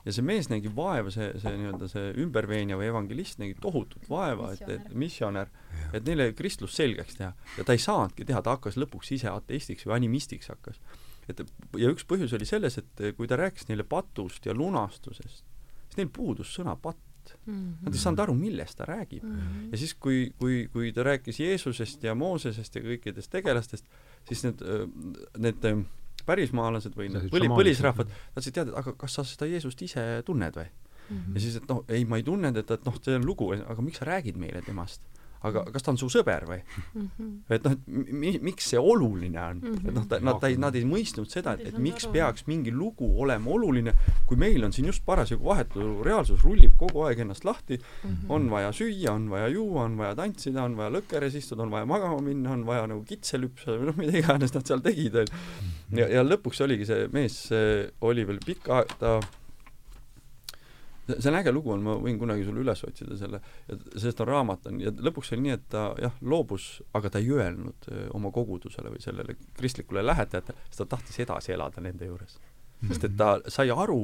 [0.06, 4.54] ja see mees nägi vaeva, see, see nii-öelda see ümberveenja või evangelist nägi tohutut vaeva,
[4.56, 5.52] et, et missionär,
[5.94, 9.86] et neile kristlus selgeks teha ja ta ei saanudki teha, ta hakkas lõpuks ise ateistiks
[9.86, 10.82] või animistiks hakkas.
[11.30, 11.46] et
[11.78, 15.46] ja üks põhjus oli selles, et kui ta rääkis neile patust ja lunastusest,
[15.86, 17.04] siis neil puudus sõna patt.
[17.86, 19.24] Nad ei saanud aru, millest ta räägib.
[19.72, 23.86] ja siis, kui, kui, kui ta rääkis Jeesusest ja Moosesest ja kõikidest tegelastest,
[24.28, 24.64] siis need,
[25.38, 25.86] need
[26.26, 30.58] pärismaalased või need põli, põlisrahvad tahtsid teada, et aga kas sa seda Jeesust ise tunned
[30.58, 30.70] või?
[31.12, 33.84] ja siis, et noh, ei, ma ei tunnenud, et, et noh, see on lugu, aga
[33.84, 35.04] miks sa räägid meile temast?
[35.48, 36.60] Aga kas ta on su sõber või?
[37.52, 39.62] et noh, et mi-, miks see oluline on?
[39.82, 42.74] et noh, ta, nad, ta ei, nad ei mõistnud seda, et, et miks peaks mingi
[42.74, 43.96] lugu olema oluline,
[44.30, 47.80] kui meil on siin just parasjagu vahetu reaalsus rullib kogu aeg ennast lahti,
[48.30, 51.90] on vaja süüa, on vaja juua, on vaja tantsida, on vaja lõkkeres istuda, on vaja
[51.90, 55.44] magama minna, on vaja nagu kitse lüpsada või noh, mida iganes nad seal tegid, onju.
[56.00, 57.44] ja, ja lõpuks oligi see mees,
[58.06, 59.41] oli veel pikka aega, ta
[61.10, 64.68] see on äge lugu on, ma võin kunagi sulle üles otsida selle, sellest on raamat
[64.70, 66.68] on ja lõpuks oli nii, et ta jah, loobus,
[66.98, 71.84] aga ta ei öelnud oma kogudusele või sellele kristlikule lähetajatele, sest ta tahtis edasi elada
[71.84, 72.38] nende juures.
[72.88, 74.04] sest et ta sai aru,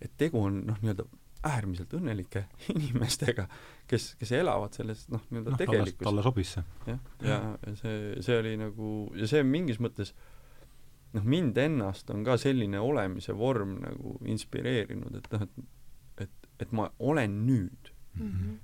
[0.00, 1.06] et tegu on noh, nii-öelda
[1.50, 2.44] äärmiselt õnnelike
[2.74, 3.46] inimestega,
[3.88, 6.66] kes, kes elavad selles noh, nii-öelda talle, tegelikkuses talle sobis see.
[6.90, 10.12] jah, ja ja see, see oli nagu ja see mingis mõttes
[11.16, 15.68] noh, mind ennast on ka selline olemise vorm nagu inspireerinud, et noh, et
[16.62, 17.92] et, ma olen nüüd.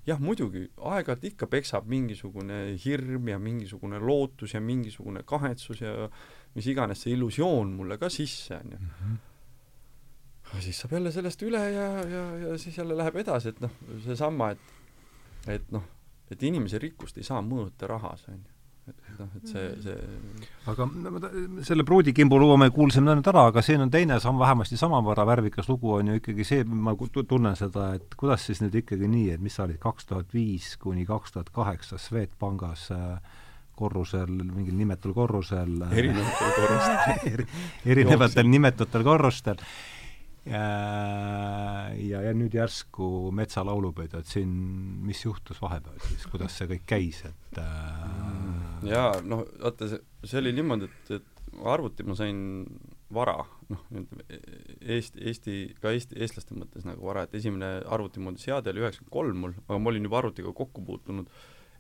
[0.04, 6.08] jah, muidugi aeg-ajalt ikka peksab mingisugune hirm ja mingisugune lootus ja mingisugune kahetsus ja
[6.56, 8.80] mis iganes see illusioon mulle ka sisse onju.
[10.50, 13.78] aga siis saab jälle sellest üle ja, ja, ja siis jälle läheb edasi, et noh,
[14.04, 15.86] seesama, et et noh,
[16.30, 18.42] et inimese rikkust ei saa mõõta rahas onju.
[18.42, 18.55] et
[19.18, 19.94] noh, et see, see
[20.70, 21.30] aga no ma ta-
[21.66, 25.70] selle pruudikimbu lugu me kuulsime nüüd ära, aga siin on teine samm, vähemasti samavõrra värvikas
[25.70, 29.42] lugu on ju ikkagi see, ma tunnen seda, et kuidas siis nüüd ikkagi nii, et
[29.42, 33.42] mis sa olid kaks tuhat viis kuni kaks tuhat kaheksa Swedbankis äh,
[33.76, 37.20] korrusel, mingil nimetul korrusel äh, erinevatel korrustel.
[37.34, 37.50] Eri,
[37.92, 39.60] erinevatel nimetutel korrustel
[40.46, 44.50] ja, ja, ja nüüd järsku metsalaulupidu, et siin,
[45.06, 50.42] mis juhtus vahepeal siis, kuidas see kõik käis, et äh, jaa, noh, vaata see, see
[50.42, 52.38] oli niimoodi, et, et arvuti ma sain
[53.14, 53.36] vara,
[53.70, 58.82] noh, nüüd Eesti, Eesti, ka Eesti, eestlaste mõttes nagu vara, et esimene arvutimoodi seade oli
[58.84, 61.30] üheksakümmend kolm mul, aga ma olin juba arvutiga kokku puutunud,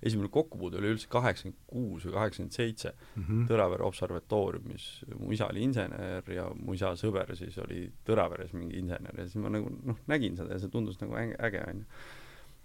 [0.02, 3.46] esimene kokkupuude oli üldse kaheksakümmend kuus või kaheksakümmend seitse mhm.
[3.50, 4.88] Tõravere observatooriumis,
[5.20, 9.40] mu isa oli insener ja mu isa sõber siis oli Tõraveres mingi insener ja siis
[9.42, 11.88] ma nagu noh, nägin seda ja see tundus nagu äge, äge onju.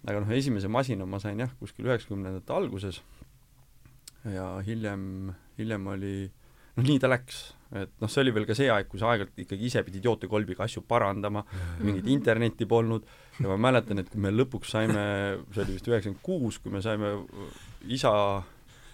[0.08, 3.02] aga noh, esimese masina ma sain jah, kuskil üheksakümnendate alguses.
[4.26, 6.16] Ja hiljem, hiljem oli
[6.78, 7.42] noh, nii ta läks,
[7.76, 10.66] et noh, see oli veel ka see aeg, kui sa aeg-ajalt ikkagi ise pidid jootekolbiga
[10.66, 11.44] asju parandama,
[11.84, 13.08] mingit internetti polnud
[13.40, 15.04] ja ma mäletan, et kui me lõpuks saime,
[15.54, 17.14] see oli vist üheksakümmend kuus, kui me saime
[17.88, 18.12] isa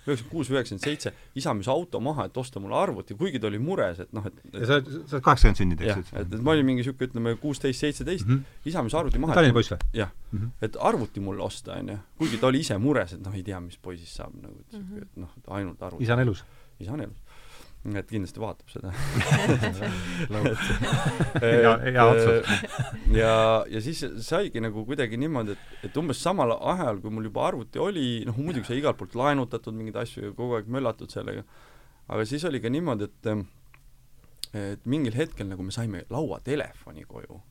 [0.07, 3.59] üheksakümmend kuus üheksakümmend seitse, isa müüs auto maha, et osta mulle arvuti, kuigi ta oli
[3.59, 6.45] mures, et noh, et, et ja sa oled, sa oled kaheksakümmend sündinud, eks et, et
[6.45, 8.69] ma olin mingi niisugune, ütleme, kuusteist, seitseteist mm, -hmm.
[8.71, 9.89] isa müüs arvuti maha Tallinna poiss või?
[9.99, 10.49] jah mm -hmm.
[10.69, 11.97] et arvuti mulle osta, onju.
[12.17, 14.87] kuigi ta oli ise mures, et noh, ei tea, mis poisist saab nagu, et Mhm.
[14.87, 16.03] siuke, et noh, et ainult arvuti.
[16.03, 16.45] isa on elus?
[16.79, 17.17] isa on elus.
[17.87, 18.91] Et kindlasti vaatab seda.
[21.41, 22.49] Hea, hea otsus.
[23.21, 23.33] ja,
[23.69, 27.81] ja siis saigi nagu kuidagi niimoodi, et, et umbes samal ajal, kui mul juba arvuti
[27.81, 31.45] oli, noh, muidugi sai igalt poolt laenutatud mingeid asju ja kogu aeg möllatud sellega,
[32.07, 33.31] aga siis oli ka niimoodi, et
[34.57, 37.41] et mingil hetkel nagu me saime lauatelefoni koju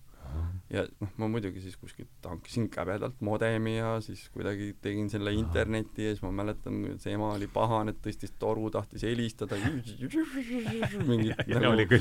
[0.70, 6.08] ja noh, ma muidugi siis kuskilt hankisin käbedalt modemi ja siis kuidagi tegin selle interneti
[6.08, 9.94] ja siis ma mäletan, see ema oli pahane, et tõstis toru, tahtis helistada, mingi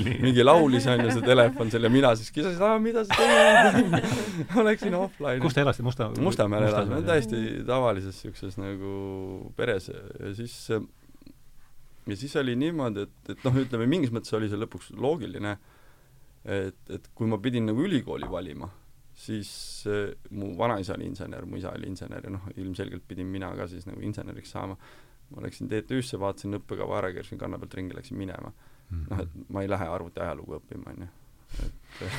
[0.01, 0.17] nii.
[0.25, 3.95] mingi laulis onju see telefon seal ja mina siis kisasin, aa mida sa tegid
[4.55, 5.39] ma läksin offline.
[5.45, 6.09] kus te elasite, Musta?
[6.25, 10.57] Mustamäel elasime, täiesti tavalises siukses nagu peres ja siis
[12.05, 15.57] ja siis oli niimoodi, et, et noh, ütleme mingis mõttes oli see lõpuks loogiline
[16.45, 18.69] et, et kui ma pidin nagu ülikooli valima,
[19.15, 19.49] siis
[19.89, 23.67] äh, mu vanaisa oli insener, mu isa oli insener ja noh, ilmselgelt pidin mina ka
[23.71, 24.77] siis nagu inseneriks saama.
[25.33, 28.51] ma läksin TTÜ-sse, vaatasin õppekava ära, keerasin kanna pealt ringi, läksin minema.
[29.09, 31.07] noh, et ma ei lähe arvuti ajalugu õppima, onju.
[31.65, 31.73] et,
[32.05, 32.11] et,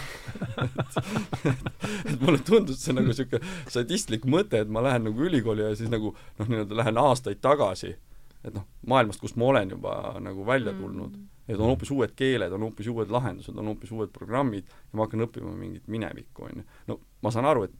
[1.50, 1.68] et,
[2.14, 3.38] et mulle tundus see nagu siuke
[3.70, 7.94] sadistlik mõte, et ma lähen nagu ülikooli ja siis nagu noh, nii-öelda lähen aastaid tagasi,
[8.42, 12.14] et noh, maailmast, kust ma olen juba nagu välja tulnud mm et on hoopis uued
[12.18, 16.48] keeled, on hoopis uued lahendused, on hoopis uued programmid ja ma hakkan õppima mingit minevikku,
[16.48, 16.64] on ju.
[16.90, 17.76] no ma saan aru, et,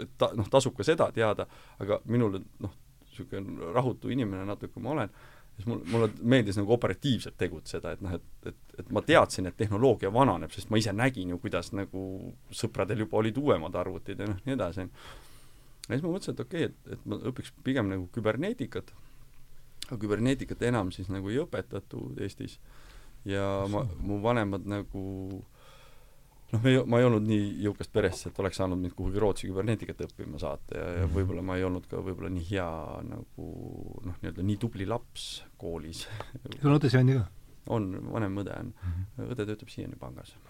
[0.00, 1.46] et ta, noh, tasub ka seda teada,
[1.82, 2.72] aga minule noh,
[3.10, 5.12] niisugune rahutu inimene natuke ma olen,
[5.56, 9.56] siis mul, mulle meeldis nagu operatiivselt tegutseda, et noh, et, et, et ma teadsin, et
[9.56, 12.04] tehnoloogia vananeb, sest ma ise nägin ju, kuidas nagu
[12.56, 14.86] sõpradel juba olid uuemad arvutid ja noh, nii edasi.
[14.86, 18.94] ja siis ma mõtlesin, et okei okay,, et, et ma õpiks pigem nagu küberneetikat,
[19.90, 22.56] aga küberneetikat enam siis nagu ei õpetatud Eestis
[23.28, 25.02] ja ma, mu vanemad nagu
[26.52, 30.40] noh, ma ei olnud nii jõukast perest, et oleks saanud mind kuhugi Rootsi küberneetikat õppima
[30.42, 32.70] saata ja, ja võib-olla ma ei olnud ka võib-olla nii hea
[33.10, 33.50] nagu
[34.06, 35.28] noh, nii-öelda nii tubli laps
[35.60, 36.06] koolis.
[36.58, 37.28] sul on õde Sven ka?
[37.70, 38.90] on, vanem õde on mm.
[38.90, 39.32] -hmm.
[39.34, 40.34] õde töötab siiani pangas.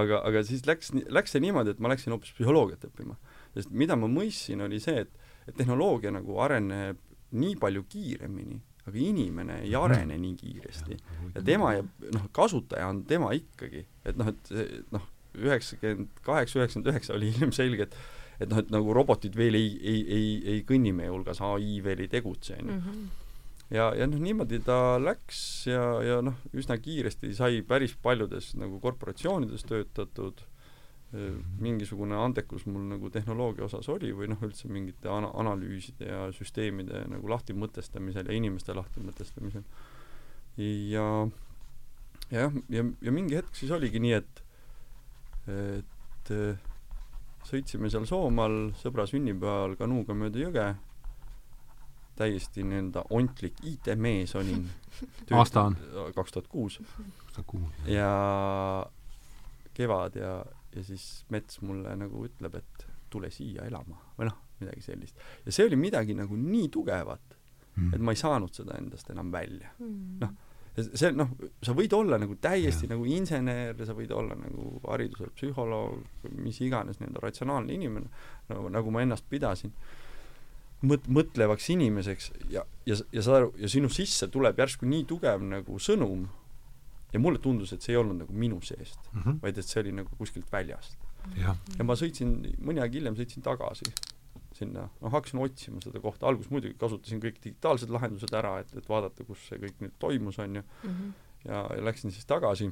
[0.00, 3.16] aga, aga siis läks, läks see niimoodi, et ma läksin hoopis psühholoogiat õppima.
[3.54, 5.12] sest mida ma mõistsin, oli see, et,
[5.46, 7.00] et tehnoloogia nagu areneb
[7.36, 10.98] nii palju kiiremini, aga inimene ei arene nii kiiresti.
[11.34, 13.86] ja tema jääb, noh, kasutaja on tema ikkagi.
[14.04, 17.98] et noh, et noh, üheksakümmend kaheksa, üheksakümmend üheksa oli ilmselge, et
[18.40, 22.02] et noh, et nagu robotid veel ei, ei, ei, ei kõnni meie hulgas, ai veel
[22.04, 22.74] ei tegutse, on ju.
[22.80, 23.06] Mhm.
[23.72, 25.40] ja, ja noh, niimoodi ta läks
[25.70, 30.44] ja, ja noh, üsna kiiresti sai päris paljudes nagu korporatsioonides töötatud,
[31.62, 37.04] mingisugune andekus mul nagu tehnoloogia osas oli või noh, üldse mingite ana-, analüüside ja süsteemide
[37.12, 39.62] nagu lahtimõtestamisel ja inimeste lahtimõtestamisel.
[40.58, 41.06] ja,
[42.30, 44.42] ja jah, ja, ja mingi hetk siis oligi nii, et,
[45.46, 46.34] et
[47.46, 50.66] sõitsime seal Soomaal sõbra sünnipäeval kanuuga mööda jõge,
[52.16, 54.64] täiesti nii-öelda ontlik IT-mees olin.
[55.38, 55.78] aasta on?
[56.16, 56.80] kaks tuhat kuus.
[57.92, 58.10] ja
[59.76, 60.38] kevad ja,
[60.74, 65.20] ja siis mets mulle nagu ütleb, et tule siia elama või noh, midagi sellist.
[65.44, 67.36] ja see oli midagi nagu nii tugevat
[67.76, 70.18] mm., et ma ei saanud seda endast enam välja mm..
[70.22, 70.34] noh,
[70.84, 71.30] see noh,
[71.64, 72.94] sa võid olla nagu täiesti ja.
[72.94, 76.02] nagu insener, sa võid olla nagu hariduselt psühholoog,
[76.36, 78.10] mis iganes nii-öelda ratsionaalne inimene,
[78.50, 79.72] no nagu ma ennast pidasin,
[80.84, 85.80] mõt-, mõtlevaks inimeseks ja, ja, ja sa, ja sinu sisse tuleb järsku nii tugev nagu
[85.82, 86.26] sõnum
[87.12, 89.38] ja mulle tundus, et see ei olnud nagu minu seest mm, -hmm.
[89.42, 90.98] vaid et see oli nagu kuskilt väljast.
[91.78, 93.90] ja ma sõitsin, mõni aeg hiljem sõitsin tagasi
[94.56, 98.88] sinna, noh hakkasin otsima seda kohta, alguses muidugi kasutasin kõik digitaalsed lahendused ära, et, et
[98.88, 101.16] vaadata, kus see kõik nüüd toimus, on ju mm, -hmm.
[101.44, 102.70] ja, ja läksin siis tagasi,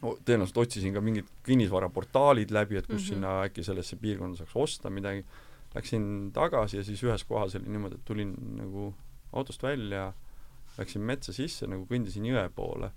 [0.00, 3.08] tõenäoliselt otsisin ka mingid kinnisvaraportaalid läbi, et kus mm -hmm.
[3.08, 5.24] sinna äkki sellesse piirkonda saaks osta midagi,
[5.74, 8.94] läksin tagasi ja siis ühes kohas oli niimoodi, et tulin nagu
[9.32, 10.12] autost välja,
[10.78, 12.90] läksin metsa sisse, nagu kõndisin jõe poole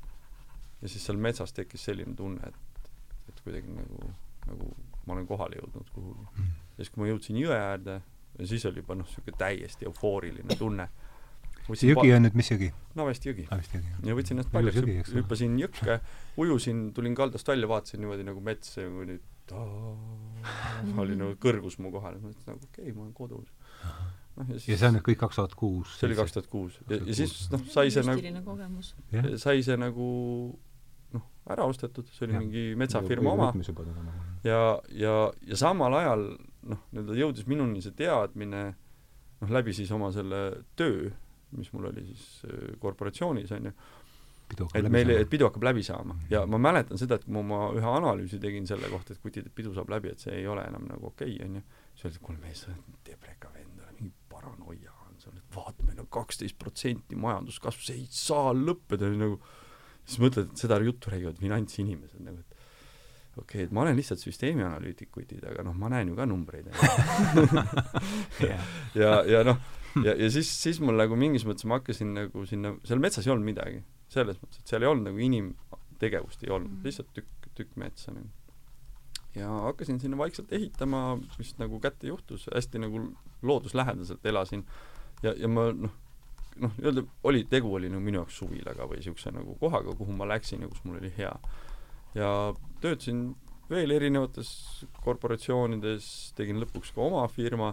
[0.82, 2.90] ja siis seal metsas tekkis selline tunne, et,
[3.30, 4.12] et kuidagi nagu,
[4.48, 4.72] nagu
[5.06, 6.58] ma olen kohale jõudnud kuhugi mm.
[6.76, 8.02] ja siis, kui ma jõudsin jõe äärde,
[8.44, 10.88] siis oli juba noh, niisugune täiesti eufooriline tunne.
[11.72, 12.72] see jõgi on nüüd mis jõgi?
[12.98, 13.46] Navesti jõgi.
[14.04, 16.00] Ja võtsin ennast paljaks, hüppasin jõkke,
[16.42, 19.20] ujusin, tulin kaldast välja, vaatasin niimoodi nagu metsa ja niimoodi
[21.02, 23.52] oli nagu kõrgus mu kohal, mõtlesin nagu okei okay,, ma olen kodus.
[24.38, 25.96] noh, ja siis ja see on nüüd kõik kaks tuhat kuus?
[26.00, 26.80] see oli kaks tuhat kuus.
[26.90, 28.84] ja, siis noh, sai see nagu,
[29.42, 30.08] sai see nagu
[31.50, 32.42] ära ostetud, see oli ja.
[32.44, 33.50] mingi metsafirma oma.
[34.46, 34.62] ja,
[34.94, 35.16] ja,
[35.48, 36.28] ja samal ajal
[36.70, 38.68] noh, nii-öelda jõudis minuni see teadmine,
[39.42, 40.42] noh, läbi siis oma selle
[40.78, 41.10] töö,
[41.58, 43.74] mis mul oli siis äh, korporatsioonis, on ju,
[44.78, 46.18] et meil, et pidu hakkab läbi saama.
[46.32, 49.48] Ja ma mäletan seda, et kui ma oma ühe analüüsi tegin selle kohta, et kutid,
[49.48, 51.64] et pidu saab läbi, et see ei ole enam nagu okei okay,, onju,
[51.96, 55.88] siis öeldi, et kuule mees, sa oled depreka vend, mingi paranoia on sul, et vaata,
[55.88, 59.40] meil on kaksteist protsenti majanduskasv, see ei saa lõppeda, nagu
[60.12, 62.52] siis mõtled, et seda juttu räägivad finantsinimesed nagu, et
[63.38, 66.68] okei okay,, et ma olen lihtsalt süsteemianalüütik, kutid, aga noh, ma näen ju ka numbreid
[68.50, 68.58] ja,
[68.98, 69.62] ja, ja noh,
[70.04, 73.34] ja, ja siis, siis mul nagu mingis mõttes ma hakkasin nagu sinna, seal metsas ei
[73.34, 73.82] olnud midagi.
[74.12, 76.70] Selles mõttes, et seal ei olnud nagu inimtegevust ei olnud.
[76.70, 76.86] Mm, -hmm.
[76.88, 78.30] lihtsalt tükk, tükk metsa nagu.
[79.36, 83.06] ja hakkasin sinna vaikselt ehitama, mis nagu kätte juhtus, hästi nagu
[83.42, 84.66] looduslähedaselt elasin.
[85.24, 85.94] Ja, ja ma noh,
[86.60, 90.28] noh, nii-öelda oli, tegu oli nagu minu jaoks suvilaga või niisuguse nagu kohaga, kuhu ma
[90.30, 91.32] läksin ja kus mul oli hea.
[92.16, 92.32] ja
[92.82, 93.30] töötasin
[93.72, 94.50] veel erinevates
[95.04, 97.72] korporatsioonides, tegin lõpuks ka oma firma,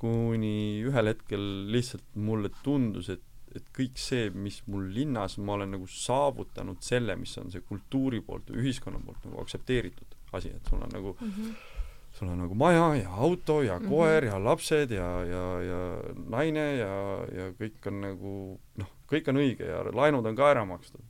[0.00, 3.22] kuni ühel hetkel lihtsalt mulle tundus, et
[3.54, 8.18] et kõik see, mis mul linnas, ma olen nagu saavutanud selle, mis on see kultuuri
[8.26, 11.52] poolt või ühiskonna poolt nagu aktsepteeritud asi, et sul on nagu mm -hmm.
[12.14, 13.88] Sul on nagu maja ja auto ja mhm.
[13.88, 14.32] koer mm -hmm.
[14.32, 15.80] ja lapsed ja, ja, ja
[16.30, 16.94] naine ja,
[17.38, 21.02] ja kõik on nagu noh, kõik on õige ja laenud on ka ära makstud.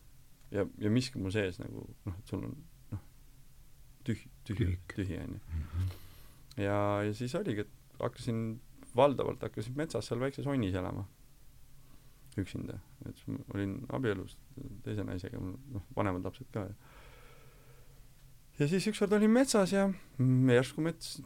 [0.51, 2.57] ja, ja miski mu sees nagu noh, et sul on
[2.91, 3.01] noh,
[4.05, 5.41] tühi, tühi, tühi onju.
[5.49, 5.91] Mhm.
[6.57, 8.61] ja, ja siis oligi, et hakkasin
[8.97, 11.05] valdavalt hakkasin metsas seal väikses onnis elama
[12.39, 14.39] üksinda, et siis ma olin abielus
[14.83, 16.61] teise naisega, mul noh, vanemad lapsed ka.
[16.61, 16.75] ja
[18.59, 19.89] siis ükskord olin metsas ja
[20.55, 21.17] järsku mets,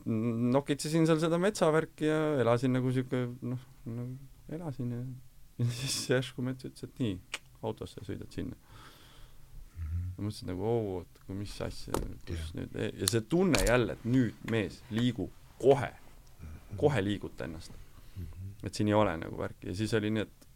[0.54, 4.16] nokitsesin seal seda metsavärki ja elasin nagu sihuke noh, nagu
[4.56, 5.02] elasin ja,
[5.60, 7.18] ja siis järsku mets ütles, et nii,
[7.68, 8.56] autosse sõidad sinna.
[10.16, 11.92] ma mõtlesin nagu, oo, et mis asja,
[12.24, 12.54] kus yeah.
[12.62, 15.28] nüüd, ja see tunne jälle, et nüüd mees, liigu
[15.60, 15.92] kohe,
[16.80, 17.76] kohe liiguta ennast.
[18.64, 20.48] et siin ei ole nagu värki ja siis oli nii, et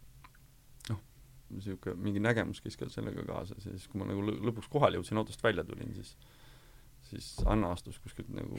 [1.53, 5.21] niisugune mingi nägemus käis ka sellega kaasas ja siis, kui ma nagu lõpuks kohale jõudsin,
[5.21, 6.17] autost välja tulin, siis
[7.13, 8.59] siis Anna astus kuskilt nagu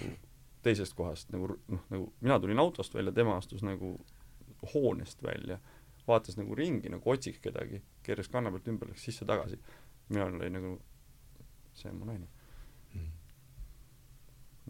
[0.63, 3.95] teisest kohast nagu noh, nagu mina tulin autost välja, tema astus nagu
[4.73, 5.59] hoonest välja,
[6.07, 9.59] vaatas nagu ringi, nagu otsiks kedagi, keeras kanna pealt ümber, läks sisse-tagasi.
[10.09, 10.73] minul oli nagu,
[11.75, 12.27] see on mu naine
[12.93, 13.09] mm..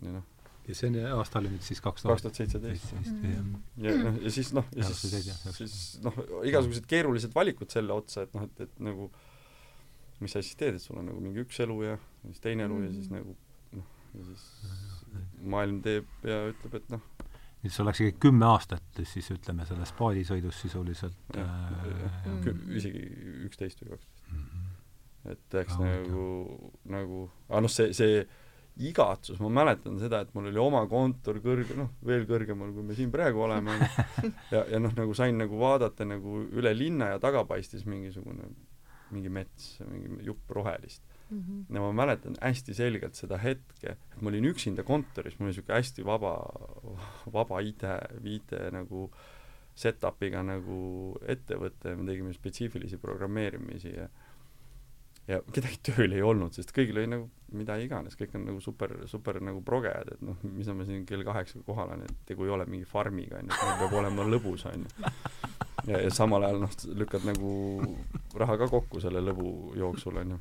[0.05, 0.29] ja noh
[0.63, 2.93] ja see on, aasta oli nüüd siis kaks tuhat seitseteist.
[3.83, 5.27] ja noh, ja siis noh, ja siis,
[5.57, 6.15] siis noh,
[6.47, 9.09] igasugused keerulised valikud selle otsa, et noh, et, et nagu
[10.23, 12.77] mis sa siis teed, et sul on nagu mingi üks elu ja siis teine elu
[12.77, 12.85] mm.
[12.87, 13.19] ja siis mm.
[13.19, 13.35] nagu
[14.13, 14.45] ja siis
[15.43, 17.03] maailm teeb ja ütleb, et noh,
[17.63, 22.63] läks ikkagi kümme aastat siis ütleme selles paadisõidus sisuliselt ja, äh, mm.
[22.79, 23.03] isegi
[23.47, 24.45] üksteist või kaksteist mm.
[24.45, 25.35] -hmm.
[25.35, 26.25] et eks oh, nagu,
[26.97, 28.23] nagu, aga noh, see, see
[28.83, 32.95] igatsus, ma mäletan seda, et mul oli oma kontor kõrge, noh, veel kõrgemal, kui me
[32.97, 33.75] siin praegu oleme,
[34.53, 38.49] ja, ja noh, nagu sain nagu vaadata nagu üle linna ja taga paistis mingisugune,
[39.13, 41.43] mingi mets, mingi jupp rohelist mm.
[41.43, 41.75] -hmm.
[41.75, 45.79] ja ma mäletan hästi selgelt seda hetke, et ma olin üksinda kontoris, mul oli niisugune
[45.79, 46.33] hästi vaba,
[47.33, 47.87] vaba IT,
[48.23, 49.09] IT nagu
[49.75, 54.09] set-up'iga nagu ettevõte, me tegime spetsiifilisi programmeerimisi ja
[55.27, 58.95] ja kedagi tööl ei olnud, sest kõigil oli nagu mida iganes, kõik on nagu super,
[59.09, 62.53] super nagu progejad, et noh, mis ma siin kell kaheksa kohal olen, et tegu ei
[62.53, 65.11] ole mingi farmiga, onju, peab olema lõbus, onju.
[65.91, 67.53] ja, ja samal ajal noh, lükkad nagu
[68.39, 70.39] raha ka kokku selle lõbu jooksul, onju.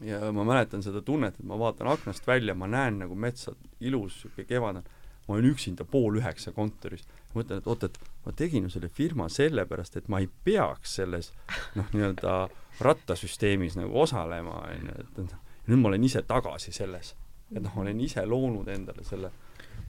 [0.00, 4.20] Ja ma mäletan seda tunnet, et ma vaatan aknast välja, ma näen nagu metsa, ilus
[4.22, 4.84] siuke kevadane,
[5.28, 7.04] ma olen üksinda pool üheksa kontoris,
[7.34, 11.32] mõtlen, et oot, et ma tegin ju selle firma sellepärast, et ma ei peaks selles
[11.76, 12.38] noh, nii-öelda
[12.84, 17.14] rattasüsteemis nagu osalema, onju, et noh, nüüd ma olen ise tagasi selles.
[17.54, 19.30] et noh, ma olen ise loonud endale selle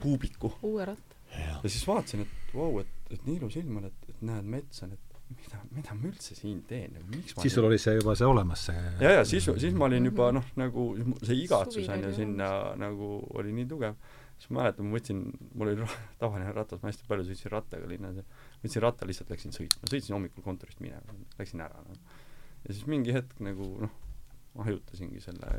[0.00, 0.52] kuubiku.
[0.62, 1.16] uue ratta.
[1.36, 4.48] ja siis vaatasin, et vau wow,, et, et nii ilus ilm on, et, et näed
[4.56, 8.14] metsa, et mida, mida ma üldse siin teen, miks ma siis sul oli see juba
[8.18, 10.86] see olemas, see ja, ja siis, siis ma olin juba noh, nagu
[11.22, 12.50] see igatsus on ju sinna
[12.80, 13.98] nagu oli nii tugev,
[14.36, 15.22] siis ma mäletan, ma võtsin,
[15.54, 15.90] mul oli
[16.22, 18.26] tavaline ratas, ma hästi palju sõitsin rattaga linnas ja
[18.64, 21.98] võtsin ratta, lihtsalt läksin sõitma, sõitsin hommikul kontorist minema, läksin ära no
[22.66, 23.92] ja siis mingi hetk nagu noh,
[24.56, 25.50] ma hajutasingi selle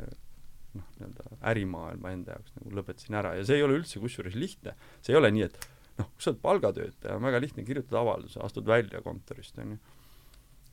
[0.76, 3.34] noh, nii-öelda ärimaailma enda jaoks nagu lõpetasin ära.
[3.38, 5.58] Ja see ei ole üldse kusjuures lihtne, see ei ole nii, et
[6.00, 9.80] noh, kui sa oled palgatöötaja, on väga lihtne kirjutada avalduse, astud välja kontorist, on ju.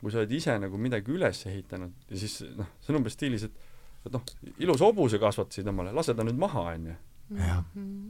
[0.00, 3.48] kui sa oled ise nagu midagi üles ehitanud ja siis noh, see on umbes stiilis,
[3.48, 3.68] et
[4.00, 4.22] et noh,
[4.64, 6.98] ilus hobuse kasvatasid omale, lase ta nüüd maha, on ju.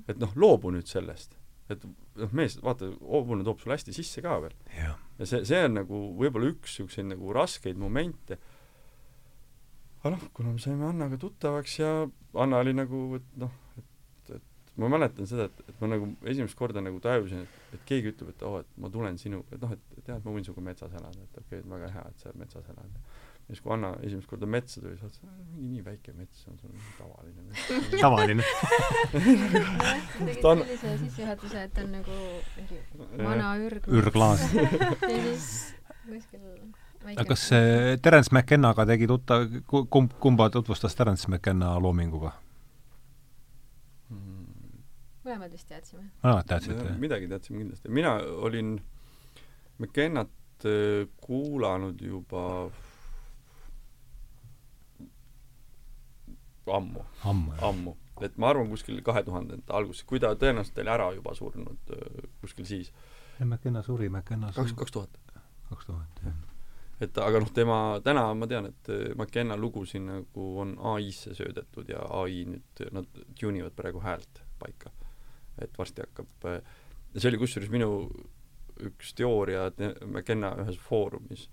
[0.09, 1.35] et noh, loobu nüüd sellest
[1.71, 4.55] et noh, mees, vaata, hobune toob sulle hästi sisse ka veel.
[4.75, 8.39] ja see, see on nagu võib-olla üks niisuguseid nagu raskeid momente.
[10.01, 11.93] aga noh, kuna me saime Annaga tuttavaks ja
[12.41, 13.55] Anna oli nagu, et noh,
[14.79, 18.31] ma mäletan seda, et, et ma nagu esimest korda nagu tajusin, et, et keegi ütleb,
[18.35, 20.95] et oo oh,, et ma tulen sinuga, et noh, et tead, ma võin sinuga metsas
[20.95, 22.99] elada, et okei okay,, et väga hea, et sa metsas elad.
[23.49, 26.45] ja siis, kui Anna esimest korda metsa tuli, siis mõtlesin, et mingi nii väike mets
[26.51, 27.65] on sul, tavaline mets
[28.05, 28.47] tavaline
[29.15, 32.21] tegid Ta on- sellise sissejuhatuse, et on nagu
[32.59, 32.83] mingi
[33.25, 33.91] vana ürg.
[34.01, 34.47] ürglaas.
[34.55, 34.69] ja
[35.27, 35.51] siis
[36.07, 36.47] kuskil
[37.05, 42.33] väike kas see Terence McKennaga tegi tuttav, kumb, kumba tutvustas Terence McKenna loominguga?
[45.31, 46.11] Mõlemad vist teadsime.
[46.25, 48.77] mõlemad teadsite midagi teadsime kindlasti, mina olin
[49.81, 52.45] McKennat äh, kuulanud juba
[56.71, 61.09] ammu, ammu, ammu, et ma arvan kuskil kahe tuhandete alguses, kui ta tõenäoliselt oli ära
[61.17, 62.93] juba surnud äh, kuskil siis,
[63.41, 65.19] McKenna suri, McKenna kaks, suri kaks tuhat.
[65.71, 66.39] kaks tuhat, jah.
[67.01, 71.89] et aga noh, tema, täna ma tean, et äh, McKenna lugusid nagu on ai-sse söödetud
[71.91, 74.93] ja ai nüüd, nad tune ivad praegu häält paika.
[75.59, 76.47] Et varsti hakkab,
[77.17, 77.91] see oli kusjuures minu
[78.87, 81.49] üks teooria te- McKenna ühes foorumis,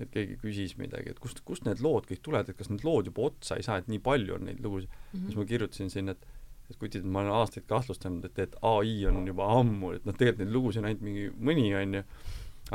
[0.00, 3.08] et keegi küsis midagi, et kust, kust need lood kõik tulevad, et kas need lood
[3.10, 5.26] juba otsa ei saa, et nii palju on neid lugusid mm, -hmm.
[5.26, 6.26] siis ma kirjutasin sinna, et
[6.70, 10.46] et kutid, ma olen aastaid kahtlustanud, et, et ai on juba ammu, et noh, tegelikult
[10.46, 12.02] neid lugusid on ainult mingi mõni, on ju,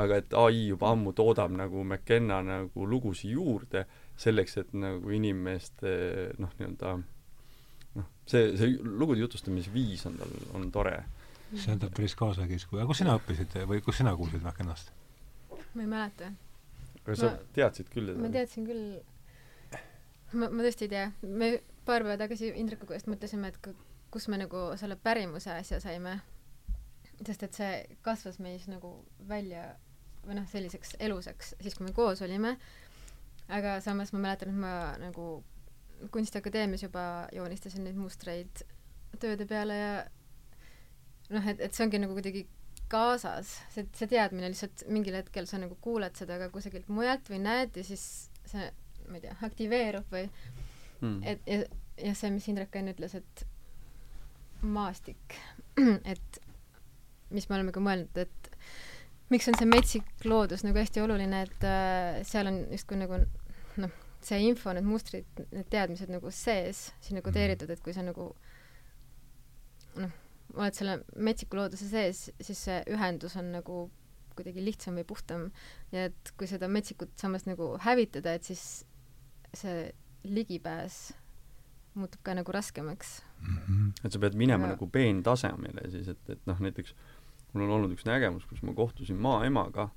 [0.04, 3.86] aga et ai juba ammu toodab nagu McKenna nagu lugusid juurde
[4.18, 5.94] selleks, et nagu inimeste
[6.38, 6.98] noh, nii-öelda
[7.98, 10.98] noh, see, see lugude jutustamise viis on tal, on tore.
[11.56, 14.92] see on tal päris kaasakiskui, aga kus sina õppisid või kus sina kuulsid McKennast?
[15.74, 16.32] ma ei mäleta.
[17.04, 18.86] aga sa Ma- teadsid küll ma teadsin küll,
[20.34, 21.52] ma, ma tõesti ei tea, me
[21.88, 23.76] paar päeva tagasi Indrekuga just mõtlesime, et ku-
[24.12, 26.20] kus me nagu selle pärimuse asja saime.
[27.26, 28.92] sest et see kasvas meis nagu
[29.28, 29.64] välja
[30.28, 32.58] või noh, selliseks elusaks siis, kui me koos olime.
[33.50, 35.44] aga samas ma mäletan, et ma nagu
[36.14, 37.04] Kunstiakadeemias juba
[37.34, 38.64] joonistasin neid mustreid
[39.18, 39.94] tööde peale ja
[41.34, 42.46] noh, et, et see ongi nagu kuidagi
[42.92, 47.42] kaasas, see, see teadmine lihtsalt mingil hetkel sa nagu kuuled seda ka kusagilt mujalt või
[47.44, 48.06] näed ja siis
[48.48, 48.70] see,
[49.10, 50.28] ma ei tea, aktiveerub või
[51.02, 51.18] mm.
[51.28, 51.62] et ja,
[52.10, 53.44] ja see, mis Indrek enne ütles, et
[54.62, 55.38] maastik,
[56.14, 56.42] et
[57.34, 58.52] mis me oleme ka mõelnud, et
[59.34, 63.20] miks on see metsik loodus nagu hästi oluline, et äh, seal on justkui nagu
[63.84, 68.30] noh, see info, need mustrid, need teadmised nagu sees, sinna kodeeritud, et kui sa nagu
[69.98, 70.16] noh,
[70.58, 73.86] oled selle metsiku looduse sees, siis see ühendus on nagu
[74.38, 75.48] kuidagi lihtsam või puhtam.
[75.94, 78.64] Ja et kui seda metsikut samas nagu hävitada, et siis
[79.58, 79.88] see
[80.28, 81.00] ligipääs
[81.98, 83.22] muutub ka nagu raskemaks.
[84.04, 86.94] et sa pead minema Ja- nagu peentasemele siis, et, et noh, näiteks
[87.54, 89.90] mul on olnud üks nägemus, kus ma kohtusin maaemaga,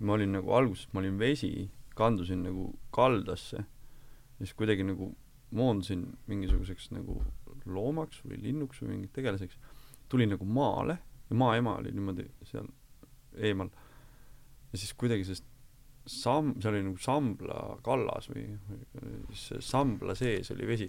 [0.00, 3.64] ma olin nagu alguses, ma olin vesi, kandusin nagu kaldasse
[4.38, 5.10] siis kuidagi nagu
[5.56, 7.18] moondusin mingisuguseks nagu
[7.66, 9.58] loomaks või linnuks või mingiks tegelaseks,
[10.08, 10.98] tulin nagu maale
[11.30, 12.68] ja maaema oli niimoodi seal
[13.36, 13.70] eemal
[14.72, 15.46] ja siis kuidagi sellest
[16.10, 18.46] samm, seal oli nagu sambla kallas või,
[18.96, 20.88] või siis sambla sees oli vesi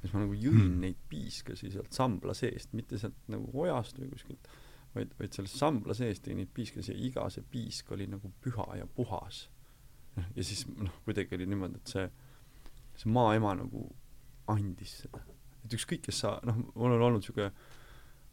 [0.00, 0.80] siis ma nagu jõin Hmm.
[0.80, 4.48] neid piiskasi sealt sambla seest, mitte sealt nagu ojast või kuskilt,
[4.94, 8.66] vaid, vaid sellest sambla seest tõi neid piiskasi ja iga see piisk oli nagu püha
[8.78, 9.48] ja puhas.
[10.18, 12.06] Ja siis noh, kuidagi oli niimoodi, et see,
[12.98, 13.86] see maaema nagu
[14.50, 15.22] andis seda.
[15.64, 17.50] et ükskõik, kes sa, noh, mul on olnud niisugune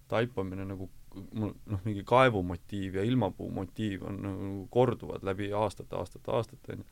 [0.08, 0.90] taipamine nagu
[1.34, 6.86] mul noh, mingi kaevumotiiv ja ilmapuu motiiv on nagu korduvad läbi aastate, aastate, aastate onju.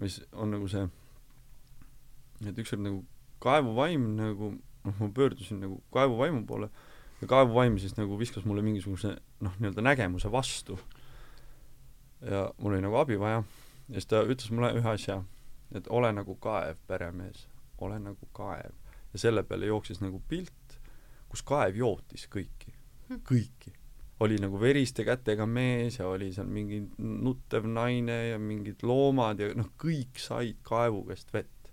[0.00, 0.84] mis on nagu see,
[2.46, 3.02] et ükskord nagu
[3.42, 4.52] kaevuvaim nagu
[4.84, 6.70] noh, ma pöördusin nagu kaevuvaimu poole
[7.20, 10.78] ja kaevuvaim siis nagu viskas mulle mingisuguse noh, nii-öelda nägemuse vastu.
[12.20, 13.42] ja mul oli nagu abi vaja
[13.88, 15.22] ja siis ta ütles mulle ühe asja,
[15.74, 17.46] et ole nagu kaev, peremees,
[17.84, 18.74] ole nagu kaev.
[19.12, 20.78] ja selle peale jooksis nagu pilt,
[21.28, 22.74] kus kaev jootis kõiki,
[23.24, 23.72] kõiki.
[24.20, 29.52] oli nagu veriste kätega mees ja oli seal mingi nuttev naine ja mingid loomad ja
[29.54, 31.72] noh, kõik said kaevu käest vett,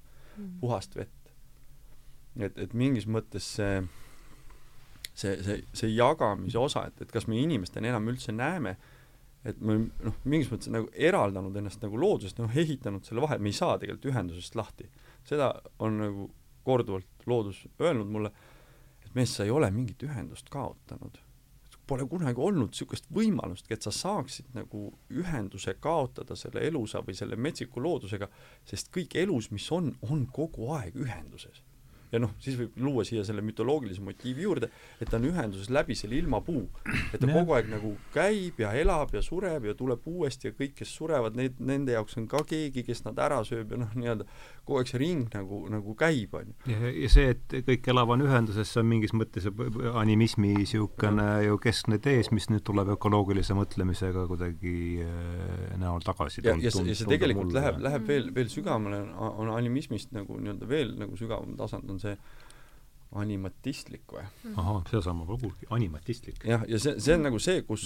[0.62, 1.32] puhast vett.
[2.40, 3.84] et, et mingis mõttes see
[5.16, 8.76] see, see, see jagamise osa, et, et kas me inimestena enam üldse näeme,
[9.46, 13.52] et me noh, mingis mõttes nagu eraldanud ennast nagu loodusest, noh ehitanud selle vahe, me
[13.52, 14.90] ei saa tegelikult ühendusest lahti.
[15.26, 16.30] seda on nagu
[16.66, 18.32] korduvalt loodus öelnud mulle,
[19.06, 21.22] et mees, sa ei ole mingit ühendust kaotanud.
[21.86, 27.38] Pole kunagi olnud niisugust võimalustki, et sa saaksid nagu ühenduse kaotada selle elusa või selle
[27.38, 28.30] metsiku loodusega,
[28.66, 31.62] sest kõik elus, mis on, on kogu aeg ühenduses.
[32.16, 34.72] Ja noh, siis võib luua siia selle mütoloogilise motiivi juurde,
[35.02, 36.66] et ta on ühenduses läbi selle ilmapuu.
[37.14, 37.36] et ta Jah.
[37.36, 41.38] kogu aeg nagu käib ja elab ja sureb ja tuleb uuesti ja kõik, kes surevad,
[41.38, 44.28] need, nende jaoks on ka keegi, kes nad ära sööb ja noh, nii-öelda
[44.66, 46.74] kogu aeg see ring nagu, nagu käib, on ju.
[46.74, 49.48] ja, ja see, et kõik elavad ühenduses, see on mingis mõttes
[50.02, 54.76] animismi niisugune ju keskne tees, mis nüüd tuleb ökoloogilise mõtlemisega kuidagi
[55.06, 57.62] äh, näol tagasi ja, ja see, ja see tegelikult mulle.
[57.62, 62.05] läheb, läheb veel, veel sügavamale, on animismist nagu nii-öelda veel nagu sügavam tasand on see
[63.16, 64.24] animatistlik või?
[64.56, 66.42] ahah, sedasama ma kuulgi, animatistlik.
[66.48, 67.86] jah, ja see, see on nagu see, kus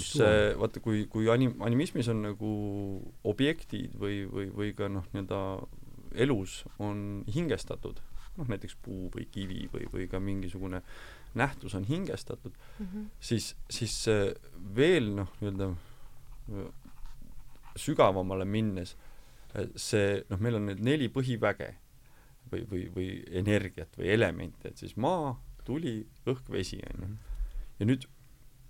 [0.59, 2.51] vaata, kui, kui anim-, animismis on nagu
[3.29, 5.41] objektid või, või, või ka noh, nii-öelda
[6.25, 7.99] elus on hingestatud,
[8.39, 10.81] noh näiteks puu või kivi või, või ka mingisugune
[11.37, 12.55] nähtus on hingestatud,
[13.21, 14.31] siis, siis äh,
[14.75, 15.73] veel noh, nii-öelda
[17.79, 18.95] sügavamale minnes
[19.75, 21.73] see, noh, meil on need neli põhiväge
[22.51, 23.09] või, või, või
[23.41, 25.33] energiat või elementi, et siis maa,
[25.65, 27.09] tuli, õhk, vesi, on ju.
[27.79, 28.07] ja nüüd,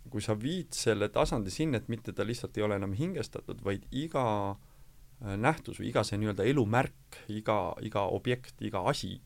[0.10, 3.86] kui sa viid selle tasandi sinna, et mitte ta lihtsalt ei ole enam hingestatud, vaid
[3.92, 4.26] iga
[4.56, 9.20] äh, nähtus või iga see nii-öelda elumärk, iga, iga objekt, iga asi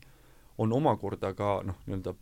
[0.57, 2.13] on omakorda ka noh, nii-öelda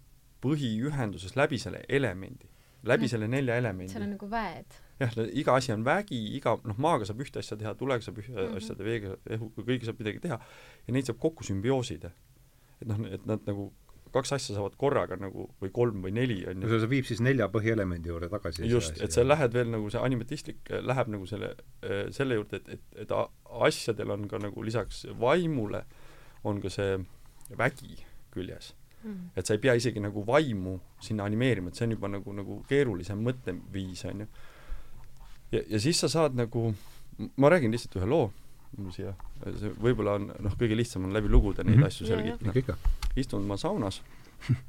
[0.42, 2.48] põhiühenduses läbi selle elemendi,
[2.84, 3.10] läbi Mm.
[3.10, 4.80] selle nelja elemendi seal on nagu väed.
[5.02, 8.34] jah, iga asi on vägi, iga noh, maaga saab ühte asja teha, tulega saab ühte
[8.34, 8.42] mm.
[8.42, 8.58] -hmm.
[8.62, 10.40] asja teha, veega, õhuga, kõigega saab midagi teha
[10.88, 12.12] ja neid saab kokku sümbioosida.
[12.82, 13.72] et noh, et nad nagu
[14.12, 16.70] kaks asja saavad korraga nagu või kolm või neli on ju.
[16.72, 18.68] see viib siis nelja põhielemendi juurde tagasi.
[18.68, 21.54] just, et sa lähed veel nagu see animatistlik äh, läheb nagu selle,
[22.12, 23.16] selle juurde, et, et, et
[23.68, 25.86] asjadel on ka nagu lisaks vaimule
[26.44, 27.00] on ka see
[27.58, 27.98] vägi
[28.34, 28.74] küljes.
[29.36, 32.60] et sa ei pea isegi nagu vaimu sinna animeerima, et see on juba nagu, nagu
[32.70, 34.28] keerulisem mõtteviis, on ju.
[35.52, 36.74] ja, ja siis sa saad nagu,
[37.38, 38.32] ma räägin lihtsalt ühe loo
[38.78, 39.12] mul siia,
[39.60, 41.84] see võib-olla on noh, kõige lihtsam on läbi lugude neid Mhm.
[41.90, 42.38] asju Jaa, jah.
[42.40, 42.78] selgitada
[43.20, 44.02] istun ma saunas.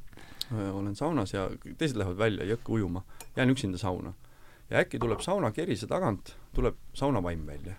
[0.79, 1.45] Olen saunas ja
[1.79, 3.05] teised lähevad välja jõkke ujuma.
[3.37, 4.13] Jään üksinda sauna.
[4.71, 7.75] Ja äkki tuleb sauna kerise tagant tuleb saunavaim välja.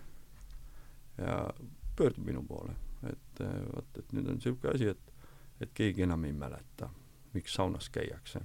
[1.18, 1.50] Ja
[1.96, 2.74] pöördub minu poole
[3.04, 3.40] et
[3.76, 5.12] vot et nüüd on niisugune asi et
[5.62, 6.90] et keegi enam ei mäleta
[7.34, 8.40] miks saunas käiakse.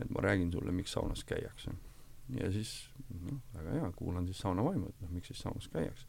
[0.00, 1.70] Et ma räägin sulle miks saunas käiakse
[2.40, 2.74] ja siis
[3.10, 6.06] noh väga hea kuulan siis saunavaimu et noh miks siis saunas käiakse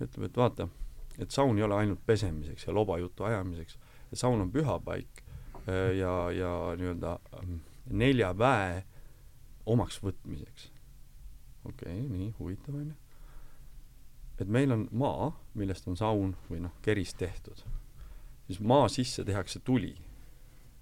[0.00, 0.68] ütleb et vaata
[1.18, 3.78] et saun ei ole ainult pesemiseks ja lobajutu ajamiseks
[4.14, 5.22] saun on pühapaik
[5.68, 7.56] äh, ja, ja nii-öelda ähm,
[7.90, 8.84] nelja väe
[9.66, 10.70] omaks võtmiseks.
[11.64, 12.94] okei okay,, nii huvitav onju.
[14.40, 17.64] et meil on maa, millest on saun või noh, kerist tehtud,
[18.46, 19.96] siis maa sisse tehakse tuli.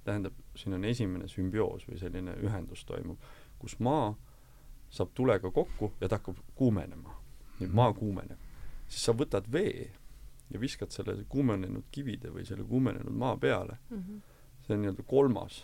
[0.04, 3.18] tähendab, siin on esimene sümbioos või selline ühendus toimub,
[3.58, 4.14] kus maa
[4.92, 7.18] saab tulega kokku ja ta hakkab kuumenema.
[7.60, 8.38] nüüd maa kuumeneb,
[8.88, 9.90] siis sa võtad vee
[10.50, 13.76] ja viskad selle kuumenenud kivide või selle kuumenenud maa peale,
[14.66, 15.62] see on nii-öelda kolmas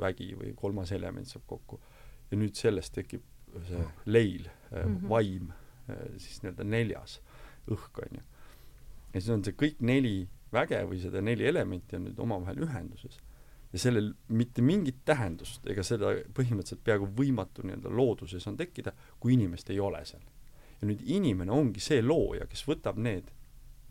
[0.00, 1.80] vägi või kolmas element saab kokku
[2.30, 3.24] ja nüüd sellest tekib
[3.68, 4.76] see leil mm.
[4.76, 5.08] -hmm.
[5.08, 5.52] vaim,
[6.16, 7.20] siis nii-öelda neljas
[7.70, 8.22] õhk on ju.
[9.14, 13.18] ja siis on see kõik neli väge või seda neli elementi on nüüd omavahel ühenduses
[13.72, 19.36] ja sellel mitte mingit tähendust ega seda põhimõtteliselt peaaegu võimatu nii-öelda looduses on tekkida, kui
[19.36, 20.22] inimest ei ole seal.
[20.80, 23.30] ja nüüd inimene ongi see looja, kes võtab need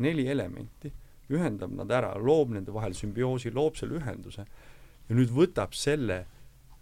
[0.02, 0.92] neli elementi,
[1.32, 6.26] ühendab nad ära, loob nende vahel sümbioosi, loob selle ühenduse ja nüüd võtab selle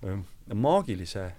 [0.03, 0.17] öö,
[0.53, 1.30] maagilise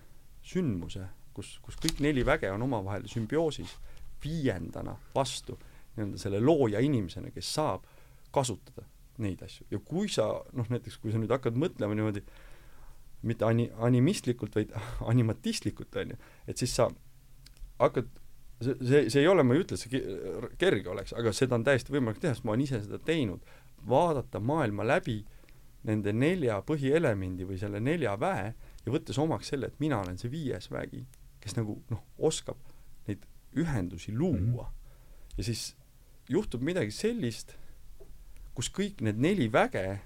[0.43, 3.77] sündmuse, kus, kus kõik neli väge on omavahel sümbioosis,
[4.25, 5.59] viiendana vastu
[5.97, 7.85] nii-öelda selle looja inimesena, kes saab
[8.31, 8.87] kasutada
[9.21, 12.25] neid asju ja kui sa noh, näiteks kui sa nüüd hakkad mõtlema niimoodi
[13.23, 14.73] mitte ani-, animistlikult, vaid
[15.13, 16.19] animatistlikult, on ju,
[16.49, 16.89] et siis sa
[17.81, 18.09] hakkad
[18.61, 21.59] see, see, see ei ole, ma ei ütle, et see ke- kerge oleks, aga seda
[21.59, 23.45] on täiesti võimalik teha, sest ma olen ise seda teinud,
[23.89, 25.21] vaadata maailma läbi
[25.89, 30.33] nende nelja põhielemendi või selle nelja väe ja võttes omaks selle, et mina olen see
[30.33, 31.07] viies vägi,
[31.41, 32.61] kes nagu noh, oskab
[33.09, 33.25] neid
[33.57, 34.57] ühendusi luua mm.
[34.57, 35.39] -hmm.
[35.39, 35.75] ja siis
[36.29, 37.57] juhtub midagi sellist,
[38.55, 40.01] kus kõik need neli väge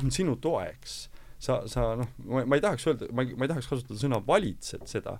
[0.00, 1.08] on sinu toeks.
[1.40, 4.84] sa, sa noh, ma, ei tahaks öelda, ma ei, ma ei tahaks kasutada sõna valitsed
[4.90, 5.14] seda,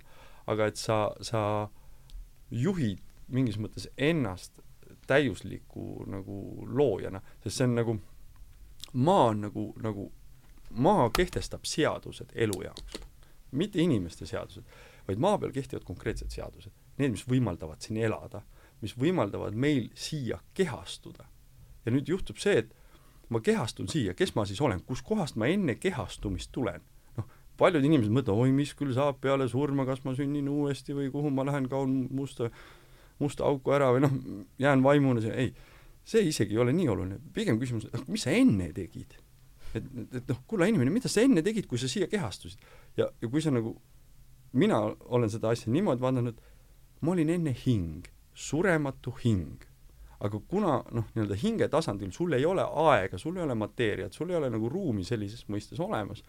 [0.45, 1.41] aga et sa, sa
[2.53, 3.01] juhid
[3.31, 4.59] mingis mõttes ennast
[5.09, 7.95] täiusliku nagu loojana, sest see on nagu,
[8.93, 10.11] maa on nagu, nagu
[10.71, 13.01] maa kehtestab seadused elu jaoks,
[13.51, 14.67] mitte inimeste seadused,
[15.07, 18.43] vaid maa peal kehtivad konkreetsed seadused, need, mis võimaldavad siin elada,
[18.81, 21.27] mis võimaldavad meil siia kehastuda.
[21.85, 22.73] Ja nüüd juhtub see, et
[23.31, 26.83] ma kehastun siia, kes ma siis olen, kuskohast ma enne kehastumist tulen?
[27.17, 27.27] noh,
[27.59, 31.31] paljud inimesed mõtlevad, oi, mis küll saab peale surma, kas ma sünnin uuesti või kuhu
[31.33, 32.51] ma lähen, kaon musta,
[33.21, 34.15] musta auku ära või noh,
[34.61, 35.53] jään vaimuna siia, ei,
[36.07, 39.17] see isegi ei ole nii oluline, pigem küsimus, mis sa enne tegid?
[39.75, 42.61] et, et, noh, kulla inimene, mida sa enne tegid, kui sa siia kehastusid?
[42.99, 43.75] ja, ja kui sa nagu,
[44.53, 46.39] mina olen seda asja niimoodi vaadanud,
[47.01, 49.63] ma olin enne hing, surematu hing.
[50.21, 54.29] Aga kuna noh, nii-öelda hinge tasandil sul ei ole aega, sul ei ole mateeriat, sul
[54.29, 56.23] ei ole nagu ruumi sellises mõistes olemas,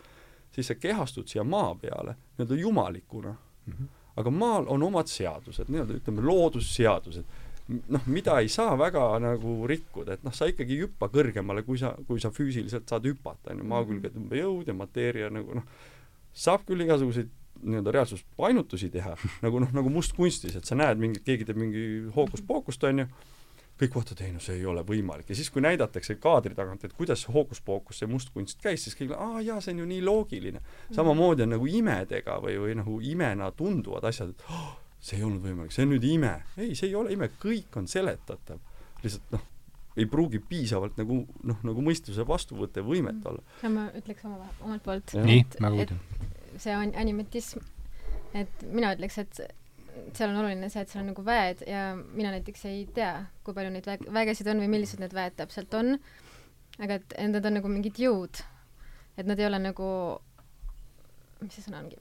[0.52, 3.72] siis sa kehastud siia maa peale nii-öelda jumalikuna mm.
[3.72, 3.88] -hmm.
[4.16, 7.24] aga maal on omad seadused, nii-öelda ütleme, loodusseadused
[7.68, 11.78] noh, mida ei saa väga nagu rikkuda, et noh, sa ikkagi ei hüppa kõrgemale, kui
[11.80, 15.68] sa, kui sa füüsiliselt saad hüpata, on ju, maa külge tõmbejõud ja mateeria nagu noh,
[16.32, 17.30] saab küll igasuguseid
[17.62, 19.14] nii-öelda reaalsuspainutusi teha,
[19.44, 21.84] nagu noh, nagu mustkunstis, et sa näed mingit, keegi teeb mingi
[22.16, 23.08] hookuspookust, on ju,
[23.82, 26.94] kõik vaatavad, ei no see ei ole võimalik ja siis, kui näidatakse kaadri tagant, et
[26.96, 30.62] kuidas see hookuspookus, see mustkunst käis, siis kõik, aa jaa, see on ju nii loogiline.
[30.94, 34.68] samamoodi on nagu imedega või, või nagu imena tunduvad asjad, et oh,
[35.00, 36.34] see ei olnud võimalik, see on nüüd ime.
[36.56, 38.60] ei, see ei ole ime, kõik on seletatav.
[39.02, 39.48] lihtsalt noh,
[39.96, 43.26] ei pruugi piisavalt nagu noh, nagu mõistuse vastuvõtte võimet Mm.
[43.26, 43.42] olla.
[43.62, 46.30] no ma ütleks oma, omalt poolt, nii väga et huvitav
[46.60, 47.60] see on animatism,
[48.34, 49.40] et mina ütleks, et
[50.14, 53.54] seal on oluline see, et seal on nagu väed ja mina näiteks ei tea, kui
[53.54, 55.98] palju neid väg-, vägesid on või millised need väed täpselt on,
[56.80, 58.42] aga et nad on nagu mingid jõud.
[59.16, 59.86] et nad ei ole nagu,
[61.42, 61.96] mis see sõna ongi,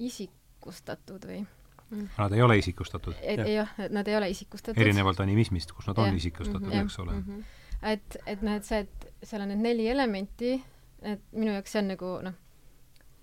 [0.00, 1.40] isikustatud või?
[1.90, 3.16] Nad ei ole isikustatud
[3.50, 3.72] Jah.
[3.90, 4.78] nad ei ole isikustatud.
[4.80, 6.16] erinevalt animismist kus nad on Jah.
[6.16, 6.72] isikustatud Mhm.
[6.76, 6.84] Jah.
[6.84, 7.40] eks ole Mhm.
[7.82, 10.62] et, et noh, et see, et seal on need neli elementi,
[11.02, 12.34] et minu jaoks see on nagu noh,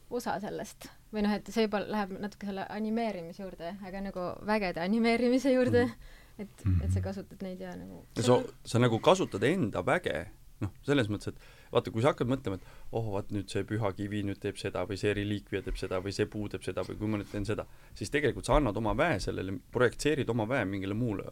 [0.09, 4.81] osa sellest või noh, et see juba läheb natuke selle animeerimise juurde, aga nagu vägede
[4.83, 9.43] animeerimise juurde mm, et, et sa kasutad neid ja nagu ja sa, sa nagu kasutad
[9.47, 10.25] enda väge,
[10.63, 13.91] noh, selles mõttes, et vaata, kui sa hakkad mõtlema, et oh, vaat nüüd see püha
[13.97, 16.99] kivi nüüd teeb seda või see reliikvia teeb seda või see puu teeb seda või
[16.99, 17.67] kui ma nüüd teen seda,
[17.97, 21.27] siis tegelikult sa annad oma väe sellele, projitseerid oma väe mingile muule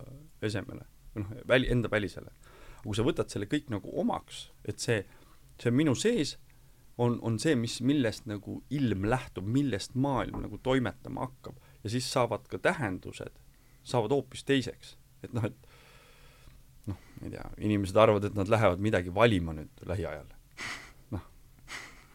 [0.46, 2.34] esemele või noh, väli, enda välisele.
[2.80, 5.04] aga kui sa võtad selle kõik nagu omaks, et see,
[5.62, 6.36] see on minu sees,
[6.98, 12.08] on, on see, mis, millest nagu ilm lähtub, millest maailm nagu toimetama hakkab ja siis
[12.12, 13.36] saavad ka tähendused,
[13.84, 14.96] saavad hoopis teiseks.
[15.24, 15.68] et noh, et
[16.90, 20.32] noh, ma ei tea, inimesed arvavad, et nad lähevad midagi valima nüüd lähiajal.
[21.16, 21.28] noh,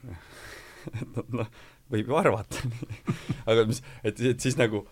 [1.03, 1.53] et noh,
[1.91, 2.65] võib ju arvata
[3.51, 4.85] aga mis, et, et siis nagu,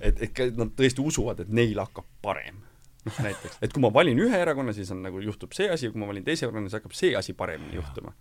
[0.00, 2.64] et, et nad tõesti usuvad, et neil hakkab parem.
[3.04, 6.00] noh, näiteks, et kui ma valin ühe erakonna, siis on nagu, juhtub see asi, kui
[6.00, 8.16] ma valin teise erakonna, siis hakkab see asi paremini juhtuma.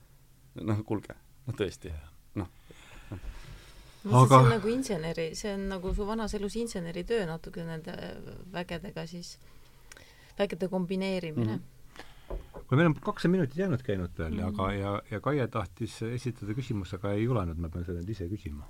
[0.56, 1.16] Noh, kuulge,
[1.48, 1.92] noh tõesti,
[2.40, 2.50] noh.
[4.04, 7.96] no Aga- see on nagu inseneri, see on nagu su vanas elus inseneritöö natuke nende
[8.54, 9.38] vägedega siis,
[10.40, 12.40] vägede kombineerimine mm.
[12.66, 14.46] kuule, meil on kakskümmend minutit jäänudki ainult veel mm.
[14.52, 18.30] aga ja, ja Kaie tahtis esitada küsimuse, aga ei julenud, ma pean seda nüüd ise
[18.32, 18.68] küsima.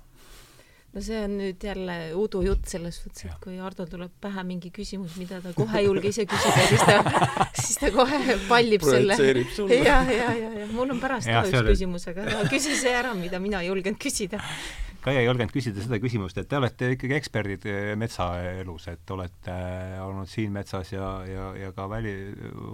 [0.94, 3.36] No see on nüüd jälle udujutt selles suhtes, Jah.
[3.36, 6.82] et kui Hardol tuleb pähe mingi küsimus, mida ta kohe ei julge ise küsida, siis
[6.88, 7.24] ta,
[7.62, 9.16] siis ta kohe pallib selle.
[9.76, 12.94] ja, ja, ja, ja mul on pärast Jah, ka üks oli- küsimus, aga küsi see
[12.96, 14.42] ära, mida mina ei julgenud küsida.
[15.00, 19.54] Kaie ei julgenud küsida seda küsimust, et te olete ikkagi eksperdid eh, metsaelus, et olete
[19.54, 22.12] eh, olnud siin metsas ja, ja, ja ka väli,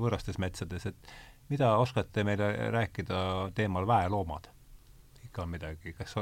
[0.01, 1.15] võõrastes metsades, et
[1.53, 4.49] mida oskate meile rääkida teemal väeloomad?
[5.37, 6.15] Ikka on midagi, kas,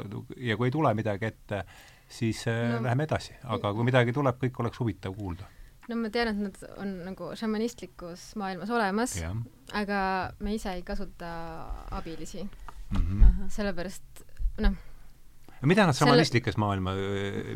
[0.42, 1.62] ja kui ei tule midagi ette,
[2.10, 2.54] siis no.
[2.74, 5.46] No- läheme edasi, aga kui midagi tuleb, kõik oleks huvitav kuulda.
[5.88, 9.14] no ma tean, et nad on nagu šamanistlikus maailmas olemas,
[9.72, 10.00] aga
[10.40, 11.30] me ise ei kasuta
[11.94, 13.48] abilisi, mm -hmm.
[13.48, 14.24] sellepärast
[14.64, 14.74] noh,
[15.70, 16.92] mida nad Selle- šamanistlikes maailma,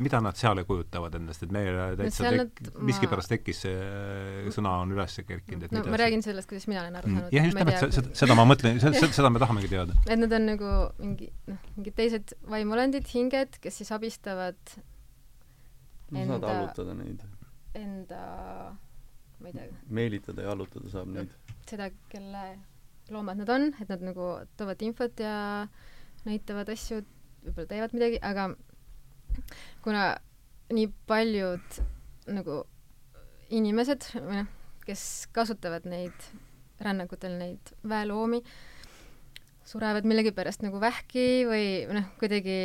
[0.05, 4.77] mida nad seal kujutavad endast, et meile täitsa tek- nad-, miskipärast tekkis see äh, sõna
[4.83, 7.19] on üles kerkinud, et no mida ma see- räägin sellest, kuidas mina olen aru Mm,
[7.21, 7.33] saanud.
[7.39, 9.97] jah, just nimelt, seda, seda ma mõtlen, seda, me tahamegi teada.
[10.07, 10.73] et nad on nagu
[11.03, 14.57] mingi noh, mingid teised vaimulendid, hinged, kes siis abistavad
[16.11, 17.23] no saad enda- allutada neid,
[17.79, 18.23] enda,
[19.41, 19.69] ma ei tea,
[20.01, 21.31] meelitada ja allutada saab neid.
[21.69, 22.45] seda, kelle
[23.13, 24.25] loomad nad on, et nad nagu
[24.57, 25.67] toovad infot ja
[26.27, 27.03] näitavad asju,
[27.49, 28.51] võib-olla teevad midagi, aga
[29.85, 30.05] kuna
[30.75, 31.81] nii paljud
[32.29, 32.63] nagu
[33.55, 34.51] inimesed või noh,
[34.89, 35.03] kes
[35.37, 36.29] kasutavad neid
[36.85, 38.43] rännakutel neid väeloomi,
[39.69, 42.59] surevad millegipärast nagu vähki või noh, kuidagi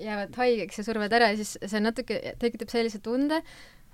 [0.00, 3.40] jäävad haigeks ja survad ära ja siis see natuke tekitab sellise tunde,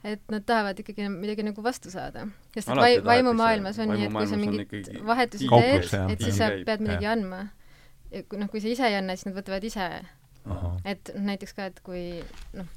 [0.07, 2.27] et nad tahavad ikkagi midagi nagu vastu saada.
[2.55, 6.53] sest et vai-, vaimumaailmas on nii, et kui sa mingit vahetusi teed et siis sa
[6.65, 7.19] pead midagi jah.
[7.19, 7.43] andma.
[8.11, 9.87] Kui noh, kui sa ise ei anna, siis nad võtavad ise,
[10.89, 12.05] et noh, näiteks ka, et kui
[12.59, 12.69] noh,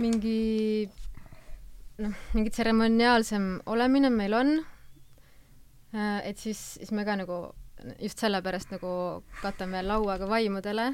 [0.00, 0.88] mingi
[2.02, 4.54] noh, mingi tseremoniaalsem olemine meil on,
[6.24, 7.42] et siis, siis me ka nagu
[8.02, 8.90] just sellepärast nagu
[9.42, 10.90] katame lauaga vaimudele,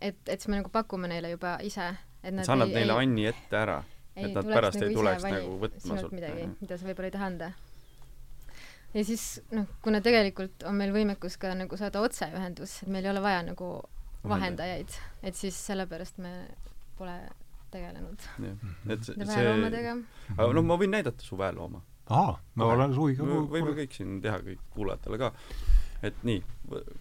[0.00, 1.92] et, et siis me nagu pakume neile juba ise,
[2.22, 3.78] et nad sa annad ei, neile ei, anni ette ära,
[4.16, 6.16] ei et nad pärast ei ise tuleks nagu võtma sult.
[6.16, 7.54] midagi, mida sa võib-olla ei taha anda.
[8.94, 13.12] Ja siis noh, kuna tegelikult on meil võimekus ka nagu saada otseühendus, et meil ei
[13.12, 13.70] ole vaja nagu
[14.24, 14.92] vahendajaid,
[15.22, 16.32] et siis sellepärast me
[16.98, 17.16] pole
[17.74, 19.48] tegelenud jah, et see, see
[20.36, 21.82] aga noh, ma võin näidata su väelooma.
[22.14, 25.32] aa, ma olen huviga me võime kõik siin teha, kõik kuulajatele ka.
[26.06, 26.44] et nii,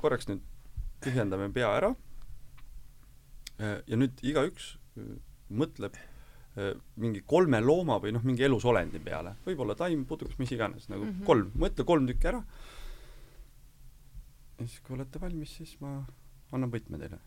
[0.01, 0.41] korraks nüüd
[1.03, 1.93] tühjendame pea ära.
[3.59, 5.13] ja nüüd igaüks äh,
[5.53, 6.12] mõtleb äh,
[7.01, 11.13] mingi kolme looma või noh, mingi elusolendi peale, võib-olla taim, putukas, mis iganes, nagu mm.
[11.13, 11.25] -hmm.
[11.25, 12.43] kolm, mõtle kolm tükki ära.
[14.59, 15.95] ja siis, kui olete valmis, siis ma
[16.51, 17.19] annan võtme teile.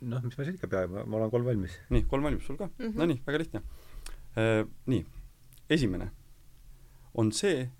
[0.00, 1.78] noh, mis ma siin ikka pean, ma olen kolm valmis.
[1.90, 2.84] nii, kolm valmis sul ka mm.
[2.84, 2.96] -hmm.?
[2.96, 3.62] Nonii, väga lihtne.
[4.86, 5.04] nii,
[5.70, 6.10] esimene
[7.14, 7.70] on see,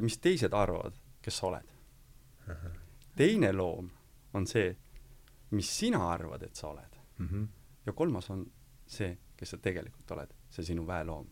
[0.00, 1.66] mis teised arvavad, kes sa oled.
[3.16, 3.90] teine loom
[4.34, 4.76] on see,
[5.50, 7.00] mis sina arvad, et sa oled.
[7.18, 7.59] Mhm.
[7.86, 8.44] Ja kolmas on
[8.86, 11.28] see, kes sa tegelikult oled, see sinu väeloom.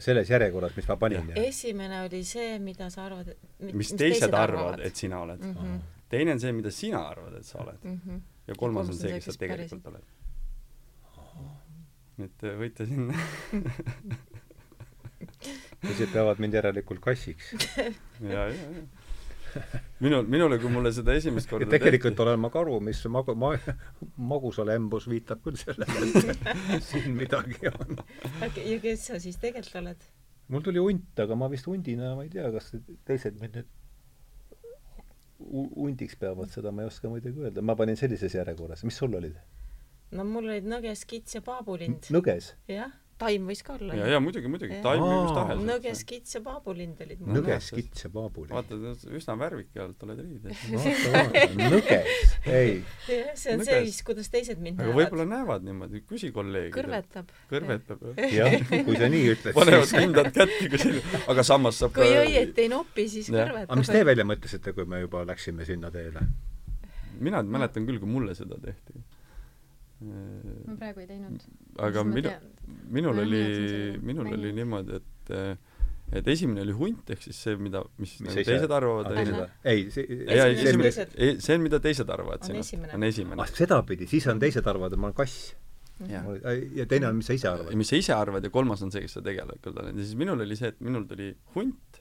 [0.00, 4.80] selles järjekorras, mis ma panin esimene oli see, mida sa arvad, et mis teised arvavad,
[4.80, 5.40] et sina oled.
[5.44, 5.54] mm.
[5.54, 5.80] -hmm.
[6.08, 7.78] teine on see, mida sina arvad, et sa oled.
[7.82, 8.20] Mm -hmm.
[8.46, 10.04] ja kolmas on see, kes sa tegelikult oled.
[12.18, 13.14] nüüd te võite sinna
[15.80, 17.52] teised peavad mind järelikult kassiks.
[18.34, 18.84] ja, ja, ja.
[20.04, 23.58] minul, minule, kui mulle seda esimest korda tegelikult olen ma karu, mis magu-, ma-,
[24.32, 26.06] magusale embus viitab küll sellele,
[26.76, 28.00] et siin midagi on.
[28.40, 30.08] ja kes sa siis tegelikult oled?
[30.50, 32.72] mul tuli hunt, aga ma vist hundina, ma ei tea, kas
[33.06, 33.68] teised mind nüüd
[35.40, 39.14] hu- hundiks peavad, seda ma ei oska muidugi öelda, ma panin sellises järjekorras, mis sul
[39.18, 39.38] olid?
[40.10, 42.10] no mul olid nõges, kits ja paabulind.
[42.14, 42.54] nõges?
[42.70, 42.90] jah,
[43.20, 45.62] taim võis ka olla ja, ja muidugi, muidugi, taim või mis tahes.
[45.68, 47.36] nõges, kits ja paabulind olid mul.
[47.38, 48.50] nõges, kits ja paabuli.
[48.52, 48.78] vaata,
[49.18, 50.64] üsna värvikalt oled riides.
[51.74, 52.76] nõges, ei.
[53.06, 53.68] see on Nõges.
[53.68, 55.00] see viis, kuidas teised mind aga näevad.
[55.02, 56.80] võib-olla näevad niimoodi, küsi kolleegidelt.
[56.80, 57.34] kõrvetab.
[57.52, 58.36] kõrvetab, jah.
[58.40, 62.66] jah, kui sa nii ütled, panevad kindad kätte, kui siin, aga samas saab kui õieti
[62.66, 63.68] ei nopi, siis kõrvetab.
[63.68, 66.24] aga mis te välja mõtlesite, kui me juba läksime sinna teele?
[67.20, 68.96] mina mäletan küll, kui mulle seda tehti.
[70.00, 71.42] Ma praegu ei teinud.
[71.88, 72.32] aga minu,
[72.88, 73.42] minul Ma oli
[74.00, 75.34] minul oli niimoodi, et
[76.10, 79.52] et esimene oli hunt, ehk siis see, mida, mis, Mis ise- teised arvavad, on Ahah.,
[79.62, 81.12] ei, see, see, mida esimesed-,
[81.44, 83.52] see, mida teised arvavad On sinust, on esimene ah,.
[83.60, 85.52] sedapidi, siis on teised arvavad, et ma olen kass.
[86.08, 86.24] Jah.
[86.72, 87.74] ja teine on, mis sa ise ja arvad.
[87.76, 89.98] mis sa ise arvad ja kolmas on see, kes sa tegelikult oled.
[90.00, 91.98] ja siis minul oli see, et minul tuli hunt,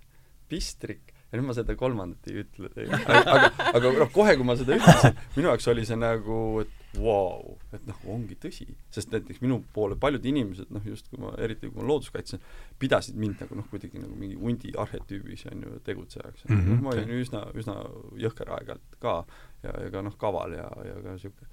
[0.47, 2.71] pistrik ja nüüd ma seda kolmandat ei ütle.
[2.95, 6.78] aga, aga, aga noh, kohe, kui ma seda ütlesin, minu jaoks oli see nagu, et
[6.95, 8.65] vau wow,, et noh, ongi tõsi.
[8.93, 12.41] sest näiteks minu poole paljud inimesed, noh just kui ma, eriti kui ma looduskaitsen,
[12.81, 16.55] pidasid mind nagu noh, kuidagi nagu mingi hundi arhetüübis on ju tegutsejaks mm.
[16.55, 16.71] Mhm.
[16.71, 16.83] -hmm.
[16.83, 17.77] ma olin üsna, üsna
[18.25, 19.15] jõhker aeg-ajalt ka
[19.63, 21.45] ja, ja ka noh, kaval ja, ja ka sihuke,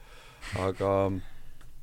[0.64, 0.92] aga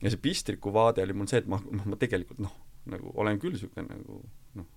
[0.04, 2.56] ja see pistriku vaade oli mul see, et ma, noh, ma tegelikult noh,
[2.92, 4.20] nagu olen küll niisugune nagu
[4.60, 4.68] noh,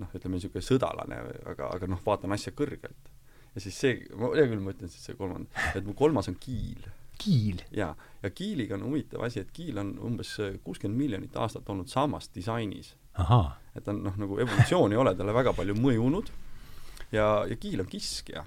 [0.00, 1.20] noh, ütleme niisugune sõdalane,
[1.52, 3.12] aga, aga noh, vaatan asja kõrgelt.
[3.54, 6.38] ja siis see, ma hea küll, ma ütlen siis see kolmas, et mu kolmas on
[6.40, 6.88] kiil.
[7.18, 7.62] kiil.
[7.76, 12.30] jaa, ja kiiliga on huvitav asi, et kiil on umbes kuuskümmend miljonit aastat olnud samas
[12.34, 12.94] disainis.
[13.74, 16.30] et ta on noh, nagu evolutsioon ei ole talle väga palju mõjunud
[17.12, 18.44] ja, ja kiil on kiskja.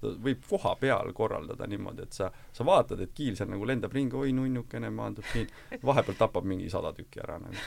[0.00, 3.92] ta võib koha peal korraldada niimoodi, et sa, sa vaatad, et kiil seal nagu lendab
[3.94, 5.50] ringi, oi nunnukene maandub siin,
[5.82, 7.66] vahepeal tapab mingi sada tükki ära nagu.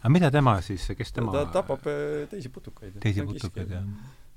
[0.00, 2.98] aga mida tema siis, kes tema ta tapab äh, teisi putukaid.
[3.02, 3.76] teisi putukaid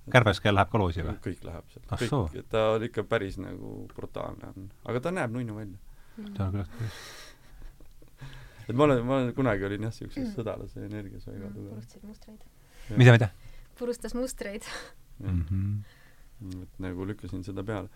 [0.05, 1.17] ja kärbeskäel läheb ka loosi või?
[1.25, 5.35] kõik läheb sealt Ah kõik, ta on ikka päris nagu brutaalne on, aga ta näeb
[5.35, 5.77] nunnu välja.
[6.17, 6.65] see on küll
[8.69, 10.33] et ma olen, ma olen kunagi olin jah, siukses Mm.
[10.35, 11.69] sõdalase energias väga tugev.
[11.69, 12.39] purustasid mustreid.
[12.97, 13.29] mida, mida
[13.81, 14.61] purustas mustreid.
[15.19, 15.45] mm?
[15.51, 16.63] -hmm.
[16.63, 17.89] et nagu lükkasin seda peale.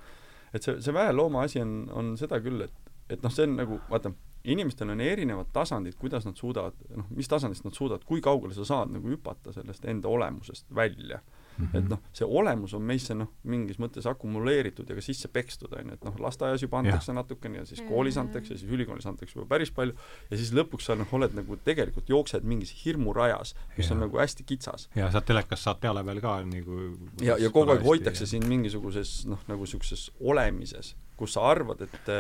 [0.53, 2.73] et see, see väelooma asi on, on seda küll, et,
[3.10, 4.11] et noh, see on nagu, vaata,
[4.44, 8.65] inimestel on erinevad tasandid, kuidas nad suudavad, noh, mis tasandist nad suudavad, kui kaugele sa
[8.65, 11.19] saad nagu hüpata sellest enda olemusest välja.
[11.57, 11.76] Mhm.
[11.77, 15.91] et noh, see olemus on meisse noh, mingis mõttes akumuleeritud ja ka sisse pekstud, on
[15.91, 19.38] ju, et noh, lasteaias juba antakse natukene ja siis koolis antakse ja siis ülikoolis antakse
[19.38, 19.95] juba päris palju
[20.32, 24.07] ja siis lõpuks sa noh, oled nagu tegelikult jooksed mingis hirmurajas, mis on Jaa.
[24.07, 24.90] nagu hästi kitsas.
[24.95, 26.82] ja sealt telekast saad peale veel ka nagu
[27.23, 32.11] ja, ja kogu aeg hoitakse sind mingisuguses noh, nagu niisuguses olemises, kus sa arvad, et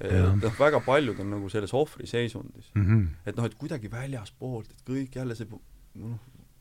[0.00, 0.32] et Jah.
[0.32, 2.70] noh, väga paljud on nagu selles ohvriseisundis.
[2.74, 2.84] mm.
[2.86, 3.06] -hmm.
[3.26, 5.46] et noh, et kuidagi väljaspoolt, et kõik jälle see
[5.94, 6.18] noh,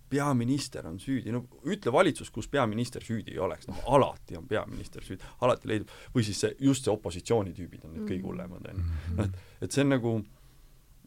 [0.09, 5.05] peaminister on süüdi, no ütle valitsus, kus peaminister süüdi ei oleks, noh alati on peaminister
[5.05, 9.15] süüdi, alati leidub, või siis see, just see opositsioonitüübid on need kõige hullemad, on ju.
[9.15, 10.13] noh, et, et see on nagu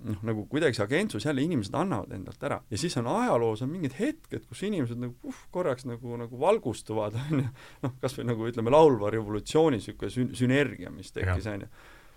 [0.03, 2.59] noh, nagu kuidagi see agentsus jälle inimesed annavad endalt ära.
[2.71, 7.19] Ja siis on ajaloos on mingid hetked, kus inimesed nagu puh, korraks nagu, nagu valgustuvad,
[7.29, 7.49] on ju,
[7.87, 11.71] noh, kas või nagu ütleme, laulva revolutsiooni niisugune sün-, sünergia, mis tekkis, on ju.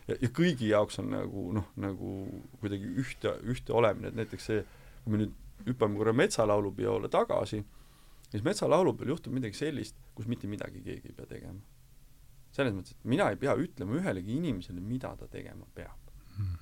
[0.10, 2.18] ja, ja kõigi jaoks on nagu noh, nagu
[2.62, 4.66] kuidagi ühte, ühte olemine, et näiteks see,
[5.04, 7.62] kui me nüüd hüppame korra metsalaulupeole tagasi,
[8.30, 11.60] siis metsalaulupeol juhtub midagi sellist, kus mitte midagi keegi ei pea tegema.
[12.56, 15.98] selles mõttes, et mina ei pea ütlema ühelegi inimesele, mida ta tegema peab
[16.40, 16.56] Mhm.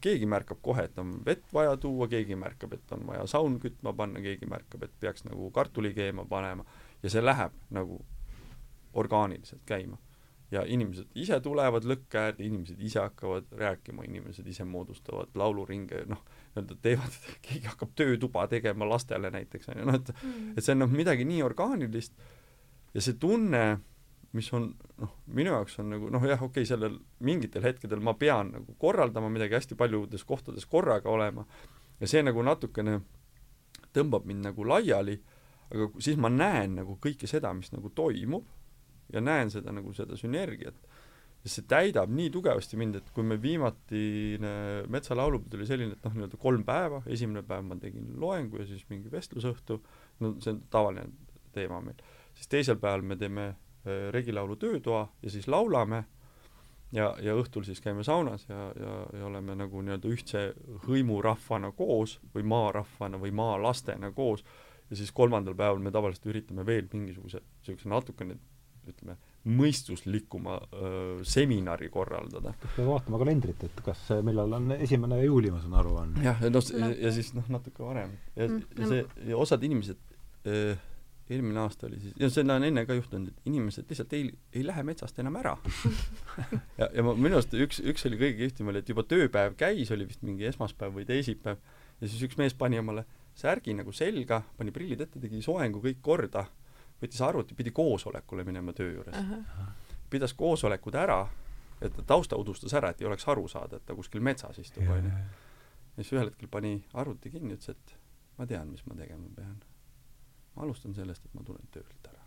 [0.00, 3.92] keegi märkab kohe, et on vett vaja tuua, keegi märkab, et on vaja saun kütma
[3.96, 6.64] panna, keegi märkab, et peaks nagu kartuli keema panema
[7.02, 8.04] ja see läheb nagu
[8.94, 9.98] orgaaniliselt käima.
[10.50, 16.22] ja inimesed ise tulevad lõkke äärde, inimesed ise hakkavad rääkima, inimesed ise moodustavad lauluringe, noh,
[16.48, 20.10] nii-öelda teevad, keegi hakkab töötuba tegema lastele näiteks, on ju, noh et
[20.56, 22.16] et see on noh, midagi nii orgaanilist.
[22.94, 23.62] Ja see tunne,
[24.36, 24.70] mis on
[25.00, 28.76] noh, minu jaoks on nagu noh, jah, okei okay,, sellel mingitel hetkedel ma pean nagu
[28.80, 31.46] korraldama midagi hästi paljudes kohtades korraga olema.
[32.00, 33.00] Ja see nagu natukene
[33.94, 35.16] tõmbab mind nagu laiali,
[35.72, 38.46] aga siis ma näen nagu kõike seda, mis nagu toimub
[39.12, 40.76] ja näen seda nagu seda sünergiat.
[41.44, 44.52] Ja see täidab nii tugevasti mind, et kui me viimatine
[44.90, 48.84] metsalaulupidu oli selline, et noh, nii-öelda kolm päeva, esimene päev ma tegin loengu ja siis
[48.90, 49.78] mingi vestlusõhtu,
[50.24, 51.06] no see on tavaline
[51.54, 51.98] teema meil,
[52.34, 56.04] siis teisel päeval me teeme äh, regilaulu töötoa ja siis laulame
[56.92, 60.44] ja, ja õhtul siis käime saunas ja, ja, ja oleme nagu nii-öelda ühtse
[60.86, 64.44] hõimurahvana koos või maarahvana või maalastena koos.
[64.88, 68.38] Ja siis kolmandal päeval me tavaliselt üritame veel mingisuguse niisuguse natukene
[68.88, 72.52] ütleme, mõistuslikuma öö, seminari korraldada.
[72.76, 76.14] peab vaatama kalendrit, et kas millal on esimene juuli, ma saan aru, on.
[76.24, 76.90] jah, ja noh, No.
[77.00, 78.16] ja siis noh, natuke varem.
[78.36, 79.98] ja Mm, ja see, ja osad inimesed
[81.28, 84.62] eelmine aasta oli siis, ja seda on enne ka juhtunud, et inimesed lihtsalt ei, ei
[84.66, 85.52] lähe metsast enam ära
[86.80, 89.90] ja, ja ma, minu arust üks, üks oli kõige kihvtim oli, et juba tööpäev käis,
[89.94, 91.60] oli vist mingi esmaspäev või teisipäev,
[92.00, 93.04] ja siis üks mees pani omale
[93.38, 96.46] särgi nagu selga, pani prillid ette, tegi soengu kõik korda,
[97.02, 99.16] võttis arvuti, pidi koosolekule minema töö juures.
[100.10, 101.28] pidas koosolekud ära,
[101.80, 104.88] et ta tausta udustas ära, et ei oleks aru saada, et ta kuskil metsas istub,
[104.88, 105.10] onju.
[105.96, 107.94] ja siis ühel hetkel pani arvuti kinni, ütles, et
[108.38, 109.60] ma tean, mis ma tegema pean.
[110.56, 112.24] ma alustan sellest, et ma tulen töölt ära.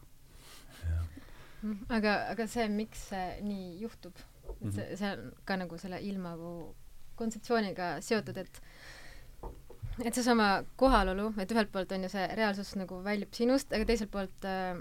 [1.61, 4.15] Mm, aga, aga see, miks see nii juhtub,
[4.49, 4.71] et Mhm.
[4.75, 6.75] see, see on ka nagu selle ilmavuu
[7.15, 8.61] kontseptsiooniga seotud, et
[9.99, 14.11] et seesama kohalolu, et ühelt poolt on ju see reaalsus nagu väljub sinust, aga teiselt
[14.13, 14.79] poolt äh,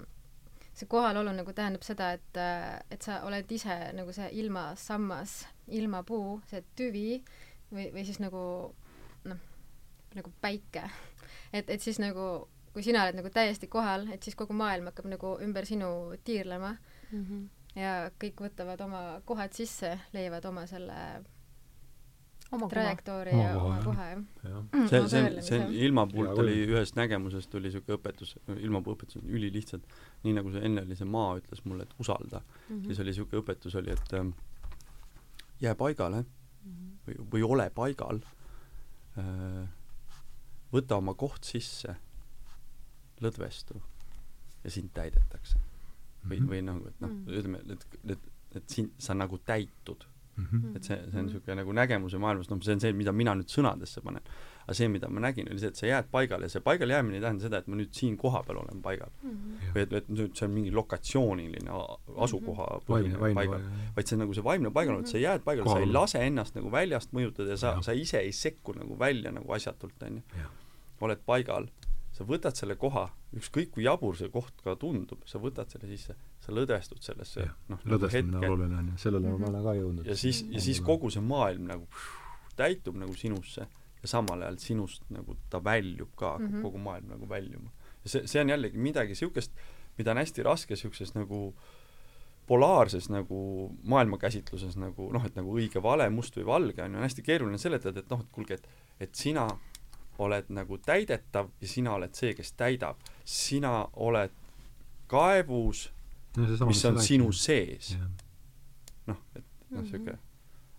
[0.73, 6.39] see kohalolu nagu tähendab seda, et äh, et sa oled ise nagu see ilmasammas, ilmapuu,
[6.49, 7.07] see tüvi
[7.71, 8.43] või, või siis nagu
[9.27, 9.45] noh,
[10.15, 10.87] nagu päike.
[11.53, 15.09] et, et siis nagu kui sina oled nagu täiesti kohal, et siis kogu maailm hakkab
[15.11, 16.75] nagu ümber sinu tiirlema
[17.75, 20.97] ja kõik võtavad oma kohad sisse, leiavad oma selle
[22.51, 24.23] oma trajektoori Oma ja oma koha, jah.
[24.43, 25.83] see, Oma see on, see on jah.
[25.87, 29.85] ilmapuult Hea oli ühest nägemusest oli siuke õpetus, ilmapuu õpetus on ülilihtsalt,
[30.23, 32.85] nii nagu see enne oli see maa ütles mulle, et usalda mm, -hmm.
[32.89, 34.33] siis oli siuke õpetus oli, et ähm,
[35.61, 36.25] jää paigale
[37.07, 38.19] või, või ole paigal
[39.17, 39.67] äh,,
[40.73, 41.95] võta oma koht sisse,
[43.21, 43.81] lõdvestu
[44.63, 45.57] ja sind täidetakse.
[46.27, 46.49] või, Mhm.
[46.49, 48.19] või nagu, et noh Mhm., ütleme, et, et,
[48.55, 50.05] et sind, sa nagu täitud
[50.37, 50.75] Mhm.
[50.75, 51.25] et see, see on Mhm.
[51.27, 54.21] niisugune nagu nägemuse maailmas, noh, see on see, mida mina nüüd sõnadesse panen.
[54.61, 57.15] aga see, mida ma nägin, oli see, et sa jääd paigale ja see paigale jäämine
[57.17, 59.09] ei tähenda seda, et ma nüüd siin kohapeal olen paigal.
[59.73, 61.69] või et, et nüüd see on mingi lokatsiooniline
[62.17, 63.61] asukoha vaimne, põhine vaimne paigal,
[63.95, 66.55] vaid see on nagu see vaimne paigal, et sa jääd paigale, sa ei lase ennast
[66.55, 70.49] nagu väljast mõjutada ja sa sa ise ei sekku nagu välja nagu asjatult, onju Jah..
[71.01, 71.67] oled paigal,
[72.21, 73.07] sa võtad selle koha,
[73.37, 76.15] ükskõik kui jabur see koht ka tundub, sa võtad selle sisse,
[76.45, 79.41] sa lõdvestud sellesse noh, nagu lõdvestamine on oluline on ju, sellele Mhm.
[79.41, 80.05] ma olen ka jõudnud.
[80.05, 81.87] ja siis, ja siis kogu see maailm nagu
[82.55, 83.65] täitub nagu sinusse
[84.01, 86.57] ja samal ajal sinust nagu ta väljub ka, hakkab mm Mhm.
[86.57, 86.61] -hmm.
[86.69, 87.71] kogu maailm nagu väljuma.
[88.03, 89.51] ja see, see on jällegi midagi niisugust,
[89.97, 91.53] mida on hästi raske niisuguses nagu
[92.47, 97.23] polaarses nagu maailmakäsitluses nagu noh, et nagu õige-vale, must või valge on ju, on hästi
[97.23, 98.67] keeruline seletada, et noh, et kuulge, et
[99.01, 99.47] et sina
[100.25, 102.97] oled nagu täidetav ja sina oled see, kes täidab.
[103.25, 104.31] sina oled
[105.11, 105.89] kaevus,
[106.67, 107.95] mis on sinu sees.
[109.07, 109.87] noh, et noh, Mhm.
[109.89, 110.17] sihuke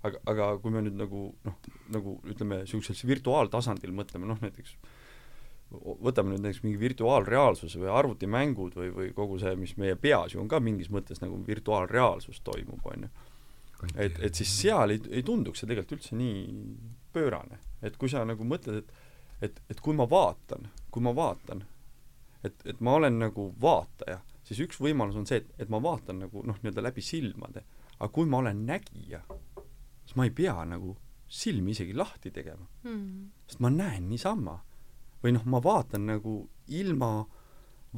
[0.03, 1.55] aga, aga kui me nüüd nagu noh,
[1.95, 4.75] nagu ütleme, niisugusel virtuaaltasandil mõtleme, noh näiteks
[5.73, 10.43] võtame nüüd näiteks mingi virtuaalreaalsuse või arvutimängud või, või kogu see, mis meie peas ju
[10.43, 13.13] on ka mingis mõttes nagu virtuaalreaalsus toimub, on ju.
[13.97, 16.43] et, et siis seal ei, ei tunduks see tegelikult üldse nii
[17.15, 17.59] pöörane.
[17.83, 18.93] et kui sa nagu mõtled, et
[19.43, 21.65] et, et kui ma vaatan, kui ma vaatan,
[22.47, 26.23] et, et ma olen nagu vaataja, siis üks võimalus on see, et, et ma vaatan
[26.25, 27.65] nagu noh, nii-öelda läbi silmade.
[27.99, 29.23] aga kui ma olen nägija,
[30.05, 30.97] siis ma ei pea nagu
[31.33, 32.67] silmi isegi lahti tegema,
[33.47, 34.61] sest ma näen niisama.
[35.23, 37.27] või noh, ma vaatan nagu ilma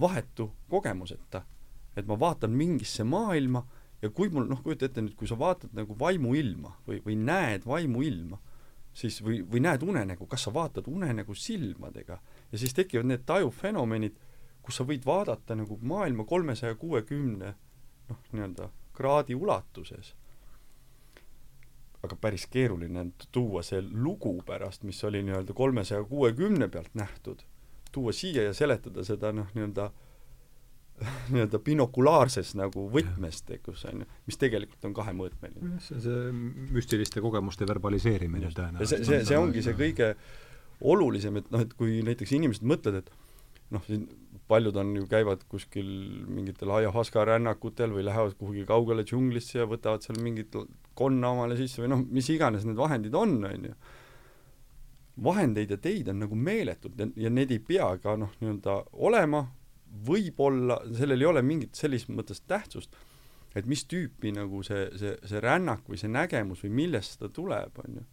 [0.00, 1.44] vahetu kogemuseta.
[1.96, 3.64] et ma vaatan mingisse maailma
[4.02, 7.64] ja kui mul noh, kujuta ette nüüd, kui sa vaatad nagu vaimuilma või, või näed
[7.66, 8.38] vaimuilma,
[8.94, 12.18] siis või, või näed unenägu, kas sa vaatad unenägu silmadega
[12.52, 14.18] ja siis tekivad need tajufenomenid,
[14.62, 17.54] kus sa võid vaadata nagu maailma kolmesaja kuuekümne
[18.08, 20.14] noh, nii-öelda kraadi ulatuses.
[22.04, 27.42] aga päris keeruline on tuua see lugu pärast, mis oli nii-öelda kolmesaja kuuekümne pealt nähtud,
[27.92, 29.90] tuua siia ja seletada seda noh, nii-öelda
[31.32, 35.78] nii-öelda binokulaarses nagu võtmes tegus, on ju, mis tegelikult on kahemõõtmeline.
[35.82, 36.34] see on see
[36.76, 39.02] müstiliste kogemuste verbaliseerimine tõenäoliselt.
[39.02, 40.14] see, see, see ongi see kõige
[40.84, 44.06] olulisem, et noh, et kui näiteks inimesed mõtlevad, et noh, siin
[44.50, 45.88] paljud on ju, käivad kuskil
[46.28, 50.54] mingitel ajahuaska rännakutel või lähevad kuhugi kaugele džunglisse ja võtavad seal mingit
[50.98, 53.74] konna omale sisse või noh, mis iganes need vahendid on, on ju.
[55.24, 59.46] vahendeid ja teid on nagu meeletult ja, ja need ei pea ka noh, nii-öelda olema
[60.06, 62.96] võib-olla sellel ei ole mingit selles mõttes tähtsust,
[63.54, 67.78] et mis tüüpi nagu see, see, see rännak või see nägemus või millest ta tuleb,
[67.84, 68.06] on ju,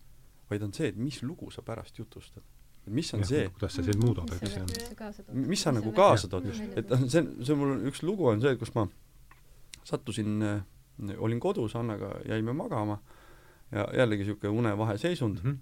[0.51, 2.43] vaid on see, et mis lugu sa pärast jutustad.
[2.85, 6.49] mis on ja, see kuidas see sind muudab, eks on mis sa nagu kaasa tood,
[6.75, 8.87] et noh, see, see mul üks lugu on see, kus ma
[9.85, 10.41] sattusin,
[11.17, 12.99] olin kodus, Annaga jäime magama
[13.71, 15.51] ja jällegi niisugune unevaheseisund mm.
[15.51, 15.57] -hmm.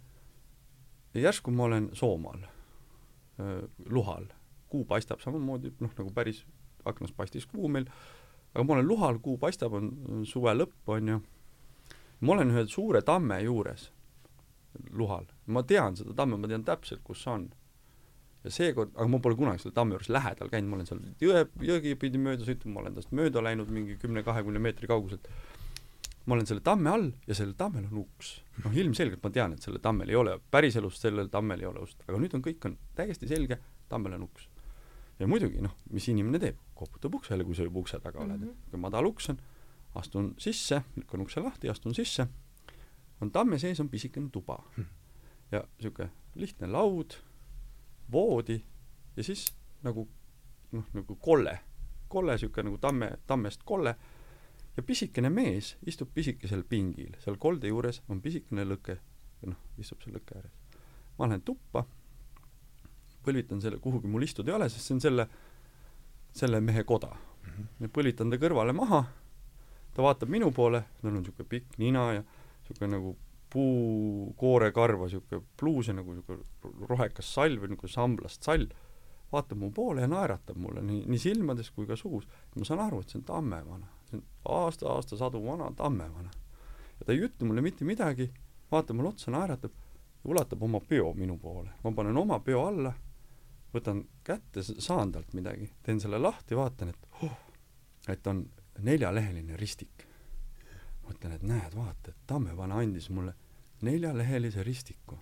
[1.14, 2.44] ja järsku ma olen Soomaal,
[3.86, 4.26] Luhal
[4.70, 6.44] kuu paistab samamoodi, noh, nagu päris
[6.88, 7.88] aknast paistis kuu meil,
[8.54, 11.20] aga ma olen luhal, kuu paistab, on suve lõpp, on ju,
[12.26, 13.90] ma olen ühe suure tamme juures,
[14.96, 17.48] luhal, ma tean seda tamme, ma tean täpselt, kus see on.
[18.40, 21.42] ja seekord, aga ma pole kunagi selle tamme juures lähedal käinud, ma olen seal jõe,
[21.70, 25.28] jõgi pidi mööda sõitnud, ma olen tast mööda läinud mingi kümne-kahekümne meetri kauguselt,
[26.24, 28.38] ma olen selle tamme all ja sellel tammel on uks.
[28.64, 32.00] noh, ilmselgelt ma tean, et sellel tammel ei ole, päriselus sellel tammel ei ole ust,
[32.08, 33.60] aga nüüd on kõik on täiesti selge,
[33.92, 34.48] tammel on uks
[35.20, 38.40] ja muidugi noh, mis inimene teeb, koputab uksele, kui sa juba ukse taga oled.
[38.40, 38.78] Mm, -hmm.
[38.78, 39.40] madal uks on,
[39.96, 42.28] astun sisse, lükkan ukse lahti, astun sisse,
[43.22, 44.64] on tamme sees on pisikene tuba.
[44.78, 44.84] Mm.
[44.84, 44.88] -hmm.
[45.52, 47.14] ja niisugune lihtne laud,
[48.12, 48.64] voodi
[49.18, 50.08] ja siis nagu
[50.72, 51.60] noh, nagu kolle,
[52.08, 53.96] kolle niisugune nagu tamme, tammest kolle.
[54.78, 58.98] Ja pisikene mees istub pisikesel pingil, seal kolde juures on pisikene lõke,
[59.42, 60.52] noh, istub seal lõkke ääres.
[61.18, 61.84] ma lähen tuppa
[63.26, 65.28] põlvitan selle kuhugi, mul istuda ei ole, sest see on selle,
[66.36, 67.50] selle mehe koda mm.
[67.54, 67.94] -hmm.
[67.96, 69.04] põlitan ta kõrvale maha,
[69.94, 73.16] ta vaatab minu poole, tal on niisugune pikk nina ja niisugune nagu
[73.54, 78.68] puukoorekarva niisugune pluus ja nagu niisugune rohekas sall või nagu samblast sall,
[79.32, 82.28] vaatab mu poole ja naeratab mulle nii, nii silmades kui ka suus.
[82.56, 84.24] ma saan aru, et see on tammevana, see on
[84.60, 86.32] aasta-aasta sadu vana tammevana.
[87.00, 88.32] ja ta ei ütle mulle mitte midagi,
[88.72, 89.72] vaatab mulle otsa, naeratab,
[90.26, 91.70] ulatab oma peo minu poole.
[91.84, 92.94] ma panen oma peo alla
[93.74, 97.38] võtan kätte, saan talt midagi, teen selle lahti, vaatan, et oh,
[98.10, 98.44] et on
[98.86, 100.06] neljaleheline ristik.
[101.10, 103.34] mõtlen, et näed, vaata, et Tammevana andis mulle
[103.82, 105.18] neljalehelise ristiku.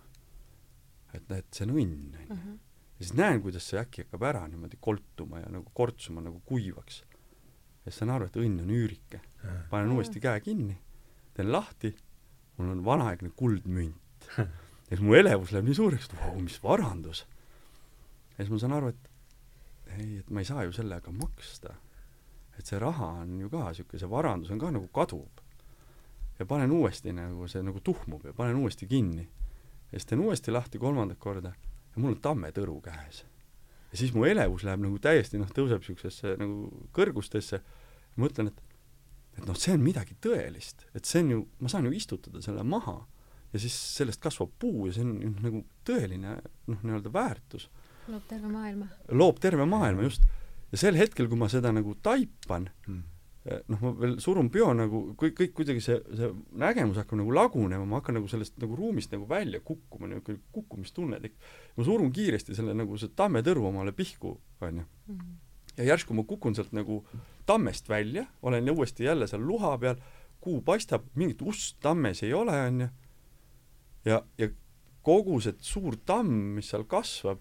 [1.14, 2.34] et, et see on õnn, onju.
[2.36, 2.56] Mhm.
[3.00, 7.04] ja siis näen, kuidas see äkki hakkab ära niimoodi koltuma ja nagu kortsuma nagu kuivaks.
[7.86, 9.22] ja siis saan aru, et õnn on üürike.
[9.70, 10.78] panen uuesti käe kinni,
[11.34, 11.96] teen lahti,
[12.58, 14.30] mul on vanaaegne kuldmünt.
[14.38, 17.26] ja siis mu elevus läheb nii suureks, et vau, mis varandus
[18.38, 19.10] ja siis ma saan aru, et
[19.98, 21.76] ei, et ma ei saa ju sellega maksta.
[22.58, 25.42] et see raha on ju ka niisugune, see varandus on ka nagu kadub.
[26.40, 29.30] ja panen uuesti nagu, see nagu tuhmub ja panen uuesti kinni.
[29.92, 33.26] ja siis teen uuesti lahti kolmandat korda ja mul on tammetõru käes.
[33.92, 37.62] ja siis mu elevus läheb nagu täiesti noh, tõuseb niisugusesse nagu kõrgustesse,
[38.18, 38.64] mõtlen, et
[39.38, 42.64] et noh, see on midagi tõelist, et see on ju, ma saan ju istutada selle
[42.66, 42.98] maha
[43.54, 47.68] ja siis sellest kasvab puu ja see on nagu tõeline noh, nii-öelda väärtus
[48.12, 48.90] loob terve maailma.
[49.12, 50.26] loob terve maailma, just.
[50.72, 53.06] ja sel hetkel, kui ma seda nagu taipan mm.,
[53.72, 56.30] noh, ma veel surun peo nagu, kõik, kõik kuidagi see, see
[56.60, 61.20] nägemus hakkab nagu lagunema, ma hakkan nagu sellest nagu ruumist nagu välja kukkuma, niisugune kukkumistunne
[61.24, 61.50] tekib.
[61.78, 64.36] ma surun kiiresti selle nagu see tammetõrv omale pihku,
[64.68, 64.86] onju.
[65.08, 65.34] Hmm.
[65.78, 67.02] ja järsku ma kukun sealt nagu
[67.48, 70.00] tammest välja, olen uuesti jälle seal luha peal,
[70.44, 72.90] kuu paistab, mingit ust tammes ei ole, onju.
[74.12, 74.52] ja, ja
[75.08, 77.40] kogu see suur tamm, mis seal kasvab,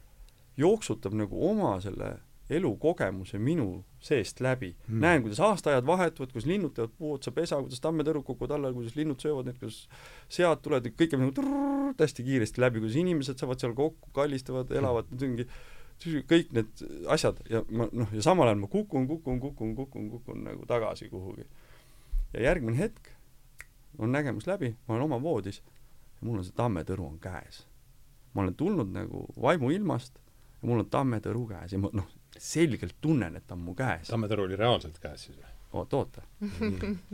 [0.57, 2.17] jooksutab nagu oma selle
[2.51, 5.01] elukogemuse minu seest läbi mm..
[5.03, 8.95] näen, kuidas aastaajad vahetuvad, kuidas linnud teevad puu otsa pesa, kuidas tammetõrg kukuvad alla, kuidas
[8.97, 9.81] linnud söövad neid, kuidas
[10.31, 14.71] sead tulevad, kõik käib nagu trrrr, hästi kiiresti läbi, kuidas inimesed saavad seal kokku, kallistavad,
[14.79, 15.49] elavad, mingi
[16.31, 20.45] kõik need asjad ja ma noh, ja samal ajal ma kukun, kukun, kukun, kukun, kukun
[20.45, 21.47] nagu tagasi kuhugi.
[22.35, 23.11] ja järgmine hetk
[23.99, 25.63] on nägemus läbi, ma olen oma voodis
[26.21, 27.65] ja mul on see tammetõru on käes.
[28.35, 30.21] ma olen tulnud nagu vaimuilmast
[30.63, 32.09] ja mul on tammetõru käes ja ma noh,
[32.39, 34.09] selgelt tunnen, et ta on mu käes.
[34.13, 35.53] tammetõru oli reaalselt käes siis või?
[35.77, 36.23] oot, oota.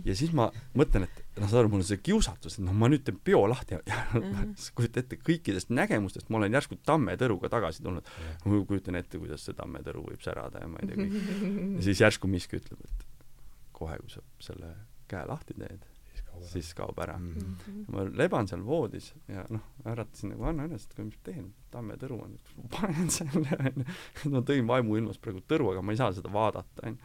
[0.04, 0.44] ja siis ma
[0.78, 3.40] mõtlen, et noh, saad aru, mul on see kiusatus, et noh, ma nüüd teen peo
[3.50, 4.52] lahti ja, ja Mhm.
[4.60, 8.06] sa kujuta ette, kõikidest nägemustest ma olen järsku tammetõruga tagasi tulnud.
[8.44, 11.16] ma kujutan ette, kuidas see tammetõru võib särada ja ma ei tea kõik.
[11.78, 13.06] ja siis järsku miski ütleb, et
[13.72, 14.74] kohe, kui sa selle
[15.10, 15.82] käe lahti teed,
[16.48, 17.18] siis kaob ära.
[17.18, 17.84] Mm.
[17.92, 21.52] ma leban seal voodis ja noh, äratasin nagu Anna üles, et kuule, mis ma teen,
[21.70, 22.38] tammetõru on,
[22.72, 23.86] panen selle, onju.
[24.32, 26.98] ma tõin vaimuilmas praegu tõru, aga ma ei saa seda vaadata, onju.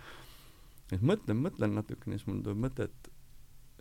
[0.97, 3.11] et mõtlen, mõtlen natukene, siis mul tuleb mõte, et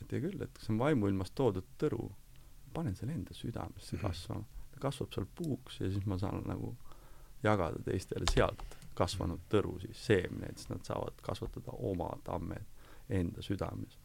[0.02, 2.10] et hea küll, et see on vaimuilmast toodud tõru,
[2.77, 4.02] panen selle enda südamesse Mhm.
[4.05, 4.44] kasvama.
[4.74, 6.74] ta kasvab seal puuks ja siis ma saan nagu
[7.43, 8.62] jagada teistele sealt
[8.94, 12.64] kasvanud tõru siis seemneid, siis nad saavad kasvatada oma tammed
[13.09, 13.97] enda südames.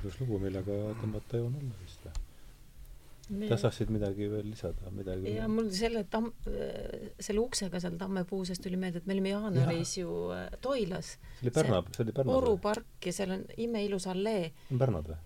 [0.00, 3.48] Ilus lugu, millega tõmmata joon alla vist või?
[3.48, 8.76] Kas tahtsid midagi veel lisada, midagi ja mul selle tamm, selle uksega seal tammepuusest tuli
[8.76, 12.56] meelde, et me olime jaanuaris ju äh, Toilas, see oli Pärna, see oli Pärnas Oru
[12.60, 14.50] park ja seal on imeilus allee.
[14.68, 15.20] Pärnad või?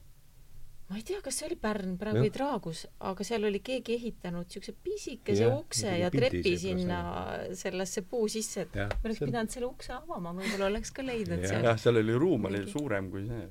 [0.86, 2.24] Ma ei tea, kas see oli Pärn praegu Jah.
[2.28, 6.98] või Traagus, aga seal oli keegi ehitanud siukse pisikese Jah, ukse ja trepi sinna
[7.58, 11.42] sellesse puu sisse, et jah, me oleks pidanud selle ukse avama, võib-olla oleks ka leidnud
[11.42, 11.50] Jah.
[11.56, 13.48] seal jah, seal oli ruum oli Mingi- suurem kui see.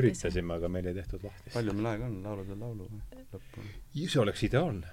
[0.00, 1.54] üritasime, aga meil ei tehtud lahti.
[1.54, 2.90] palju meil aega on laulude laulu
[3.36, 3.68] lõppu?
[4.02, 4.90] see oleks ideaalne.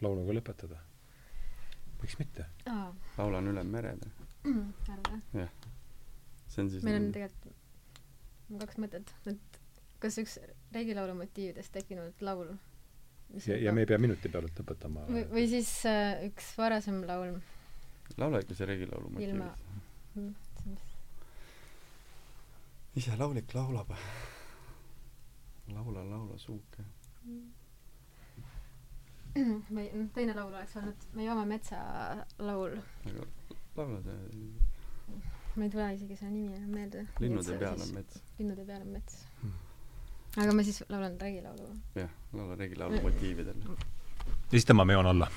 [0.00, 0.80] lauluga lõpetada.
[2.00, 2.48] miks mitte?
[2.72, 2.88] aa,
[3.18, 4.08] laulan üle merede.
[4.48, 5.48] arva.
[6.48, 7.58] see on siis meil on tegelikult
[8.48, 9.61] mul kaks mõtet, et
[10.02, 10.38] kas üks
[10.74, 12.50] regilaulu motiividest tekkinud laul
[13.46, 15.04] ja, ja me ei pea minuti pealt lõpetama.
[15.08, 17.36] või, või siis äh, üks varasem laul
[18.20, 20.18] laula ikka see regilaulu Ilma- motiivid.
[20.18, 20.34] mm,
[23.00, 23.90] ise laulik laulab.
[25.72, 26.82] laula, laula suuke.
[29.76, 31.78] või noh, teine laul oleks olnud Me joome metsa
[32.42, 32.74] laul.
[33.08, 33.24] aga
[33.78, 34.18] laula see
[35.52, 37.06] mul ei tule isegi selle nimi enam meelde.
[37.20, 38.20] linnude peal on mets.
[38.38, 39.31] linnude peal on mets Hmm..
[40.40, 41.66] Aga ma siis laulan regilaulu.
[41.96, 43.54] jah, laula regilaulu motiividel.
[44.52, 45.28] esitame Me joon alla.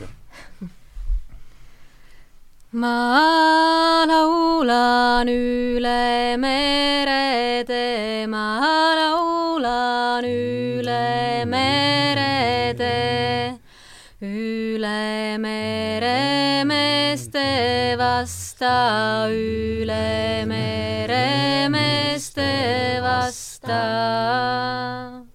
[2.82, 8.60] ma laulan üle merede, ma
[9.00, 13.60] laulan üle merede,
[14.22, 17.48] üle meremeeste
[18.00, 21.45] vasta, üle meremeeste
[23.36, 25.26] vasta.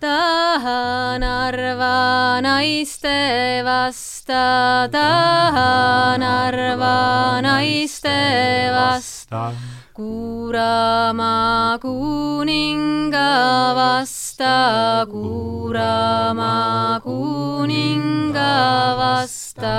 [0.00, 9.52] Tahan arva naiste vasta, tahan arva naiste vasta,
[9.94, 13.32] kuurama kuninga
[13.76, 18.52] vasta, kuurama kuninga
[19.00, 19.76] vasta.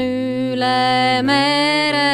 [0.00, 2.05] üle merede,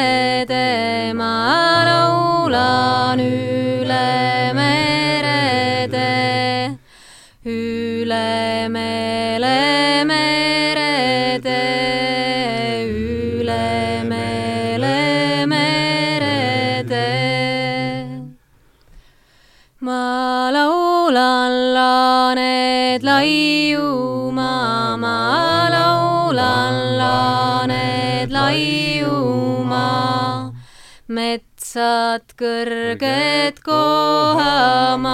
[31.73, 35.09] metsad kõrged kohamaa,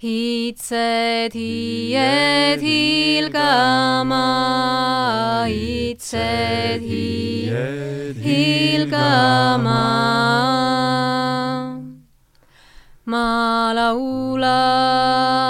[0.00, 4.26] hiitsed hiied hiilgama,
[5.50, 9.82] hiitsed hiied hiilgama.
[13.10, 15.47] ma laulan,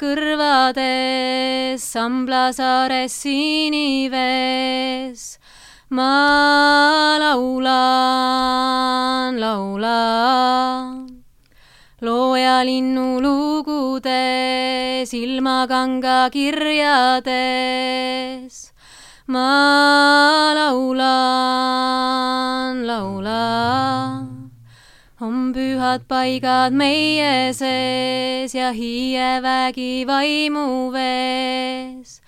[0.00, 4.12] kõrvades, Samblasaares sinivees.
[5.90, 7.72] ma laulan,
[9.38, 11.04] laulan
[12.04, 17.34] looja linnu lugudes, ilmakanga kirjades.
[19.26, 21.96] ma laulan,
[22.86, 24.23] laulan
[25.54, 32.20] pühad paigad meie sees ja hiievägi vaimu vees.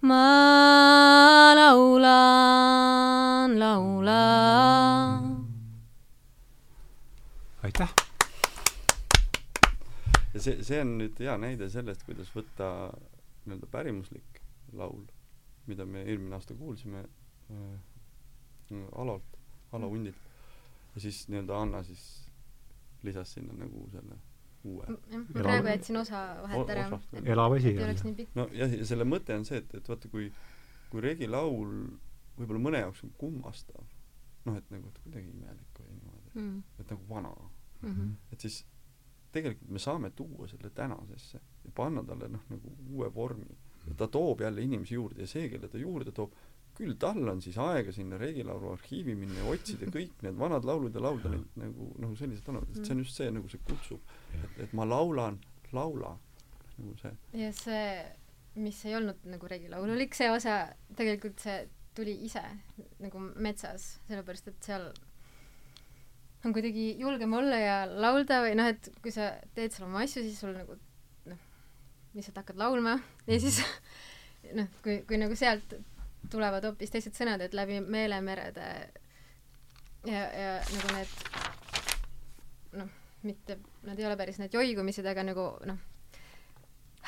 [0.00, 5.24] ma laulan, laulan.
[7.66, 7.90] aitäh!
[10.34, 12.94] ja see, see on nüüd hea näide sellest, kuidas võtta
[13.42, 14.38] nii-öelda pärimuslik
[14.78, 15.02] laul,
[15.66, 19.26] mida me eelmine aasta kuulsime äh, Alolt,
[19.72, 20.22] Alo Hundilt,
[20.94, 22.27] ja siis nii-öelda Anna siis
[23.06, 24.18] lisas sinna nagu selle
[24.64, 24.86] uue.
[25.10, 26.86] jah, ma praegu jätsin osa vahelt ära
[27.24, 28.34] elav asi ei oleks nii pikk.
[28.38, 30.30] no jah, ja selle mõte on see, et, et vaata, kui,
[30.90, 31.76] kui regilaul
[32.38, 33.86] võib-olla mõne jaoks on kummastav,
[34.46, 37.30] noh, et nagu, et kuidagi imelik või niimoodi, Mm et nagu vana,
[37.82, 38.10] -hmm.
[38.32, 38.60] et siis
[39.32, 43.58] tegelikult me saame tuua selle tänasesse ja panna talle noh, nagu uue vormi.
[43.96, 46.32] ta toob jälle inimesi juurde ja see, kelle ta juurde toob,
[46.78, 50.94] küll tal on siis aega sinna Regilaulu arhiivi minna ja otsida kõik need vanad laulud
[50.94, 54.14] ja laulda neid nagu, nagu sellised vanad, et see on just see nagu see kutsub,
[54.38, 55.40] et, et ma laulan,
[55.74, 56.14] laula,
[56.76, 57.12] nagu see.
[57.42, 57.90] ja see,
[58.62, 60.60] mis ei olnud nagu regilaululik, see osa
[60.98, 61.60] tegelikult see
[61.98, 62.44] tuli ise
[63.02, 64.90] nagu metsas, sellepärast et seal
[66.46, 70.22] on kuidagi julgem olla ja laulda või noh, et kui sa teed seal oma asju,
[70.22, 70.78] siis sul nagu
[71.26, 71.40] noh,
[72.14, 72.94] lihtsalt hakkad laulma
[73.26, 73.58] ja siis
[74.58, 75.74] noh, kui, kui nagu sealt
[76.30, 78.66] tulevad hoopis teised sõnad, et läbi meelemerede
[80.06, 81.14] ja, ja nagu need
[82.78, 82.90] noh,
[83.26, 85.78] mitte, nad ei ole päris need joigumised, aga nagu noh,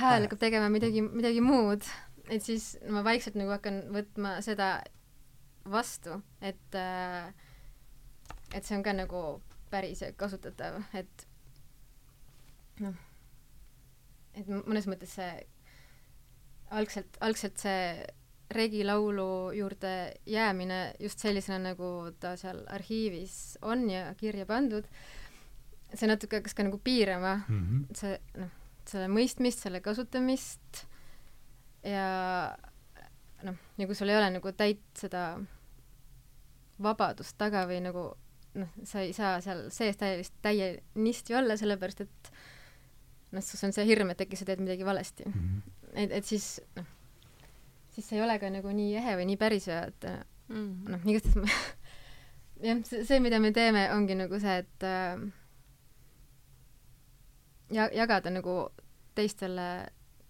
[0.01, 1.85] hääl hakkab tegema midagi, midagi muud,
[2.31, 4.78] et siis ma vaikselt nagu hakkan võtma seda
[5.70, 7.31] vastu, et äh,
[8.55, 9.24] et see on ka nagu
[9.70, 11.27] päris kasutatav, et
[12.82, 12.97] noh,
[14.35, 15.31] et mõnes mõttes see
[16.74, 17.82] algselt, algselt see
[18.51, 24.89] regilaulu juurde jäämine just sellisena, nagu ta seal arhiivis on ja kirja pandud,
[25.95, 27.61] see natuke hakkas ka nagu piirama mm.
[27.61, 27.85] -hmm.
[27.97, 28.51] see noh,
[28.91, 30.85] selle mõistmist, selle kasutamist
[31.87, 32.57] ja
[33.47, 35.25] noh, ja kui sul ei ole nagu täit seda
[36.83, 38.05] vabadust taga või nagu
[38.59, 42.33] noh, sa ei saa seal sees täielist, täienisti olla, sellepärast et
[43.31, 45.27] noh, sus on see hirm, et äkki sa teed midagi valesti.
[45.29, 45.93] Mm -hmm.
[45.95, 46.87] et, et siis noh,
[48.01, 50.07] siis see ei ole ka nagu nii ehe või nii päris ja et
[50.49, 50.71] mm.
[50.89, 51.49] noh, igastahes ma
[52.71, 55.21] jah, see, see, mida me teeme, ongi nagu see, et äh,
[57.71, 58.55] ja jagada nagu
[59.15, 59.67] teistele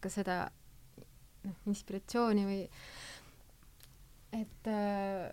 [0.01, 0.41] ka seda
[1.45, 2.61] noh, inspiratsiooni või
[4.41, 5.31] et äh,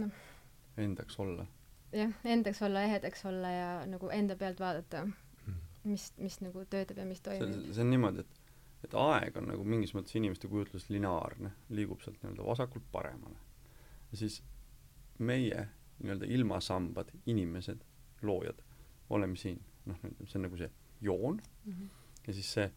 [0.00, 0.24] noh,
[0.76, 1.46] endaks olla.
[1.96, 5.06] jah, endaks olla, ehedaks olla ja nagu enda pealt vaadata,
[5.46, 5.60] Mhm.
[5.92, 7.72] mis, mis nagu töötab ja mis toimib.
[7.72, 8.40] see on niimoodi, et
[8.84, 13.36] et aeg on nagu mingis mõttes inimeste kujutlus lineaarne, liigub sealt nii-öelda vasakult paremale.
[14.12, 14.42] ja siis
[15.18, 15.68] meie
[16.02, 17.80] nii-öelda ilmasambad, inimesed,
[18.22, 18.60] loojad,
[19.10, 20.70] oleme siin, noh, see on nagu see
[21.00, 21.86] joon Mhm.
[22.26, 22.70] ja siis see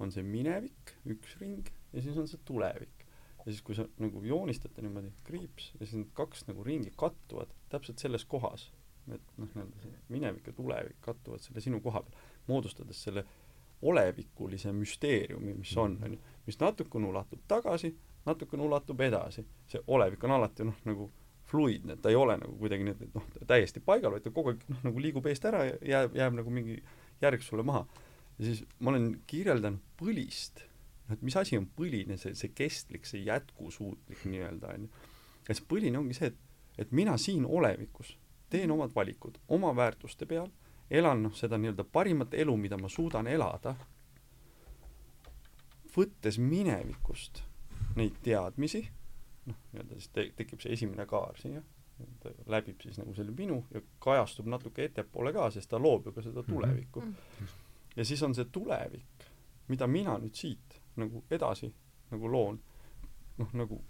[0.00, 3.06] on see minevik, üks ring, ja siis on see tulevik.
[3.46, 7.48] ja siis, kui sa nagu joonistad niimoodi kriips ja siis need kaks nagu ringi kattuvad
[7.72, 8.70] täpselt selles kohas,
[9.08, 13.24] et noh, nii-öelda see minevik ja tulevik kattuvad selle sinu koha peal, moodustades selle
[13.82, 17.94] olevikulise müsteeriumi, mis on, on ju, mis natukene ulatub tagasi,
[18.26, 19.46] natukene ulatub edasi.
[19.68, 21.10] see olevik on alati noh, nagu
[21.50, 24.66] fluidne, et ta ei ole nagu kuidagi et noh, täiesti paigal, vaid ta kogu aeg
[24.70, 26.76] noh, nagu liigub eest ära ja jääb, jääb nagu mingi
[27.22, 27.86] järg sulle maha.
[28.38, 30.62] ja siis ma olen kirjeldanud põlist,
[31.08, 34.90] noh et mis asi on põline, see, see kestlik, see jätkusuutlik nii-öelda onju.
[35.48, 36.38] ja see põline ongi see, et,
[36.78, 38.16] et mina siin olevikus
[38.50, 40.50] teen omad valikud oma väärtuste peal,
[40.90, 43.74] elan noh, seda nii-öelda parimat elu, mida ma suudan elada,
[45.94, 47.42] võttes minevikust
[47.98, 48.82] neid teadmisi,
[49.46, 51.62] noh, nii-öelda siis te-, tekib see esimene kaar siia,
[52.22, 56.14] ta läbib siis nagu selle minu ja kajastub natuke ettepoole ka, sest ta loob ju
[56.16, 57.10] ka seda tulevikku mm.
[57.12, 57.58] -hmm.
[57.96, 59.26] ja siis on see tulevik,
[59.68, 61.72] mida mina nüüd siit nagu edasi
[62.10, 62.60] nagu loon,
[63.38, 63.82] noh nagu,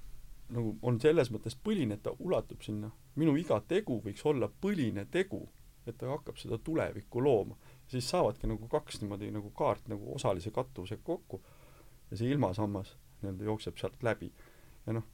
[0.48, 5.06] nagu on selles mõttes põline, et ta ulatub sinna, minu iga tegu võiks olla põline
[5.10, 5.48] tegu,
[5.86, 7.56] et ta hakkab seda tulevikku looma.
[7.90, 11.40] siis saavadki nagu kaks niimoodi nagu kaart nagu osalise kattuvusega kokku
[12.10, 14.32] ja see ilmasammas nii-öelda jookseb sealt läbi.
[14.86, 15.06] ja noh,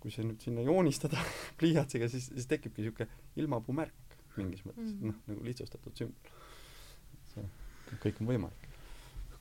[0.00, 1.18] kui see nüüd sinna joonistada
[1.58, 3.94] pliiatsiga, siis, siis tekibki niisugune ilmapuu märk.
[4.36, 5.06] mingis mõttes Mhm.
[5.06, 6.42] noh nagu lihtsustatud sümbol
[8.02, 8.63] kõik on võimalik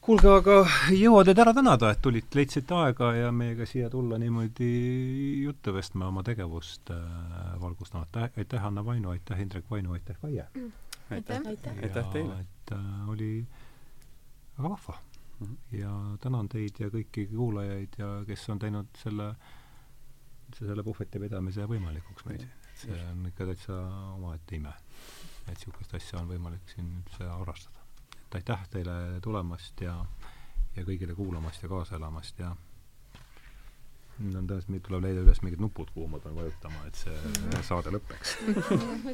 [0.04, 0.56] kuulge, aga
[0.92, 4.70] jõua teid ära tänada, et tulite, leidsite aega ja meiega siia tulla niimoodi
[5.44, 7.04] juttu vestma oma tegevust äh,
[7.62, 8.06] valgustama.
[8.38, 10.48] aitäh, Anna Vainu, aitäh, Indrek Vainu, aitäh, Kaie!
[11.12, 11.74] aitäh aitäh.
[11.84, 12.40] Aitäh teile.
[12.40, 13.46] et äh, oli
[14.58, 14.98] väga vahva
[15.40, 15.48] mm.
[15.48, 15.54] Mhm.
[15.54, 15.78] -hmm.
[15.78, 19.36] ja tänan teid ja kõiki kuulajaid ja kes on teinud selle,
[20.58, 22.46] selle puhveti pidamise võimalikuks meil.
[22.76, 23.80] see on ikka täitsa
[24.16, 24.74] omaette ime,
[25.48, 27.83] et niisugust asja on võimalik siin üldse harrastada.
[28.34, 29.94] Et aitäh teile tulemast ja,
[30.76, 32.56] ja kõigile kuulamast ja kaasa elamast ja
[34.22, 37.62] nüüd on tõesti, meil tuleb leida üles mingid nupud, kuhu ma pean vajutama, et see
[37.66, 38.34] saade lõpeks.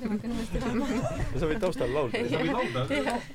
[1.40, 2.84] sa võid taustal laulda sa võid laulda.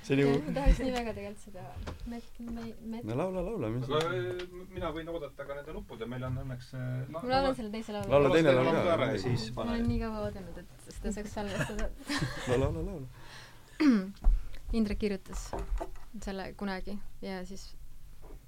[0.05, 1.65] see on ju ma tahaks nii väga tegelikult seda
[2.13, 3.09] met-, me-, met-.
[3.09, 4.45] no laula laula aga äh,
[4.77, 8.13] mina võin oodata ka nende nuppude, meil on õnneks äh, ma laulan selle teise laulu.
[8.13, 8.87] Laula teine laul ka.
[8.99, 11.91] ära ja siis ma olen nii kaua oodanud, et seda saaks salvestada.
[12.53, 14.33] no laula laula
[14.75, 15.49] Indrek kirjutas
[16.25, 17.69] selle kunagi ja siis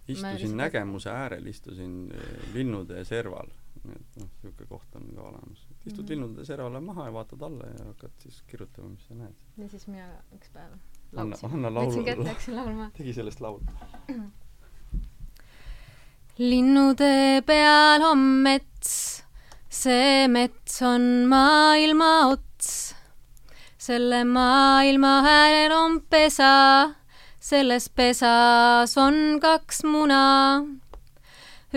[0.09, 3.49] istusin nägemuse äärel istusin eh, linnude serval
[3.87, 6.09] et noh niisugune koht on ka olemas istud Mhm.
[6.11, 9.87] linnude servale maha ja vaatad alla ja hakkad siis kirjutama mis sa näed ja siis
[9.87, 10.73] mina üks päev
[11.17, 11.51] Anna- laulsin.
[11.55, 12.91] anna laulu- võtsin kätte, hakkasin laulma.
[12.99, 13.63] tegi sellest laulu
[16.39, 18.91] linnude peal on mets,
[19.73, 22.95] see mets on maailma ots.
[23.87, 26.95] Selle maailma äärel on pesa,
[27.39, 30.65] selles pesas on kaks muna.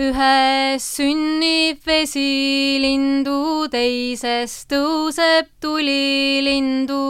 [0.00, 7.06] ühes sünnib vesilindu, teises tõuseb tulilindu.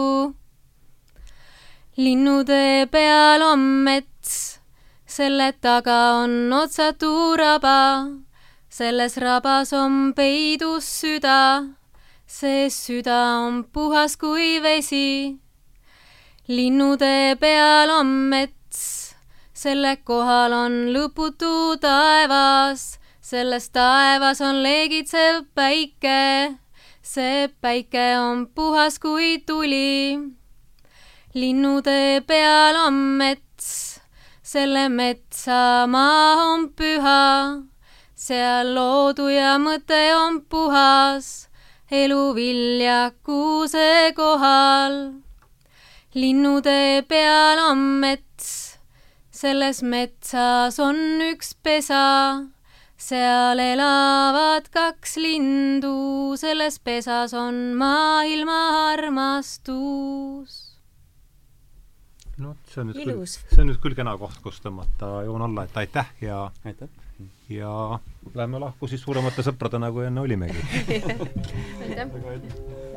[1.97, 4.61] linnude peal on mets
[5.05, 8.05] selle taga on otsatu raba,
[8.69, 11.80] selles rabas on peidus süda,
[12.37, 15.37] see süda on puhas kui vesi.
[16.47, 18.81] linnude peal on mets,
[19.53, 26.55] selle kohal on lõputu taevas, selles taevas on leegitsev päike,
[27.01, 30.19] see päike on puhas kui tuli.
[31.33, 33.71] linnude peal on mets
[34.51, 37.21] selle metsa maa on püha,
[38.15, 41.50] seal loodu ja mõte on puhas,
[41.91, 44.95] elu viljakuse kohal.
[46.15, 48.79] linnude peal on mets,
[49.31, 52.47] selles metsas on üks pesa,
[52.95, 58.59] seal elavad kaks lindu, selles pesas on maailma
[58.91, 60.57] armastus.
[62.41, 63.37] Noh, see on nüüd Ilus.
[63.37, 67.00] küll, see on nüüd küll kena koht, kus tõmmata joon alla, et aitäh ja aitäh
[67.55, 67.99] ja
[68.35, 70.61] lähme lahku siis suuremate sõpradena, kui enne olimegi.
[71.81, 72.90] aitäh!